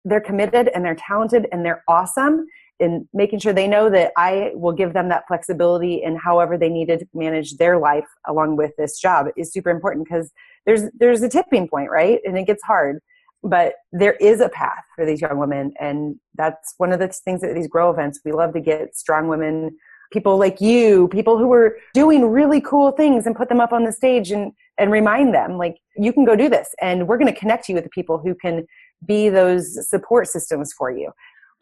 they're 0.06 0.22
committed 0.22 0.70
and 0.74 0.86
they're 0.86 0.96
talented 0.96 1.48
and 1.52 1.66
they're 1.66 1.84
awesome. 1.90 2.48
in 2.80 3.08
making 3.14 3.40
sure 3.40 3.52
they 3.52 3.68
know 3.68 3.90
that 3.90 4.14
I 4.16 4.52
will 4.54 4.72
give 4.72 4.94
them 4.94 5.10
that 5.10 5.28
flexibility 5.28 6.02
in 6.02 6.16
however 6.16 6.58
they 6.58 6.70
need 6.70 6.88
to 6.88 7.06
manage 7.14 7.58
their 7.58 7.78
life 7.78 8.08
along 8.26 8.56
with 8.56 8.72
this 8.78 8.98
job 8.98 9.28
is 9.36 9.52
super 9.52 9.70
important 9.70 10.06
because 10.06 10.32
there's 10.66 10.84
there's 10.98 11.22
a 11.22 11.30
tipping 11.30 11.68
point, 11.68 11.90
right? 11.90 12.20
And 12.26 12.38
it 12.38 12.48
gets 12.48 12.64
hard. 12.64 13.00
But 13.44 13.74
there 13.92 14.14
is 14.14 14.40
a 14.40 14.50
path 14.50 14.84
for 14.96 15.04
these 15.06 15.20
young 15.20 15.40
women, 15.40 15.74
and 15.80 16.16
that's 16.36 16.76
one 16.78 16.92
of 16.94 17.00
the 17.00 17.08
things 17.08 17.44
at 17.44 17.56
these 17.56 17.68
grow 17.68 17.90
events. 17.90 18.20
We 18.24 18.34
love 18.34 18.54
to 18.54 18.60
get 18.60 18.96
strong 18.96 19.28
women, 19.28 19.76
people 20.12 20.38
like 20.38 20.62
you, 20.62 21.08
people 21.08 21.40
who 21.40 21.52
are 21.52 21.78
doing 21.96 22.26
really 22.26 22.62
cool 22.62 22.92
things, 22.92 23.26
and 23.26 23.36
put 23.36 23.50
them 23.50 23.60
up 23.60 23.74
on 23.74 23.84
the 23.84 23.92
stage 23.92 24.32
and 24.32 24.52
and 24.78 24.92
remind 24.92 25.34
them 25.34 25.58
like 25.58 25.78
you 25.98 26.14
can 26.14 26.24
go 26.24 26.36
do 26.36 26.50
this, 26.50 26.70
and 26.82 27.08
we're 27.08 27.18
going 27.18 27.34
to 27.34 27.40
connect 27.40 27.68
you 27.68 27.76
with 27.76 27.84
the 27.84 27.90
people 27.90 28.20
who 28.20 28.36
can 28.36 28.66
be 29.08 29.30
those 29.30 29.90
support 29.90 30.28
systems 30.28 30.72
for 30.74 30.92
you. 30.92 31.12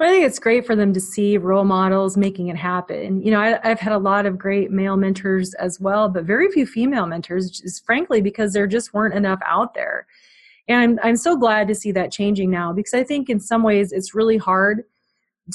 I 0.01 0.09
think 0.09 0.25
it's 0.25 0.39
great 0.39 0.65
for 0.65 0.75
them 0.75 0.93
to 0.93 0.99
see 0.99 1.37
role 1.37 1.65
models 1.65 2.15
making 2.15 2.47
it 2.47 2.55
happen. 2.55 3.21
You 3.21 3.31
know, 3.31 3.39
I, 3.39 3.67
have 3.67 3.81
had 3.81 3.91
a 3.91 3.97
lot 3.97 4.25
of 4.25 4.37
great 4.37 4.71
male 4.71 4.95
mentors 4.95 5.53
as 5.55 5.79
well, 5.79 6.07
but 6.07 6.23
very 6.23 6.49
few 6.49 6.65
female 6.65 7.05
mentors, 7.05 7.51
just 7.51 7.85
frankly 7.85 8.21
because 8.21 8.53
there 8.53 8.65
just 8.65 8.93
weren't 8.93 9.13
enough 9.13 9.39
out 9.45 9.73
there. 9.73 10.07
And 10.69 10.77
I'm, 10.77 10.99
I'm 11.03 11.15
so 11.17 11.35
glad 11.35 11.67
to 11.67 11.75
see 11.75 11.91
that 11.91 12.13
changing 12.13 12.49
now 12.49 12.71
because 12.71 12.93
I 12.93 13.03
think 13.03 13.29
in 13.29 13.41
some 13.41 13.61
ways 13.61 13.91
it's 13.91 14.15
really 14.15 14.37
hard 14.37 14.83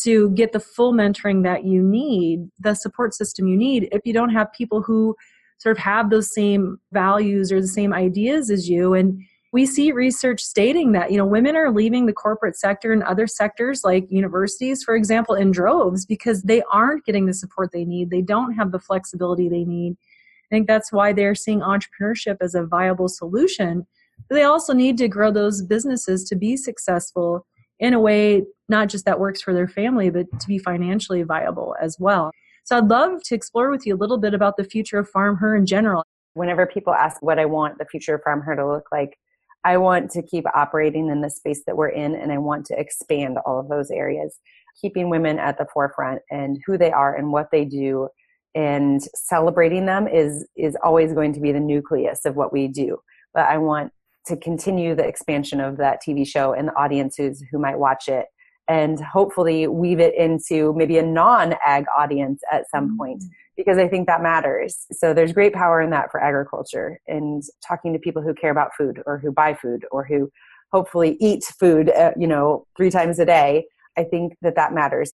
to 0.03 0.31
get 0.31 0.53
the 0.53 0.61
full 0.61 0.93
mentoring 0.93 1.43
that 1.45 1.65
you 1.65 1.83
need, 1.83 2.51
the 2.59 2.75
support 2.75 3.15
system 3.15 3.47
you 3.47 3.57
need, 3.57 3.89
if 3.93 4.03
you 4.05 4.13
don't 4.13 4.31
have 4.31 4.53
people 4.53 4.83
who 4.83 5.17
sort 5.59 5.77
of 5.77 5.83
have 5.83 6.11
those 6.11 6.35
same 6.35 6.79
values 6.93 7.51
or 7.51 7.61
the 7.61 7.69
same 7.69 7.95
ideas 7.95 8.51
as 8.51 8.69
you. 8.69 8.93
And 8.93 9.23
we 9.55 9.65
see 9.65 9.93
research 9.93 10.43
stating 10.43 10.91
that 10.91 11.13
you 11.13 11.17
know 11.17 11.25
women 11.25 11.55
are 11.55 11.71
leaving 11.71 12.07
the 12.07 12.13
corporate 12.13 12.59
sector 12.59 12.93
and 12.93 13.05
other 13.05 13.29
sectors 13.29 13.83
like 13.85 14.05
universities 14.11 14.83
for 14.83 14.97
example 14.97 15.37
in 15.37 15.53
droves 15.53 16.05
because 16.05 16.43
they 16.43 16.61
aren't 16.73 17.05
getting 17.05 17.27
the 17.27 17.33
support 17.33 17.71
they 17.73 17.85
need. 17.85 18.11
They 18.11 18.21
don't 18.21 18.55
have 18.55 18.73
the 18.73 18.81
flexibility 18.81 19.49
they 19.49 19.65
need. 19.65 19.93
I 19.93 20.49
think 20.51 20.67
that's 20.67 20.93
why 20.93 21.13
they're 21.13 21.37
seeing 21.37 21.61
entrepreneurship 21.61 22.39
as 22.41 22.57
a 22.57 22.67
viable 22.67 23.09
solution. 23.09 23.87
But 24.29 24.35
they 24.35 24.43
also 24.43 24.73
need 24.73 24.99
to 24.99 25.07
grow 25.07 25.31
those 25.31 25.63
businesses 25.63 26.25
to 26.25 26.35
be 26.35 26.57
successful 26.57 27.47
in 27.79 27.95
a 27.95 28.01
way 28.01 28.43
not 28.69 28.89
just 28.89 29.05
that 29.05 29.21
works 29.21 29.41
for 29.41 29.55
their 29.55 29.69
family 29.69 30.11
but 30.11 30.27
to 30.41 30.49
be 30.49 30.59
financially 30.59 31.23
viable 31.23 31.77
as 31.81 31.97
well. 32.01 32.33
So 32.65 32.77
i'd 32.77 32.89
love 32.89 33.23
to 33.23 33.37
explore 33.37 33.71
with 33.71 33.87
you 33.87 33.95
a 33.95 34.03
little 34.03 34.19
bit 34.19 34.35
about 34.35 34.57
the 34.57 34.65
future 34.65 34.99
of 34.99 35.09
FarmHer 35.13 35.57
in 35.57 35.65
general. 35.65 36.03
Whenever 36.33 36.67
people 36.67 36.93
ask 36.93 37.23
what 37.23 37.39
i 37.39 37.45
want 37.45 37.79
the 37.79 37.85
future 37.85 38.17
of 38.17 38.23
FarmHer 38.25 38.57
to 38.57 38.67
look 38.67 38.89
like 38.91 39.17
I 39.65 39.79
want 39.79 40.11
to 40.13 40.23
keep 40.23 40.45
operating 40.55 41.09
in 41.09 41.23
the 41.23 41.31
space 41.31 41.63
that 41.67 41.77
we're 41.77 41.89
in 41.89 42.15
and 42.15 42.31
I 42.31 42.39
want 42.39 42.67
to 42.67 42.79
expand 42.79 43.39
all 43.47 43.59
of 43.59 43.69
those 43.69 43.91
areas, 43.91 44.39
keeping 44.81 45.09
women 45.09 45.39
at 45.39 45.57
the 45.59 45.67
forefront 45.73 46.21
and 46.31 46.59
who 46.67 46.77
they 46.77 46.93
are 46.93 47.17
and 47.17 47.33
what 47.33 47.51
they 47.51 47.65
do 47.65 48.09
and 48.55 49.03
celebrating 49.15 49.87
them 49.87 50.07
is 50.07 50.47
is 50.57 50.77
always 50.83 51.13
going 51.13 51.33
to 51.33 51.41
be 51.41 51.53
the 51.53 51.61
nucleus 51.61 52.25
of 52.25 52.37
what 52.37 52.53
we 52.53 52.69
do. 52.69 52.99
But 53.33 53.47
I 53.47 53.59
want 53.59 53.93
to 54.27 54.37
continue 54.37 54.95
the 54.95 55.07
expansion 55.07 55.61
of 55.61 55.77
that 55.79 56.01
TV 56.07 56.27
show 56.27 56.53
and 56.53 56.69
the 56.69 56.77
audiences 56.77 57.45
who 57.51 57.59
might 57.59 57.79
watch 57.79 58.09
it 58.09 58.27
and 58.69 59.01
hopefully 59.01 59.67
weave 59.67 60.01
it 60.01 60.15
into 60.17 60.73
maybe 60.75 60.99
a 60.99 61.03
non-ag 61.03 61.85
audience 61.97 62.43
at 62.51 62.69
some 62.71 62.97
point 62.97 63.21
mm-hmm 63.21 63.29
because 63.57 63.79
I 63.79 63.89
think 63.89 64.07
that 64.07 64.23
matters. 64.23 64.87
So 64.93 65.15
there's 65.15 65.33
great 65.33 65.53
power 65.53 65.81
in 65.81 65.91
that 65.91 66.11
for 66.11 66.21
agriculture 66.23 67.01
and 67.07 67.43
talking 67.67 67.93
to 67.93 67.99
people 67.99 68.23
who 68.23 68.35
care 68.35 68.51
about 68.51 68.75
food 68.77 69.03
or 69.07 69.19
who 69.19 69.31
buy 69.33 69.55
food 69.55 69.85
or 69.91 70.05
who 70.05 70.31
hopefully 70.73 71.17
eat 71.21 71.45
food, 71.45 71.91
uh, 71.91 72.13
you 72.17 72.27
know, 72.27 72.67
three 72.77 72.91
times 72.91 73.19
a 73.19 73.25
day. 73.25 73.67
I 73.97 74.05
think 74.05 74.35
that 74.43 74.57
that 74.57 74.75
matters. 74.75 75.13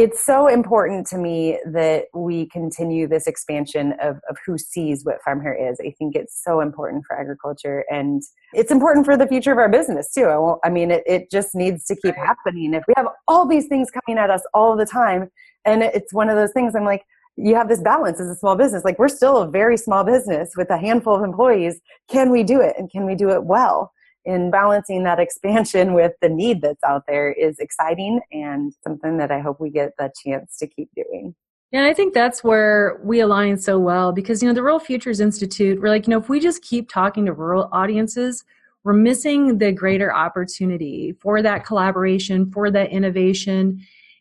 It's 0.00 0.24
so 0.24 0.46
important 0.46 1.06
to 1.08 1.18
me 1.18 1.58
that 1.66 2.06
we 2.14 2.46
continue 2.46 3.06
this 3.06 3.26
expansion 3.26 3.92
of, 4.00 4.16
of 4.30 4.38
who 4.46 4.56
sees 4.56 5.04
what 5.04 5.18
FarmHer 5.28 5.70
is. 5.70 5.78
I 5.78 5.90
think 5.98 6.16
it's 6.16 6.42
so 6.42 6.60
important 6.60 7.04
for 7.06 7.20
agriculture 7.20 7.84
and 7.90 8.22
it's 8.54 8.70
important 8.70 9.04
for 9.04 9.18
the 9.18 9.26
future 9.26 9.52
of 9.52 9.58
our 9.58 9.68
business 9.68 10.10
too. 10.10 10.24
I, 10.24 10.66
I 10.66 10.70
mean, 10.70 10.90
it, 10.90 11.02
it 11.04 11.30
just 11.30 11.54
needs 11.54 11.84
to 11.84 11.96
keep 11.96 12.16
happening. 12.16 12.72
If 12.72 12.84
we 12.88 12.94
have 12.96 13.08
all 13.28 13.46
these 13.46 13.66
things 13.66 13.88
coming 13.90 14.18
at 14.18 14.30
us 14.30 14.40
all 14.54 14.74
the 14.74 14.86
time, 14.86 15.28
and 15.66 15.82
it's 15.82 16.14
one 16.14 16.30
of 16.30 16.36
those 16.36 16.52
things 16.52 16.74
I'm 16.74 16.86
like, 16.86 17.04
you 17.36 17.54
have 17.54 17.68
this 17.68 17.82
balance 17.82 18.20
as 18.20 18.28
a 18.30 18.36
small 18.36 18.56
business. 18.56 18.86
Like 18.86 18.98
we're 18.98 19.08
still 19.08 19.36
a 19.42 19.50
very 19.50 19.76
small 19.76 20.02
business 20.02 20.52
with 20.56 20.70
a 20.70 20.78
handful 20.78 21.14
of 21.14 21.22
employees. 21.22 21.78
Can 22.08 22.30
we 22.30 22.42
do 22.42 22.62
it? 22.62 22.74
And 22.78 22.90
can 22.90 23.04
we 23.04 23.14
do 23.14 23.28
it 23.28 23.44
well? 23.44 23.92
In 24.24 24.50
balancing 24.50 25.04
that 25.04 25.18
expansion 25.26 25.94
with 25.94 26.12
the 26.20 26.28
need 26.28 26.62
that's 26.62 26.84
out 26.84 27.04
there 27.06 27.32
is 27.32 27.58
exciting 27.58 28.20
and 28.32 28.72
something 28.82 29.16
that 29.18 29.30
I 29.30 29.40
hope 29.40 29.60
we 29.60 29.70
get 29.70 29.92
the 29.98 30.12
chance 30.24 30.56
to 30.58 30.66
keep 30.66 30.90
doing. 30.94 31.34
Yeah, 31.72 31.84
I 31.84 31.94
think 31.94 32.14
that's 32.14 32.42
where 32.42 33.00
we 33.04 33.20
align 33.20 33.56
so 33.56 33.78
well 33.78 34.10
because, 34.10 34.42
you 34.42 34.48
know, 34.48 34.54
the 34.54 34.62
Rural 34.62 34.80
Futures 34.80 35.20
Institute, 35.20 35.80
we're 35.80 35.88
like, 35.88 36.06
you 36.06 36.10
know, 36.10 36.18
if 36.18 36.28
we 36.28 36.40
just 36.40 36.62
keep 36.62 36.90
talking 36.90 37.24
to 37.26 37.32
rural 37.32 37.68
audiences, 37.72 38.44
we're 38.82 38.92
missing 38.92 39.58
the 39.58 39.70
greater 39.70 40.12
opportunity 40.12 41.12
for 41.20 41.42
that 41.42 41.64
collaboration, 41.64 42.50
for 42.50 42.70
that 42.72 42.90
innovation 42.90 43.80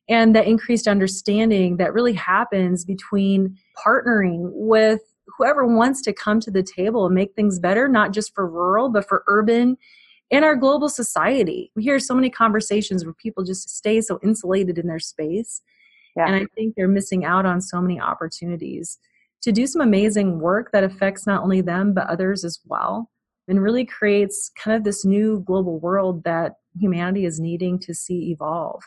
and 0.09 0.35
the 0.35 0.47
increased 0.47 0.88
understanding 0.88 1.77
that 1.77 1.93
really 1.93 2.13
happens 2.13 2.83
between 2.83 3.55
partnering 3.77 4.49
with 4.53 5.01
whoever 5.37 5.65
wants 5.65 6.01
to 6.03 6.13
come 6.13 6.39
to 6.41 6.51
the 6.51 6.63
table 6.63 7.05
and 7.05 7.15
make 7.15 7.35
things 7.35 7.59
better, 7.59 7.87
not 7.87 8.11
just 8.11 8.33
for 8.33 8.47
rural, 8.47 8.89
but 8.89 9.07
for 9.07 9.23
urban 9.27 9.77
and 10.31 10.45
our 10.45 10.55
global 10.55 10.89
society. 10.89 11.71
We 11.75 11.83
hear 11.83 11.99
so 11.99 12.13
many 12.13 12.29
conversations 12.29 13.03
where 13.03 13.13
people 13.13 13.43
just 13.43 13.69
stay 13.69 14.01
so 14.01 14.19
insulated 14.23 14.77
in 14.77 14.87
their 14.87 14.99
space. 14.99 15.61
Yeah. 16.15 16.27
And 16.27 16.35
I 16.35 16.45
think 16.55 16.75
they're 16.75 16.87
missing 16.87 17.25
out 17.25 17.45
on 17.45 17.61
so 17.61 17.81
many 17.81 17.99
opportunities 17.99 18.97
to 19.41 19.51
do 19.51 19.65
some 19.65 19.81
amazing 19.81 20.39
work 20.39 20.71
that 20.73 20.83
affects 20.83 21.25
not 21.25 21.43
only 21.43 21.61
them, 21.61 21.93
but 21.93 22.07
others 22.07 22.43
as 22.43 22.59
well, 22.65 23.09
and 23.47 23.61
really 23.61 23.85
creates 23.85 24.51
kind 24.61 24.75
of 24.75 24.83
this 24.83 25.05
new 25.05 25.41
global 25.45 25.79
world 25.79 26.23
that 26.25 26.55
humanity 26.77 27.25
is 27.25 27.39
needing 27.39 27.79
to 27.79 27.93
see 27.93 28.31
evolve. 28.31 28.81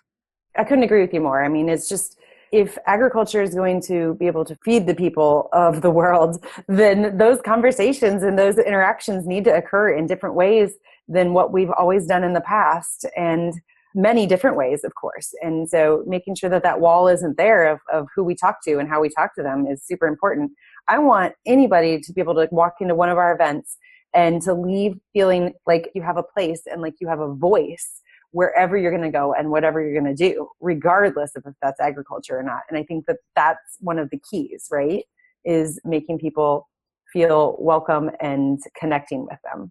I 0.56 0.64
couldn't 0.64 0.84
agree 0.84 1.00
with 1.00 1.14
you 1.14 1.20
more. 1.20 1.42
I 1.42 1.48
mean, 1.48 1.68
it's 1.68 1.88
just 1.88 2.18
if 2.52 2.76
agriculture 2.86 3.40
is 3.40 3.54
going 3.54 3.80
to 3.80 4.14
be 4.14 4.26
able 4.26 4.44
to 4.44 4.54
feed 4.64 4.86
the 4.86 4.94
people 4.94 5.48
of 5.52 5.80
the 5.80 5.90
world, 5.90 6.44
then 6.68 7.16
those 7.16 7.40
conversations 7.40 8.22
and 8.22 8.38
those 8.38 8.58
interactions 8.58 9.26
need 9.26 9.44
to 9.44 9.54
occur 9.54 9.90
in 9.90 10.06
different 10.06 10.34
ways 10.34 10.74
than 11.08 11.32
what 11.32 11.52
we've 11.52 11.70
always 11.70 12.06
done 12.06 12.22
in 12.22 12.34
the 12.34 12.40
past 12.42 13.06
and 13.16 13.54
many 13.94 14.26
different 14.26 14.56
ways, 14.56 14.84
of 14.84 14.94
course. 14.94 15.34
And 15.42 15.68
so 15.68 16.02
making 16.06 16.36
sure 16.36 16.48
that 16.48 16.62
that 16.62 16.80
wall 16.80 17.08
isn't 17.08 17.36
there 17.36 17.70
of, 17.70 17.80
of 17.92 18.06
who 18.14 18.24
we 18.24 18.34
talk 18.34 18.62
to 18.64 18.78
and 18.78 18.88
how 18.88 19.00
we 19.00 19.08
talk 19.08 19.34
to 19.34 19.42
them 19.42 19.66
is 19.66 19.84
super 19.84 20.06
important. 20.06 20.52
I 20.88 20.98
want 20.98 21.34
anybody 21.46 22.00
to 22.00 22.12
be 22.12 22.20
able 22.20 22.34
to 22.36 22.48
walk 22.50 22.74
into 22.80 22.94
one 22.94 23.10
of 23.10 23.18
our 23.18 23.34
events 23.34 23.76
and 24.14 24.40
to 24.42 24.54
leave 24.54 24.94
feeling 25.12 25.52
like 25.66 25.90
you 25.94 26.02
have 26.02 26.16
a 26.16 26.22
place 26.22 26.62
and 26.70 26.80
like 26.82 26.94
you 27.00 27.08
have 27.08 27.20
a 27.20 27.34
voice 27.34 28.02
wherever 28.32 28.76
you're 28.76 28.90
going 28.90 29.02
to 29.02 29.10
go 29.10 29.34
and 29.34 29.50
whatever 29.50 29.80
you're 29.80 30.00
going 30.00 30.14
to 30.16 30.30
do, 30.30 30.48
regardless 30.60 31.36
of 31.36 31.44
if 31.46 31.54
that's 31.62 31.80
agriculture 31.80 32.38
or 32.38 32.42
not. 32.42 32.62
And 32.68 32.76
I 32.76 32.82
think 32.82 33.06
that 33.06 33.18
that's 33.36 33.78
one 33.80 33.98
of 33.98 34.10
the 34.10 34.20
keys, 34.30 34.68
right? 34.70 35.04
Is 35.44 35.80
making 35.84 36.18
people 36.18 36.68
feel 37.12 37.56
welcome 37.58 38.10
and 38.20 38.58
connecting 38.78 39.22
with 39.22 39.38
them. 39.44 39.70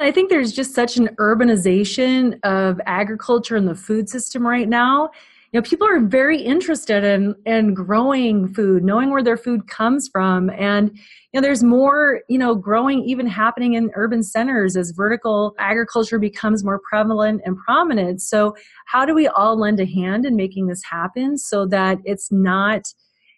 I 0.00 0.10
think 0.10 0.28
there's 0.28 0.52
just 0.52 0.74
such 0.74 0.96
an 0.96 1.08
urbanization 1.20 2.40
of 2.42 2.80
agriculture 2.84 3.54
and 3.54 3.68
the 3.68 3.76
food 3.76 4.08
system 4.08 4.44
right 4.44 4.68
now 4.68 5.10
you 5.54 5.60
know 5.60 5.62
people 5.62 5.86
are 5.86 6.00
very 6.00 6.42
interested 6.42 7.04
in 7.04 7.36
in 7.46 7.74
growing 7.74 8.52
food 8.52 8.82
knowing 8.82 9.10
where 9.10 9.22
their 9.22 9.36
food 9.36 9.68
comes 9.68 10.08
from. 10.08 10.50
And 10.50 10.90
you 10.92 11.40
know 11.40 11.40
there's 11.40 11.62
more 11.62 12.22
you 12.28 12.38
know 12.38 12.56
growing 12.56 13.04
even 13.04 13.28
happening 13.28 13.74
in 13.74 13.92
urban 13.94 14.24
centers 14.24 14.76
as 14.76 14.90
vertical 14.90 15.54
agriculture 15.60 16.18
becomes 16.18 16.64
more 16.64 16.80
prevalent 16.90 17.42
and 17.44 17.56
prominent. 17.56 18.20
So 18.20 18.56
how 18.86 19.04
do 19.04 19.14
we 19.14 19.28
all 19.28 19.56
lend 19.56 19.78
a 19.78 19.86
hand 19.86 20.26
in 20.26 20.34
making 20.34 20.66
this 20.66 20.82
happen 20.82 21.38
so 21.38 21.66
that 21.66 21.98
it's 22.04 22.32
not 22.32 22.82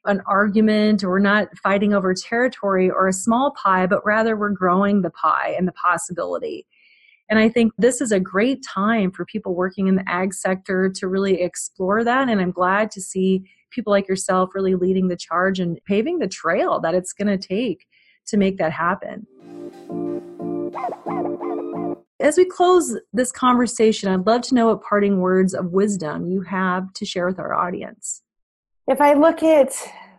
an 0.07 0.23
argument 0.27 1.05
or 1.05 1.21
not 1.21 1.49
fighting 1.63 1.93
over 1.93 2.15
territory 2.15 2.89
or 2.89 3.09
a 3.09 3.13
small 3.13 3.53
pie 3.63 3.87
but 3.87 4.07
rather 4.07 4.37
we're 4.37 4.51
growing 4.51 5.03
the 5.03 5.11
pie 5.11 5.55
and 5.59 5.69
the 5.69 5.73
possibility 5.73 6.65
and 7.29 7.39
I 7.39 7.49
think 7.49 7.73
this 7.77 8.01
is 8.01 8.13
a 8.13 8.21
great 8.21 8.63
time 8.63 9.11
for 9.11 9.25
people 9.25 9.55
working 9.55 9.89
in 9.89 9.97
the 9.97 10.09
ag 10.09 10.33
sector 10.33 10.89
to 10.91 11.09
really 11.09 11.41
explore 11.43 12.05
that. 12.05 12.29
And 12.29 12.41
I'm 12.41 12.53
glad 12.53 12.91
to 12.93 13.01
see 13.01 13.43
people 13.71 13.91
like 13.91 14.09
yourself 14.09 14.51
really 14.55 14.77
leading 14.77 15.09
the 15.09 15.17
charge 15.17 15.59
and 15.59 15.81
paving 15.87 16.21
the 16.21 16.29
trail 16.29 16.79
that 16.81 16.95
it's 16.95 17.13
going 17.13 17.27
to 17.27 17.49
take 17.49 17.87
to 18.29 18.37
make 18.37 18.59
that 18.59 18.73
happen. 18.73 19.27
As 22.21 22.37
we 22.37 22.45
close 22.45 22.97
this 23.13 23.31
conversation, 23.31 24.09
I'd 24.09 24.27
love 24.27 24.43
to 24.43 24.55
know 24.55 24.69
what 24.69 24.83
parting 24.83 25.21
words 25.21 25.53
of 25.53 25.73
wisdom 25.73 26.27
you 26.27 26.43
have 26.43 26.93
to 26.95 27.05
share 27.05 27.27
with 27.27 27.39
our 27.39 27.53
audience. 27.53 28.23
If 28.89 29.01
I 29.01 29.15
look 29.15 29.43
at 29.43 29.73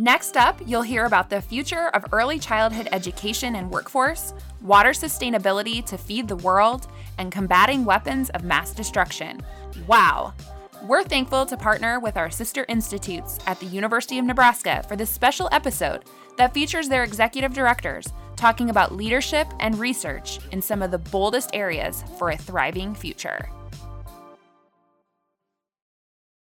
Next 0.00 0.38
up, 0.38 0.58
you'll 0.64 0.80
hear 0.80 1.04
about 1.04 1.28
the 1.28 1.42
future 1.42 1.88
of 1.88 2.06
early 2.10 2.38
childhood 2.38 2.88
education 2.90 3.56
and 3.56 3.70
workforce, 3.70 4.32
water 4.62 4.92
sustainability 4.92 5.84
to 5.84 5.98
feed 5.98 6.26
the 6.26 6.36
world, 6.36 6.88
and 7.18 7.30
combating 7.30 7.84
weapons 7.84 8.30
of 8.30 8.42
mass 8.42 8.72
destruction. 8.72 9.42
Wow! 9.86 10.32
We're 10.84 11.04
thankful 11.04 11.44
to 11.44 11.54
partner 11.54 12.00
with 12.00 12.16
our 12.16 12.30
sister 12.30 12.64
institutes 12.66 13.38
at 13.46 13.60
the 13.60 13.66
University 13.66 14.18
of 14.18 14.24
Nebraska 14.24 14.82
for 14.88 14.96
this 14.96 15.10
special 15.10 15.50
episode 15.52 16.06
that 16.38 16.54
features 16.54 16.88
their 16.88 17.04
executive 17.04 17.52
directors 17.52 18.06
talking 18.36 18.70
about 18.70 18.96
leadership 18.96 19.48
and 19.60 19.78
research 19.78 20.38
in 20.50 20.62
some 20.62 20.80
of 20.80 20.92
the 20.92 20.98
boldest 20.98 21.50
areas 21.52 22.04
for 22.18 22.30
a 22.30 22.38
thriving 22.38 22.94
future. 22.94 23.50